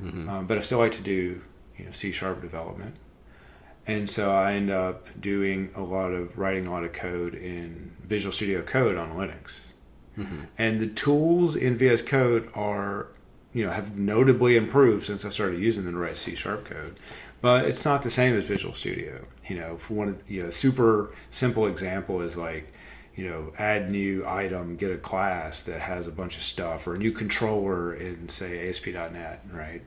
mm-hmm. 0.00 0.28
um, 0.28 0.46
but 0.46 0.56
I 0.56 0.60
still 0.60 0.78
like 0.78 0.92
to 0.92 1.02
do 1.02 1.42
you 1.76 1.84
know 1.84 1.90
C 1.90 2.12
sharp 2.12 2.40
development, 2.40 2.94
and 3.88 4.08
so 4.08 4.32
I 4.32 4.52
end 4.52 4.70
up 4.70 5.08
doing 5.20 5.70
a 5.74 5.82
lot 5.82 6.12
of 6.12 6.38
writing 6.38 6.68
a 6.68 6.70
lot 6.70 6.84
of 6.84 6.92
code 6.92 7.34
in 7.34 7.92
Visual 8.04 8.32
Studio 8.32 8.62
Code 8.62 8.96
on 8.96 9.10
Linux, 9.10 9.72
mm-hmm. 10.16 10.42
and 10.58 10.80
the 10.80 10.86
tools 10.86 11.56
in 11.56 11.76
VS 11.76 12.02
Code 12.02 12.48
are 12.54 13.08
you 13.52 13.66
know 13.66 13.72
have 13.72 13.98
notably 13.98 14.56
improved 14.56 15.04
since 15.04 15.24
I 15.24 15.30
started 15.30 15.60
using 15.60 15.84
them 15.84 15.94
to 15.94 15.98
write 15.98 16.16
C 16.16 16.36
sharp 16.36 16.64
code. 16.64 16.96
But 17.40 17.66
it's 17.66 17.84
not 17.84 18.02
the 18.02 18.10
same 18.10 18.38
as 18.38 18.46
Visual 18.46 18.72
Studio. 18.72 19.26
You 19.48 19.56
know, 19.56 19.76
for 19.76 19.94
one 19.94 20.08
of 20.08 20.30
you 20.30 20.44
know, 20.44 20.50
super 20.50 21.12
simple 21.30 21.66
example 21.66 22.20
is 22.22 22.36
like 22.36 22.72
you 23.16 23.28
know, 23.28 23.52
add 23.58 23.90
new 23.90 24.26
item, 24.26 24.76
get 24.76 24.90
a 24.90 24.96
class 24.96 25.62
that 25.62 25.80
has 25.80 26.06
a 26.06 26.10
bunch 26.10 26.36
of 26.36 26.42
stuff, 26.42 26.86
or 26.86 26.94
a 26.94 26.98
new 26.98 27.12
controller 27.12 27.94
in 27.94 28.28
say 28.28 28.68
ASP.NET, 28.68 29.44
right? 29.52 29.82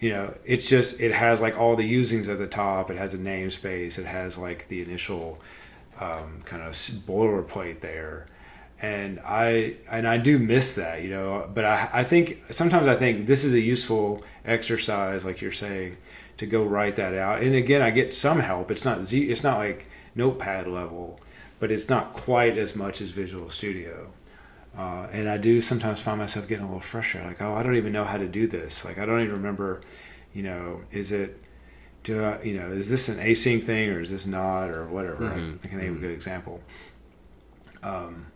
You 0.00 0.10
know, 0.10 0.34
it's 0.46 0.66
just 0.66 0.98
it 0.98 1.12
has 1.12 1.40
like 1.42 1.58
all 1.58 1.76
the 1.76 1.90
usings 1.90 2.28
at 2.28 2.38
the 2.38 2.46
top. 2.46 2.90
It 2.90 2.96
has 2.96 3.12
a 3.12 3.18
namespace. 3.18 3.98
It 3.98 4.06
has 4.06 4.38
like 4.38 4.68
the 4.68 4.80
initial 4.80 5.38
um, 6.00 6.40
kind 6.46 6.62
of 6.62 6.72
boilerplate 6.72 7.80
there, 7.80 8.24
and 8.80 9.20
I 9.26 9.76
and 9.90 10.08
I 10.08 10.16
do 10.16 10.38
miss 10.38 10.72
that, 10.74 11.02
you 11.02 11.10
know. 11.10 11.50
But 11.52 11.66
I 11.66 11.90
I 11.92 12.04
think 12.04 12.42
sometimes 12.48 12.86
I 12.86 12.96
think 12.96 13.26
this 13.26 13.44
is 13.44 13.52
a 13.52 13.60
useful 13.60 14.22
exercise, 14.46 15.22
like 15.22 15.42
you're 15.42 15.52
saying, 15.52 15.98
to 16.38 16.46
go 16.46 16.64
write 16.64 16.96
that 16.96 17.14
out. 17.14 17.42
And 17.42 17.54
again, 17.54 17.82
I 17.82 17.90
get 17.90 18.14
some 18.14 18.40
help. 18.40 18.70
It's 18.70 18.86
not 18.86 19.04
Z. 19.04 19.30
It's 19.30 19.44
not 19.44 19.58
like 19.58 19.86
Notepad 20.14 20.66
level 20.66 21.18
but 21.60 21.70
it's 21.70 21.88
not 21.88 22.12
quite 22.14 22.58
as 22.58 22.74
much 22.74 23.00
as 23.00 23.10
Visual 23.10 23.48
Studio. 23.50 24.08
Uh, 24.76 25.06
and 25.12 25.28
I 25.28 25.36
do 25.36 25.60
sometimes 25.60 26.00
find 26.00 26.18
myself 26.18 26.48
getting 26.48 26.64
a 26.64 26.66
little 26.66 26.80
frustrated, 26.80 27.28
like, 27.28 27.42
oh, 27.42 27.54
I 27.54 27.62
don't 27.62 27.76
even 27.76 27.92
know 27.92 28.04
how 28.04 28.16
to 28.16 28.26
do 28.26 28.46
this. 28.46 28.84
Like, 28.84 28.98
I 28.98 29.04
don't 29.04 29.20
even 29.20 29.34
remember, 29.34 29.82
you 30.32 30.42
know, 30.42 30.80
is 30.90 31.12
it, 31.12 31.42
do 32.02 32.24
I, 32.24 32.42
you 32.42 32.54
know, 32.54 32.68
is 32.72 32.88
this 32.88 33.08
an 33.08 33.18
async 33.18 33.62
thing 33.64 33.90
or 33.90 34.00
is 34.00 34.10
this 34.10 34.26
not 34.26 34.70
or 34.70 34.86
whatever? 34.86 35.24
Mm-hmm. 35.24 35.52
I, 35.62 35.68
can 35.68 35.78
name 35.78 35.94
mm-hmm. 35.94 36.04
a 36.04 36.08
good 36.08 36.14
example. 36.14 36.60
Um, 37.82 38.26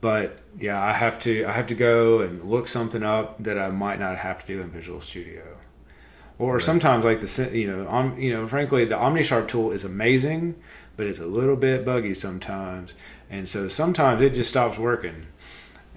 but 0.00 0.38
yeah, 0.58 0.82
I 0.82 0.92
have 0.92 1.18
to, 1.20 1.44
I 1.46 1.52
have 1.52 1.66
to 1.68 1.74
go 1.74 2.20
and 2.20 2.44
look 2.44 2.68
something 2.68 3.02
up 3.02 3.42
that 3.42 3.58
I 3.58 3.68
might 3.68 3.98
not 3.98 4.18
have 4.18 4.44
to 4.44 4.46
do 4.46 4.60
in 4.60 4.70
Visual 4.70 5.00
Studio. 5.00 5.58
Or 6.38 6.54
right. 6.54 6.62
sometimes, 6.62 7.04
like 7.04 7.20
the, 7.20 7.50
you 7.52 7.66
know, 7.66 7.86
on, 7.88 8.20
you 8.20 8.32
know, 8.32 8.46
frankly, 8.46 8.86
the 8.86 8.94
OmniSharp 8.94 9.48
tool 9.48 9.72
is 9.72 9.84
amazing, 9.84 10.54
but 11.00 11.06
it's 11.06 11.18
a 11.18 11.26
little 11.26 11.56
bit 11.56 11.82
buggy 11.82 12.12
sometimes. 12.12 12.94
And 13.30 13.48
so 13.48 13.68
sometimes 13.68 14.20
it 14.20 14.34
just 14.34 14.50
stops 14.50 14.76
working. 14.76 15.28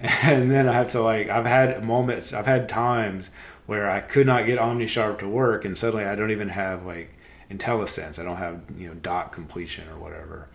And 0.22 0.50
then 0.50 0.66
I 0.66 0.72
have 0.72 0.88
to 0.88 1.02
like 1.02 1.28
I've 1.28 1.44
had 1.44 1.84
moments, 1.84 2.32
I've 2.32 2.46
had 2.46 2.70
times 2.70 3.30
where 3.66 3.90
I 3.90 4.00
could 4.00 4.26
not 4.26 4.46
get 4.46 4.58
OmniSharp 4.58 5.18
to 5.18 5.28
work 5.28 5.66
and 5.66 5.76
suddenly 5.76 6.06
I 6.06 6.14
don't 6.14 6.30
even 6.30 6.48
have 6.48 6.86
like 6.86 7.18
IntelliSense. 7.50 8.18
I 8.18 8.22
don't 8.22 8.38
have, 8.38 8.62
you 8.78 8.88
know, 8.88 8.94
dot 8.94 9.30
completion 9.30 9.86
or 9.90 9.98
whatever. 9.98 10.48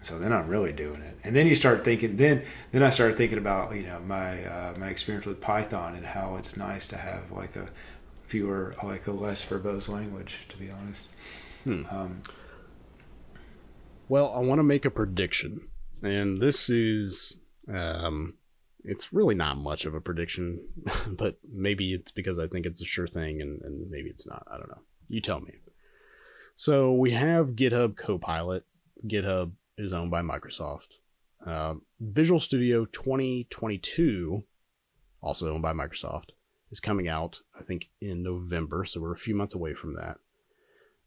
So 0.00 0.18
then 0.18 0.32
I'm 0.32 0.48
really 0.48 0.72
doing 0.72 1.02
it. 1.02 1.18
And 1.22 1.36
then 1.36 1.46
you 1.46 1.54
start 1.54 1.84
thinking 1.84 2.16
then 2.16 2.42
then 2.72 2.82
I 2.82 2.88
started 2.88 3.18
thinking 3.18 3.38
about, 3.38 3.76
you 3.76 3.82
know, 3.82 4.00
my 4.00 4.42
uh, 4.44 4.74
my 4.78 4.88
experience 4.88 5.26
with 5.26 5.42
Python 5.42 5.94
and 5.94 6.06
how 6.06 6.36
it's 6.36 6.56
nice 6.56 6.88
to 6.88 6.96
have 6.96 7.30
like 7.30 7.54
a 7.54 7.68
fewer 8.24 8.74
like 8.82 9.08
a 9.08 9.12
less 9.12 9.44
verbose 9.44 9.88
language 9.90 10.46
to 10.48 10.56
be 10.56 10.70
honest. 10.70 11.06
Hmm. 11.64 11.82
Um, 11.90 12.22
well, 14.10 14.34
I 14.34 14.40
want 14.40 14.58
to 14.58 14.64
make 14.64 14.84
a 14.84 14.90
prediction, 14.90 15.68
and 16.02 16.42
this 16.42 16.68
is 16.68 17.36
um, 17.72 18.34
it's 18.82 19.12
really 19.12 19.36
not 19.36 19.56
much 19.56 19.84
of 19.84 19.94
a 19.94 20.00
prediction, 20.00 20.66
but 21.06 21.38
maybe 21.48 21.94
it's 21.94 22.10
because 22.10 22.36
I 22.36 22.48
think 22.48 22.66
it's 22.66 22.82
a 22.82 22.86
sure 22.86 23.06
thing, 23.06 23.40
and, 23.40 23.62
and 23.62 23.88
maybe 23.88 24.10
it's 24.10 24.26
not. 24.26 24.44
I 24.50 24.58
don't 24.58 24.68
know. 24.68 24.82
You 25.08 25.20
tell 25.20 25.38
me. 25.38 25.52
So 26.56 26.92
we 26.92 27.12
have 27.12 27.50
GitHub 27.50 27.96
Copilot. 27.96 28.64
GitHub 29.06 29.52
is 29.78 29.92
owned 29.92 30.10
by 30.10 30.22
Microsoft. 30.22 30.98
Uh, 31.46 31.74
Visual 32.00 32.40
Studio 32.40 32.86
2022, 32.86 34.42
also 35.22 35.54
owned 35.54 35.62
by 35.62 35.72
Microsoft, 35.72 36.30
is 36.72 36.80
coming 36.80 37.06
out, 37.06 37.42
I 37.56 37.62
think, 37.62 37.90
in 38.00 38.24
November. 38.24 38.84
So 38.84 39.00
we're 39.00 39.14
a 39.14 39.18
few 39.18 39.36
months 39.36 39.54
away 39.54 39.72
from 39.72 39.94
that. 39.94 40.18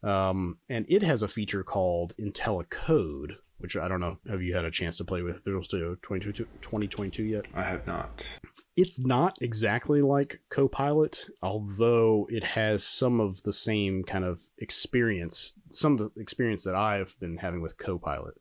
Um, 0.04 0.58
and 0.68 0.84
it 0.88 1.02
has 1.02 1.22
a 1.22 1.28
feature 1.28 1.64
called 1.64 2.14
IntelliCode, 2.20 3.36
which 3.58 3.76
I 3.76 3.88
don't 3.88 4.00
know. 4.00 4.18
Have 4.28 4.42
you 4.42 4.54
had 4.54 4.66
a 4.66 4.70
chance 4.70 4.98
to 4.98 5.04
play 5.04 5.22
with 5.22 5.42
Visual 5.44 5.62
Studio 5.62 5.94
2022, 5.94 6.44
2022 6.60 7.22
yet? 7.22 7.46
I 7.54 7.62
have 7.62 7.86
not. 7.86 8.38
It's 8.76 9.00
not 9.00 9.38
exactly 9.40 10.02
like 10.02 10.40
Copilot, 10.50 11.26
although 11.42 12.26
it 12.28 12.44
has 12.44 12.84
some 12.84 13.20
of 13.20 13.42
the 13.44 13.52
same 13.52 14.02
kind 14.02 14.24
of 14.24 14.42
experience, 14.58 15.54
some 15.70 15.92
of 15.92 15.98
the 15.98 16.20
experience 16.20 16.64
that 16.64 16.74
I've 16.74 17.18
been 17.18 17.38
having 17.38 17.62
with 17.62 17.78
Copilot. 17.78 18.34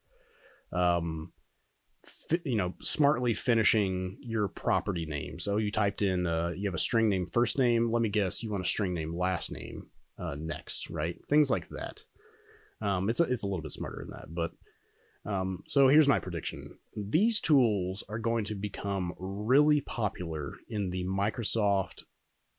Um, 0.74 1.32
fi- 2.03 2.41
you 2.43 2.57
know, 2.57 2.74
smartly 2.82 3.36
finishing 3.36 4.18
your 4.20 4.49
property 4.49 5.05
name. 5.05 5.39
So 5.39 5.57
you 5.57 5.72
typed 5.72 6.01
in, 6.01 6.26
uh, 6.26 6.51
you 6.57 6.68
have 6.68 6.76
a 6.76 6.80
string 6.80 7.07
name 7.07 7.28
first 7.28 7.57
name. 7.57 7.91
Let 7.91 8.01
me 8.01 8.09
guess, 8.09 8.43
you 8.43 8.51
want 8.51 8.66
a 8.66 8.68
string 8.68 8.93
name 8.93 9.16
last 9.16 9.51
name 9.51 9.86
uh, 10.18 10.36
next, 10.38 10.89
right? 10.89 11.18
Things 11.30 11.49
like 11.49 11.70
that. 11.70 12.01
Um, 12.82 13.09
it's 13.09 13.20
a, 13.20 13.24
it's 13.24 13.43
a 13.43 13.47
little 13.47 13.61
bit 13.61 13.72
smarter 13.72 14.05
than 14.05 14.11
that, 14.11 14.34
but 14.34 14.51
um, 15.26 15.64
so 15.68 15.88
here's 15.88 16.07
my 16.07 16.20
prediction: 16.20 16.78
these 16.97 17.39
tools 17.39 18.03
are 18.09 18.20
going 18.20 18.45
to 18.45 18.55
become 18.55 19.14
really 19.18 19.80
popular 19.80 20.53
in 20.68 20.89
the 20.89 21.05
Microsoft 21.05 22.03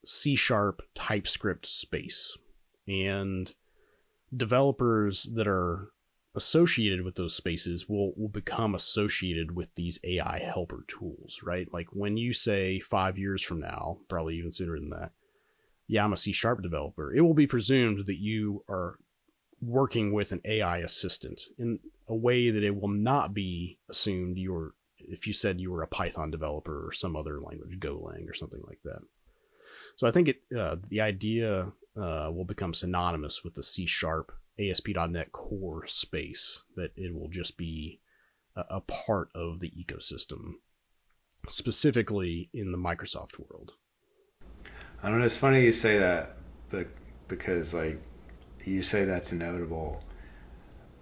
C 0.07 0.35
Sharp 0.35 0.81
TypeScript 0.95 1.67
space, 1.67 2.37
and 2.89 3.53
developers 4.35 5.29
that 5.35 5.47
are 5.47 5.91
associated 6.35 7.03
with 7.05 7.15
those 7.15 7.35
spaces 7.35 7.89
will, 7.89 8.13
will 8.17 8.29
become 8.29 8.75
associated 8.75 9.55
with 9.55 9.73
these 9.75 9.99
AI 10.05 10.41
helper 10.41 10.85
tools, 10.89 11.41
right? 11.45 11.73
Like 11.73 11.87
when 11.93 12.17
you 12.17 12.33
say 12.33 12.81
five 12.81 13.19
years 13.19 13.43
from 13.43 13.61
now, 13.61 13.99
probably 14.09 14.37
even 14.37 14.51
sooner 14.51 14.75
than 14.75 14.91
that, 14.91 15.13
yeah, 15.87 16.05
I'm 16.05 16.13
a 16.13 16.17
C 16.17 16.33
sharp 16.33 16.63
developer, 16.63 17.15
it 17.15 17.21
will 17.21 17.35
be 17.35 17.47
presumed 17.47 18.07
that 18.07 18.19
you 18.19 18.65
are 18.69 18.99
working 19.61 20.13
with 20.13 20.33
an 20.33 20.41
AI 20.45 20.79
assistant 20.79 21.41
in 21.59 21.79
a 22.09 22.15
way 22.15 22.51
that 22.51 22.63
it 22.63 22.79
will 22.79 22.89
not 22.89 23.33
be 23.33 23.79
assumed 23.89 24.39
you're 24.39 24.75
if 24.99 25.27
you 25.27 25.33
said 25.33 25.61
you 25.61 25.71
were 25.71 25.83
a 25.83 25.87
Python 25.87 26.31
developer 26.31 26.87
or 26.87 26.93
some 26.93 27.15
other 27.15 27.41
language, 27.41 27.79
Golang 27.79 28.29
or 28.29 28.35
something 28.35 28.63
like 28.67 28.81
that. 28.85 29.01
So 29.97 30.07
I 30.07 30.11
think 30.11 30.29
it 30.29 30.43
uh, 30.59 30.77
the 30.89 31.01
idea 31.01 31.73
uh, 31.97 32.31
will 32.33 32.45
become 32.47 32.75
synonymous 32.75 33.45
with 33.45 33.55
the 33.55 33.63
C 33.63 33.87
sharp 33.87 34.33
ASP.NET 34.59 35.33
Core 35.33 35.87
space, 35.87 36.63
that 36.77 36.93
it 36.97 37.15
will 37.15 37.29
just 37.29 37.57
be 37.57 38.01
a, 38.57 38.65
a 38.71 38.81
part 38.81 39.31
of 39.35 39.61
the 39.61 39.71
ecosystem, 39.71 40.55
specifically 41.49 42.51
in 42.53 42.73
the 42.73 42.79
Microsoft 42.79 43.39
world. 43.39 43.75
I 45.05 45.11
don't 45.11 45.19
know. 45.19 45.27
It's 45.27 45.37
funny 45.37 45.63
you 45.63 45.73
say 45.73 45.99
that, 45.99 46.37
but 46.71 46.87
because 47.29 47.75
like 47.75 48.01
you 48.65 48.81
say 48.81 49.05
that's 49.05 49.33
inevitable. 49.33 50.03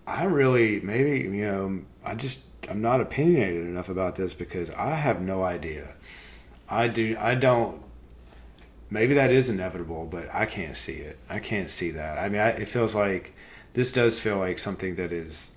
I 0.08 0.24
really 0.24 0.80
maybe 0.80 1.20
you 1.20 1.44
know 1.44 1.82
I 2.04 2.16
just 2.16 2.42
I'm 2.68 2.82
not 2.82 3.00
opinionated 3.00 3.64
enough 3.64 3.88
about 3.88 4.16
this 4.16 4.34
because 4.34 4.70
I 4.70 4.96
have 4.96 5.20
no 5.20 5.44
idea. 5.44 5.94
I 6.68 6.88
do 6.88 7.16
I 7.20 7.36
don't. 7.36 7.80
Maybe 8.90 9.14
that 9.14 9.30
is 9.30 9.48
inevitable, 9.48 10.06
but 10.06 10.28
I 10.34 10.46
can't 10.46 10.76
see 10.76 10.94
it. 10.94 11.20
I 11.30 11.38
can't 11.38 11.70
see 11.70 11.92
that. 11.92 12.18
I 12.18 12.28
mean, 12.28 12.40
I, 12.40 12.48
it 12.48 12.66
feels 12.66 12.96
like 12.96 13.36
this 13.72 13.92
does 13.92 14.18
feel 14.18 14.36
like 14.36 14.58
something 14.58 14.96
that 14.96 15.12
is 15.12 15.52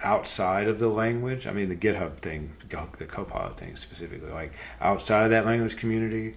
outside 0.00 0.68
of 0.68 0.78
the 0.78 0.88
language. 0.88 1.46
I 1.46 1.50
mean, 1.50 1.68
the 1.68 1.76
GitHub 1.76 2.16
thing, 2.16 2.52
the 2.68 3.06
Copilot 3.06 3.58
thing 3.58 3.76
specifically, 3.76 4.30
like 4.30 4.56
outside 4.80 5.24
of 5.24 5.30
that 5.30 5.46
language 5.46 5.76
community. 5.76 6.36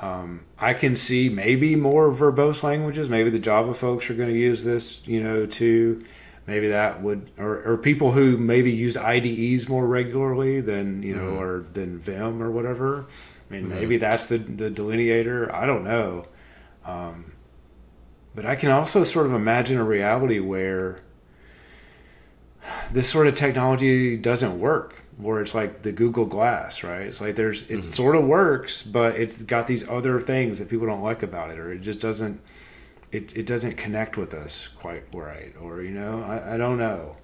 Um, 0.00 0.44
I 0.58 0.74
can 0.74 0.94
see 0.94 1.28
maybe 1.28 1.74
more 1.74 2.10
verbose 2.10 2.62
languages. 2.62 3.08
Maybe 3.08 3.30
the 3.30 3.40
Java 3.40 3.74
folks 3.74 4.08
are 4.10 4.14
going 4.14 4.28
to 4.28 4.38
use 4.38 4.62
this, 4.62 5.06
you 5.06 5.22
know, 5.22 5.44
too. 5.44 6.04
Maybe 6.46 6.68
that 6.68 7.02
would, 7.02 7.30
or, 7.36 7.62
or 7.62 7.76
people 7.76 8.12
who 8.12 8.38
maybe 8.38 8.70
use 8.70 8.96
IDEs 8.96 9.68
more 9.68 9.86
regularly 9.86 10.60
than, 10.60 11.02
you 11.02 11.14
know, 11.14 11.32
mm-hmm. 11.32 11.42
or 11.42 11.60
than 11.60 11.98
Vim 11.98 12.42
or 12.42 12.50
whatever. 12.50 13.06
I 13.50 13.52
mean, 13.52 13.64
mm-hmm. 13.64 13.74
maybe 13.74 13.96
that's 13.96 14.26
the, 14.26 14.38
the 14.38 14.70
delineator. 14.70 15.52
I 15.52 15.66
don't 15.66 15.84
know. 15.84 16.24
Um, 16.84 17.32
but 18.34 18.46
I 18.46 18.54
can 18.54 18.70
also 18.70 19.02
sort 19.04 19.26
of 19.26 19.32
imagine 19.32 19.78
a 19.78 19.84
reality 19.84 20.38
where 20.38 20.98
this 22.92 23.08
sort 23.08 23.26
of 23.26 23.34
technology 23.34 24.16
doesn't 24.16 24.58
work 24.58 24.98
where 25.18 25.40
it's 25.40 25.54
like 25.54 25.82
the 25.82 25.92
Google 25.92 26.26
Glass, 26.26 26.84
right? 26.84 27.02
It's 27.02 27.20
like 27.20 27.34
there's 27.34 27.62
it 27.62 27.68
mm-hmm. 27.68 27.80
sort 27.80 28.16
of 28.16 28.24
works, 28.24 28.82
but 28.82 29.16
it's 29.16 29.42
got 29.42 29.66
these 29.66 29.88
other 29.88 30.20
things 30.20 30.58
that 30.58 30.68
people 30.68 30.86
don't 30.86 31.02
like 31.02 31.22
about 31.22 31.50
it, 31.50 31.58
or 31.58 31.72
it 31.72 31.80
just 31.80 32.00
doesn't 32.00 32.40
it, 33.10 33.36
it 33.36 33.46
doesn't 33.46 33.76
connect 33.76 34.16
with 34.16 34.34
us 34.34 34.68
quite 34.68 35.02
right, 35.12 35.54
or 35.60 35.82
you 35.82 35.90
know, 35.90 36.22
I, 36.22 36.54
I 36.54 36.56
don't 36.56 36.78
know. 36.78 37.16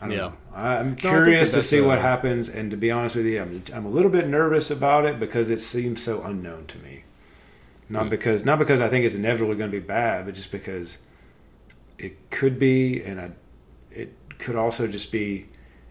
I 0.00 0.06
don't 0.06 0.12
yeah, 0.12 0.18
know. 0.18 0.32
I'm 0.54 0.90
no, 0.90 0.96
curious 0.96 1.52
to 1.54 1.62
see 1.62 1.80
what 1.80 2.00
happens, 2.00 2.48
and 2.48 2.70
to 2.70 2.76
be 2.76 2.90
honest 2.90 3.16
with 3.16 3.26
you, 3.26 3.40
I'm 3.40 3.62
I'm 3.74 3.86
a 3.86 3.90
little 3.90 4.10
bit 4.10 4.28
nervous 4.28 4.70
about 4.70 5.04
it 5.04 5.18
because 5.18 5.50
it 5.50 5.58
seems 5.58 6.02
so 6.02 6.22
unknown 6.22 6.66
to 6.66 6.78
me. 6.78 7.04
Not 7.88 8.06
mm. 8.06 8.10
because 8.10 8.44
not 8.44 8.58
because 8.58 8.80
I 8.80 8.88
think 8.88 9.04
it's 9.04 9.14
inevitably 9.14 9.56
going 9.56 9.70
to 9.70 9.80
be 9.80 9.84
bad, 9.84 10.26
but 10.26 10.34
just 10.34 10.52
because 10.52 10.98
it 11.98 12.30
could 12.30 12.58
be, 12.58 13.02
and 13.02 13.20
I, 13.20 13.30
could 14.38 14.56
also 14.56 14.86
just 14.86 15.12
be 15.12 15.46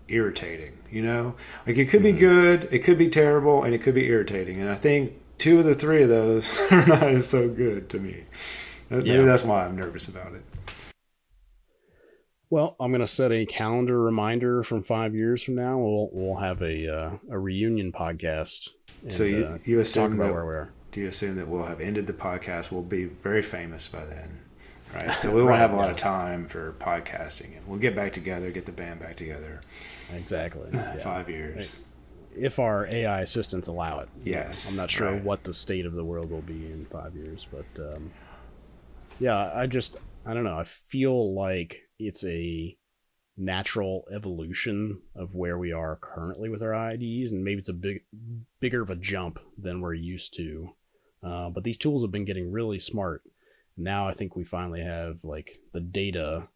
irritating. 0.08 0.78
You 0.90 1.02
know, 1.04 1.36
like 1.66 1.78
it 1.78 1.86
could 1.86 2.04
be 2.04 2.12
mm-hmm. 2.12 2.20
good, 2.20 2.70
it 2.72 2.80
could 2.80 2.98
be 2.98 3.10
terrible, 3.10 3.64
and 3.64 3.74
it 3.74 3.80
could 3.80 3.96
be 3.96 4.06
irritating. 4.06 4.58
And 4.58 4.70
I 4.70 4.76
think 4.76 5.14
two 5.38 5.60
of 5.60 5.66
the 5.66 5.76
three 5.76 6.04
of 6.04 6.10
those 6.10 6.60
are 6.72 6.86
not 6.86 7.24
so 7.24 7.50
good 7.50 7.90
to 7.90 8.00
me. 8.00 8.24
Maybe 8.90 9.10
yeah. 9.10 9.22
that's 9.24 9.44
why 9.44 9.66
I'm 9.66 9.76
nervous 9.76 10.08
about 10.08 10.34
it. 10.34 10.44
Well, 12.50 12.78
I'm 12.80 12.92
going 12.92 13.02
to 13.02 13.08
set 13.08 13.34
a 13.34 13.46
calendar 13.46 14.02
reminder 14.02 14.64
from 14.64 14.84
five 14.84 15.14
years 15.14 15.44
from 15.44 15.56
now. 15.56 15.78
We'll 15.78 16.10
we'll 16.14 16.40
have 16.40 16.62
a 16.62 16.94
uh, 16.94 17.12
a 17.30 17.38
reunion 17.38 17.92
podcast. 17.92 18.70
And, 19.04 19.14
so 19.14 19.24
you 19.24 19.44
uh, 19.44 19.58
you 19.66 19.82
assume 19.82 20.18
that, 20.18 20.32
where 20.32 20.46
we 20.46 20.54
are. 20.54 20.70
Do 20.92 21.02
you 21.02 21.08
assume 21.08 21.36
that 21.36 21.48
we'll 21.50 21.66
have 21.66 21.82
ended 21.82 22.08
the 22.08 22.14
podcast? 22.14 22.72
We'll 22.72 22.84
be 22.84 23.06
very 23.06 23.42
famous 23.42 23.90
by 23.90 24.06
then, 24.06 24.40
right? 24.94 25.12
So 25.12 25.30
we 25.30 25.42
won't 25.42 25.52
right, 25.52 25.60
have 25.60 25.74
a 25.74 25.76
lot 25.76 25.86
yeah. 25.86 25.92
of 25.92 25.98
time 25.98 26.48
for 26.48 26.74
podcasting, 26.80 27.58
and 27.58 27.68
we'll 27.68 27.80
get 27.80 27.96
back 27.96 28.14
together, 28.14 28.52
get 28.52 28.66
the 28.66 28.72
band 28.72 29.00
back 29.00 29.18
together. 29.18 29.62
Exactly. 30.16 30.70
Yeah. 30.74 30.98
Five 30.98 31.30
years. 31.30 31.82
If 32.36 32.60
our 32.60 32.88
AI 32.88 33.22
assistants 33.22 33.68
allow 33.68 34.00
it. 34.00 34.10
Yes. 34.24 34.70
I'm 34.70 34.78
not 34.78 34.92
sure 34.92 35.12
right. 35.12 35.24
what 35.24 35.44
the 35.44 35.54
state 35.54 35.86
of 35.86 35.94
the 35.94 36.04
world 36.04 36.30
will 36.30 36.42
be 36.42 36.68
in 36.68 36.86
five 36.86 37.16
years, 37.16 37.48
but 37.52 37.94
um, 37.94 38.12
yeah, 39.20 39.52
I 39.54 39.66
just, 39.66 39.98
I 40.26 40.34
don't 40.34 40.44
know. 40.44 40.58
I 40.58 40.64
feel 40.64 41.34
like 41.34 41.82
it's 42.00 42.24
a 42.26 42.78
natural 43.38 44.08
evolution 44.14 45.00
of 45.16 45.36
where 45.36 45.58
we 45.58 45.72
are 45.72 45.98
currently 46.02 46.50
with 46.50 46.62
our 46.62 46.92
IDs, 46.92 47.32
and 47.32 47.44
maybe 47.44 47.60
it's 47.60 47.70
a 47.70 47.74
big, 47.74 48.04
bigger 48.60 48.82
of 48.82 48.90
a 48.90 48.96
jump 48.96 49.40
than 49.58 49.82
we're 49.82 49.94
used 49.94 50.36
to. 50.36 50.70
Uh, 51.24 51.50
but 51.50 51.64
these 51.64 51.78
tools 51.78 52.04
have 52.04 52.12
been 52.12 52.26
getting 52.26 52.52
really 52.52 52.80
smart. 52.80 53.24
Now 53.78 54.08
I 54.08 54.14
think 54.14 54.36
we 54.36 54.44
finally 54.44 54.82
have 54.82 55.24
like 55.24 55.60
the 55.72 55.80
data, 55.80 56.50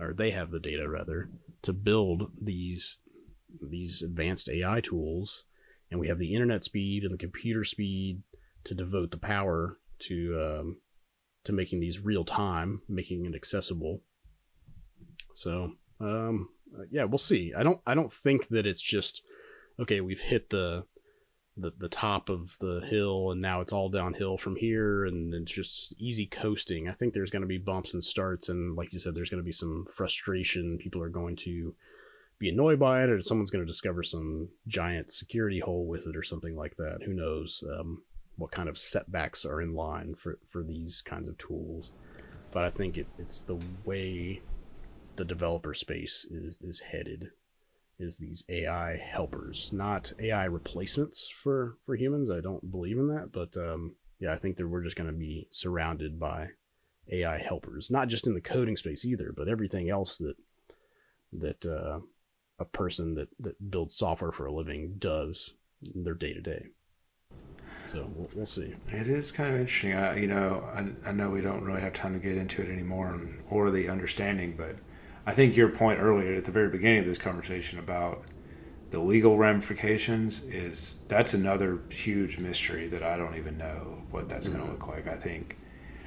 or 0.00 0.12
they 0.12 0.32
have 0.32 0.50
the 0.50 0.58
data 0.58 0.88
rather, 0.88 1.30
to 1.62 1.72
build 1.72 2.32
these 2.40 2.98
these 3.62 4.02
advanced 4.02 4.48
AI 4.48 4.80
tools, 4.80 5.44
and 5.90 6.00
we 6.00 6.08
have 6.08 6.18
the 6.18 6.34
internet 6.34 6.64
speed 6.64 7.04
and 7.04 7.14
the 7.14 7.18
computer 7.18 7.64
speed 7.64 8.22
to 8.64 8.74
devote 8.74 9.10
the 9.10 9.18
power 9.18 9.78
to 10.00 10.38
um, 10.40 10.80
to 11.44 11.52
making 11.52 11.80
these 11.80 12.00
real 12.00 12.24
time, 12.24 12.82
making 12.88 13.24
it 13.24 13.34
accessible. 13.34 14.02
So 15.34 15.72
um, 16.00 16.48
yeah, 16.90 17.04
we'll 17.04 17.18
see. 17.18 17.52
I 17.56 17.62
don't 17.62 17.80
I 17.86 17.94
don't 17.94 18.12
think 18.12 18.48
that 18.48 18.66
it's 18.66 18.82
just 18.82 19.22
okay. 19.78 20.00
We've 20.00 20.20
hit 20.20 20.50
the 20.50 20.84
the, 21.58 21.72
the 21.78 21.88
top 21.88 22.28
of 22.28 22.56
the 22.60 22.80
hill 22.88 23.30
and 23.32 23.40
now 23.40 23.60
it's 23.60 23.72
all 23.72 23.88
downhill 23.88 24.38
from 24.38 24.56
here 24.56 25.04
and 25.04 25.34
it's 25.34 25.52
just 25.52 25.94
easy 25.98 26.26
coasting. 26.26 26.88
I 26.88 26.92
think 26.92 27.12
there's 27.12 27.30
going 27.30 27.42
to 27.42 27.48
be 27.48 27.58
bumps 27.58 27.94
and 27.94 28.02
starts 28.02 28.48
and 28.48 28.76
like 28.76 28.92
you 28.92 28.98
said 28.98 29.14
there's 29.14 29.30
going 29.30 29.42
to 29.42 29.46
be 29.46 29.52
some 29.52 29.86
frustration. 29.92 30.78
People 30.78 31.02
are 31.02 31.08
going 31.08 31.36
to 31.36 31.74
be 32.38 32.48
annoyed 32.48 32.78
by 32.78 33.02
it 33.02 33.10
or 33.10 33.20
someone's 33.20 33.50
going 33.50 33.64
to 33.64 33.70
discover 33.70 34.02
some 34.02 34.48
giant 34.66 35.10
security 35.10 35.58
hole 35.58 35.86
with 35.86 36.06
it 36.06 36.16
or 36.16 36.22
something 36.22 36.56
like 36.56 36.76
that. 36.76 37.02
Who 37.04 37.12
knows 37.12 37.64
um, 37.78 38.02
what 38.36 38.52
kind 38.52 38.68
of 38.68 38.78
setbacks 38.78 39.44
are 39.44 39.60
in 39.60 39.74
line 39.74 40.14
for, 40.14 40.38
for 40.48 40.62
these 40.62 41.02
kinds 41.02 41.28
of 41.28 41.36
tools. 41.38 41.90
But 42.50 42.64
i 42.64 42.70
think 42.70 42.96
it, 42.96 43.06
it's 43.18 43.42
the 43.42 43.58
way 43.84 44.40
the 45.16 45.24
developer 45.24 45.74
space 45.74 46.26
is, 46.30 46.56
is 46.62 46.80
headed 46.80 47.30
is 47.98 48.16
these 48.16 48.44
AI 48.48 48.96
helpers, 48.96 49.72
not 49.72 50.12
AI 50.18 50.44
replacements 50.44 51.28
for 51.28 51.76
for 51.84 51.96
humans. 51.96 52.30
I 52.30 52.40
don't 52.40 52.70
believe 52.70 52.98
in 52.98 53.08
that, 53.08 53.32
but 53.32 53.56
um, 53.56 53.96
yeah, 54.18 54.32
I 54.32 54.36
think 54.36 54.56
that 54.56 54.68
we're 54.68 54.84
just 54.84 54.96
going 54.96 55.10
to 55.10 55.16
be 55.16 55.48
surrounded 55.50 56.18
by 56.18 56.48
AI 57.10 57.38
helpers, 57.38 57.90
not 57.90 58.08
just 58.08 58.26
in 58.26 58.34
the 58.34 58.40
coding 58.40 58.76
space 58.76 59.04
either, 59.04 59.32
but 59.36 59.48
everything 59.48 59.90
else 59.90 60.16
that 60.18 60.36
that 61.32 61.66
uh, 61.66 62.00
a 62.58 62.64
person 62.64 63.14
that 63.14 63.28
that 63.40 63.70
builds 63.70 63.96
software 63.96 64.32
for 64.32 64.46
a 64.46 64.52
living 64.52 64.94
does 64.98 65.54
in 65.94 66.04
their 66.04 66.14
day 66.14 66.32
to 66.32 66.40
day. 66.40 66.66
So 67.84 68.06
we'll, 68.14 68.28
we'll 68.34 68.46
see. 68.46 68.74
It 68.88 69.08
is 69.08 69.32
kind 69.32 69.54
of 69.54 69.60
interesting. 69.60 69.94
I, 69.94 70.16
you 70.16 70.26
know, 70.26 70.62
I, 70.74 71.08
I 71.08 71.12
know 71.12 71.30
we 71.30 71.40
don't 71.40 71.64
really 71.64 71.80
have 71.80 71.94
time 71.94 72.12
to 72.12 72.18
get 72.18 72.36
into 72.36 72.60
it 72.60 72.68
anymore 72.70 73.08
and, 73.12 73.42
or 73.48 73.70
the 73.70 73.88
understanding, 73.88 74.54
but 74.58 74.76
I 75.28 75.32
think 75.32 75.54
your 75.54 75.68
point 75.68 76.00
earlier 76.00 76.36
at 76.36 76.46
the 76.46 76.50
very 76.50 76.70
beginning 76.70 77.00
of 77.00 77.04
this 77.04 77.18
conversation 77.18 77.78
about 77.78 78.22
the 78.90 78.98
legal 78.98 79.36
ramifications 79.36 80.42
is 80.44 80.96
that's 81.06 81.34
another 81.34 81.80
huge 81.90 82.38
mystery 82.38 82.88
that 82.88 83.02
I 83.02 83.18
don't 83.18 83.36
even 83.36 83.58
know 83.58 84.02
what 84.10 84.30
that's 84.30 84.48
mm-hmm. 84.48 84.56
going 84.56 84.70
to 84.70 84.72
look 84.72 84.88
like. 84.88 85.06
I 85.06 85.16
think, 85.16 85.58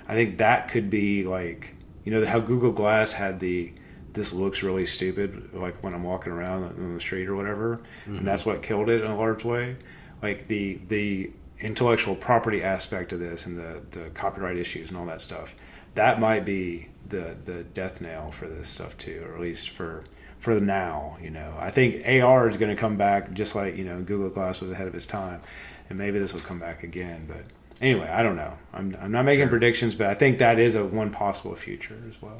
I 0.07 0.15
think 0.15 0.39
that 0.39 0.69
could 0.69 0.89
be 0.89 1.23
like, 1.23 1.75
you 2.03 2.11
know, 2.11 2.25
how 2.25 2.39
Google 2.39 2.71
Glass 2.71 3.13
had 3.13 3.39
the 3.39 3.71
this 4.13 4.33
looks 4.33 4.63
really 4.63 4.87
stupid, 4.87 5.53
like 5.53 5.83
when 5.83 5.93
I'm 5.93 6.03
walking 6.03 6.33
around 6.33 6.63
on 6.63 6.95
the 6.95 6.99
street 6.99 7.29
or 7.29 7.35
whatever, 7.35 7.77
mm-hmm. 7.77 8.17
and 8.17 8.27
that's 8.27 8.43
what 8.43 8.63
killed 8.63 8.89
it 8.89 9.03
in 9.03 9.11
a 9.11 9.15
large 9.15 9.45
way. 9.45 9.75
Like 10.23 10.47
the 10.47 10.81
the 10.87 11.29
intellectual 11.59 12.15
property 12.15 12.63
aspect 12.63 13.13
of 13.13 13.19
this 13.19 13.45
and 13.45 13.55
the 13.55 13.83
the 13.91 14.09
copyright 14.09 14.57
issues 14.57 14.89
and 14.89 14.97
all 14.97 15.05
that 15.05 15.21
stuff, 15.21 15.55
that 15.95 16.19
might 16.19 16.45
be 16.45 16.89
the 17.07 17.35
the 17.43 17.63
death 17.63 18.01
nail 18.01 18.31
for 18.31 18.47
this 18.47 18.67
stuff 18.67 18.97
too, 18.97 19.23
or 19.27 19.35
at 19.35 19.41
least 19.41 19.69
for 19.69 20.01
for 20.39 20.59
now. 20.59 21.17
You 21.21 21.29
know, 21.29 21.55
I 21.59 21.69
think 21.69 22.05
AR 22.07 22.47
is 22.47 22.57
going 22.57 22.75
to 22.75 22.79
come 22.79 22.97
back 22.97 23.31
just 23.33 23.55
like 23.55 23.77
you 23.77 23.85
know 23.85 24.01
Google 24.01 24.29
Glass 24.29 24.61
was 24.61 24.71
ahead 24.71 24.87
of 24.87 24.95
its 24.95 25.05
time, 25.05 25.41
and 25.89 25.97
maybe 25.97 26.19
this 26.19 26.33
will 26.33 26.41
come 26.41 26.59
back 26.59 26.83
again. 26.83 27.25
But 27.27 27.43
anyway, 27.81 28.07
I 28.07 28.23
don't 28.23 28.35
know. 28.35 28.53
I'm 28.73 28.97
I'm 29.01 29.11
not 29.11 29.25
making 29.25 29.43
sure. 29.43 29.49
predictions, 29.49 29.95
but 29.95 30.07
I 30.07 30.13
think 30.13 30.39
that 30.39 30.59
is 30.59 30.75
a 30.75 30.85
one 30.85 31.11
possible 31.11 31.55
future 31.55 32.01
as 32.09 32.21
well. 32.21 32.37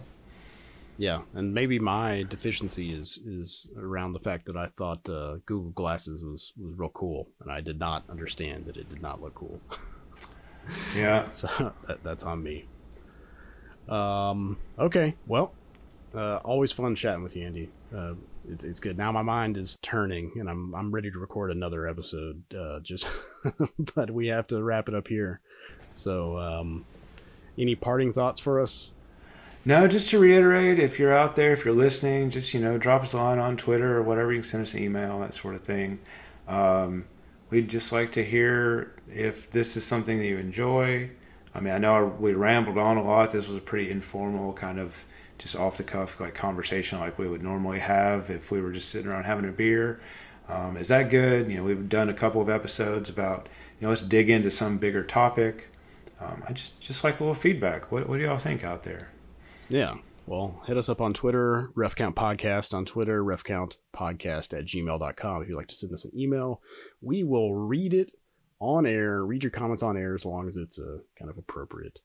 Yeah, 0.97 1.21
and 1.33 1.53
maybe 1.53 1.79
my 1.79 2.23
deficiency 2.29 2.93
is 2.93 3.19
is 3.25 3.67
around 3.77 4.13
the 4.13 4.19
fact 4.19 4.45
that 4.45 4.57
I 4.57 4.67
thought 4.67 5.07
uh, 5.09 5.37
Google 5.45 5.71
Glasses 5.71 6.21
was 6.21 6.53
was 6.57 6.75
real 6.75 6.89
cool, 6.89 7.27
and 7.41 7.51
I 7.51 7.61
did 7.61 7.79
not 7.79 8.03
understand 8.09 8.65
that 8.65 8.77
it 8.77 8.89
did 8.89 9.01
not 9.01 9.21
look 9.21 9.35
cool. 9.35 9.59
yeah, 10.95 11.29
so 11.31 11.73
that, 11.87 12.03
that's 12.03 12.23
on 12.23 12.43
me. 12.43 12.65
Um. 13.91 14.57
Okay. 14.79 15.15
Well, 15.27 15.51
uh, 16.15 16.37
always 16.37 16.71
fun 16.71 16.95
chatting 16.95 17.23
with 17.23 17.35
you, 17.35 17.45
Andy. 17.45 17.69
Uh, 17.95 18.13
it, 18.49 18.63
it's 18.63 18.79
good. 18.79 18.97
Now 18.97 19.11
my 19.11 19.21
mind 19.21 19.57
is 19.57 19.77
turning, 19.81 20.31
and 20.35 20.49
I'm 20.49 20.73
I'm 20.73 20.91
ready 20.91 21.11
to 21.11 21.19
record 21.19 21.51
another 21.51 21.87
episode. 21.87 22.43
Uh, 22.53 22.79
just, 22.79 23.07
but 23.95 24.09
we 24.11 24.27
have 24.27 24.47
to 24.47 24.63
wrap 24.63 24.87
it 24.87 24.95
up 24.95 25.07
here. 25.07 25.41
So, 25.95 26.37
um, 26.37 26.85
any 27.57 27.75
parting 27.75 28.13
thoughts 28.13 28.39
for 28.39 28.61
us? 28.61 28.91
No, 29.63 29.87
just 29.87 30.09
to 30.09 30.17
reiterate, 30.17 30.79
if 30.79 30.97
you're 30.97 31.13
out 31.13 31.35
there, 31.35 31.51
if 31.51 31.65
you're 31.65 31.75
listening, 31.75 32.31
just 32.31 32.53
you 32.53 32.59
know, 32.59 32.77
drop 32.79 33.03
us 33.03 33.13
a 33.13 33.17
line 33.17 33.37
on 33.37 33.57
Twitter 33.57 33.95
or 33.95 34.01
whatever. 34.01 34.31
You 34.31 34.39
can 34.39 34.49
send 34.49 34.63
us 34.63 34.73
an 34.73 34.83
email, 34.83 35.19
that 35.19 35.35
sort 35.35 35.53
of 35.53 35.63
thing. 35.63 35.99
Um, 36.47 37.05
we'd 37.51 37.69
just 37.69 37.91
like 37.91 38.13
to 38.13 38.23
hear 38.23 38.95
if 39.13 39.51
this 39.51 39.77
is 39.77 39.85
something 39.85 40.17
that 40.17 40.25
you 40.25 40.37
enjoy. 40.39 41.09
I 41.53 41.59
mean, 41.59 41.73
I 41.73 41.77
know 41.77 42.15
we 42.19 42.33
rambled 42.33 42.77
on 42.77 42.97
a 42.97 43.03
lot. 43.03 43.31
This 43.31 43.47
was 43.47 43.57
a 43.57 43.61
pretty 43.61 43.89
informal 43.89 44.53
kind 44.53 44.79
of 44.79 45.01
just 45.37 45.55
off 45.55 45.77
the 45.77 45.83
cuff 45.83 46.19
like 46.19 46.35
conversation 46.35 46.99
like 46.99 47.17
we 47.17 47.27
would 47.27 47.43
normally 47.43 47.79
have 47.79 48.29
if 48.29 48.51
we 48.51 48.61
were 48.61 48.71
just 48.71 48.89
sitting 48.89 49.11
around 49.11 49.23
having 49.23 49.49
a 49.49 49.51
beer. 49.51 49.99
Um, 50.47 50.77
is 50.77 50.89
that 50.89 51.09
good? 51.09 51.49
You 51.49 51.57
know, 51.57 51.63
we've 51.63 51.89
done 51.89 52.09
a 52.09 52.13
couple 52.13 52.41
of 52.41 52.49
episodes 52.49 53.09
about 53.09 53.47
you 53.79 53.85
know 53.85 53.89
let's 53.89 54.03
dig 54.03 54.29
into 54.29 54.51
some 54.51 54.77
bigger 54.77 55.03
topic. 55.03 55.69
Um, 56.19 56.43
I 56.47 56.53
just 56.53 56.79
just 56.79 57.03
like 57.03 57.19
a 57.19 57.23
little 57.23 57.35
feedback. 57.35 57.91
What 57.91 58.07
what 58.07 58.17
do 58.17 58.23
y'all 58.23 58.37
think 58.37 58.63
out 58.63 58.83
there? 58.83 59.09
Yeah. 59.69 59.95
Well, 60.27 60.61
hit 60.67 60.77
us 60.77 60.87
up 60.87 61.01
on 61.01 61.13
Twitter, 61.13 61.71
RefCount 61.75 62.13
Podcast 62.13 62.73
on 62.73 62.85
Twitter, 62.85 63.23
RefCountPodcast 63.23 64.57
at 64.57 64.65
gmail.com. 64.65 65.41
If 65.41 65.49
you'd 65.49 65.57
like 65.57 65.67
to 65.67 65.75
send 65.75 65.91
us 65.93 66.05
an 66.05 66.11
email, 66.15 66.61
we 67.01 67.23
will 67.23 67.55
read 67.55 67.93
it 67.93 68.11
on 68.61 68.85
air, 68.85 69.25
read 69.25 69.43
your 69.43 69.51
comments 69.51 69.83
on 69.83 69.97
air 69.97 70.13
as 70.13 70.23
long 70.23 70.47
as 70.47 70.55
it's 70.55 70.79
uh, 70.79 70.99
kind 71.17 71.29
of 71.29 71.37
appropriate 71.37 71.99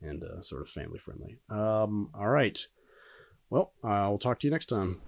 and 0.00 0.22
uh, 0.22 0.42
sort 0.42 0.62
of 0.62 0.68
family 0.68 0.98
friendly. 0.98 1.38
Um, 1.50 2.10
all 2.14 2.28
right. 2.28 2.60
Well, 3.50 3.72
I'll 3.82 4.18
talk 4.18 4.38
to 4.40 4.46
you 4.46 4.50
next 4.50 4.66
time. 4.66 5.00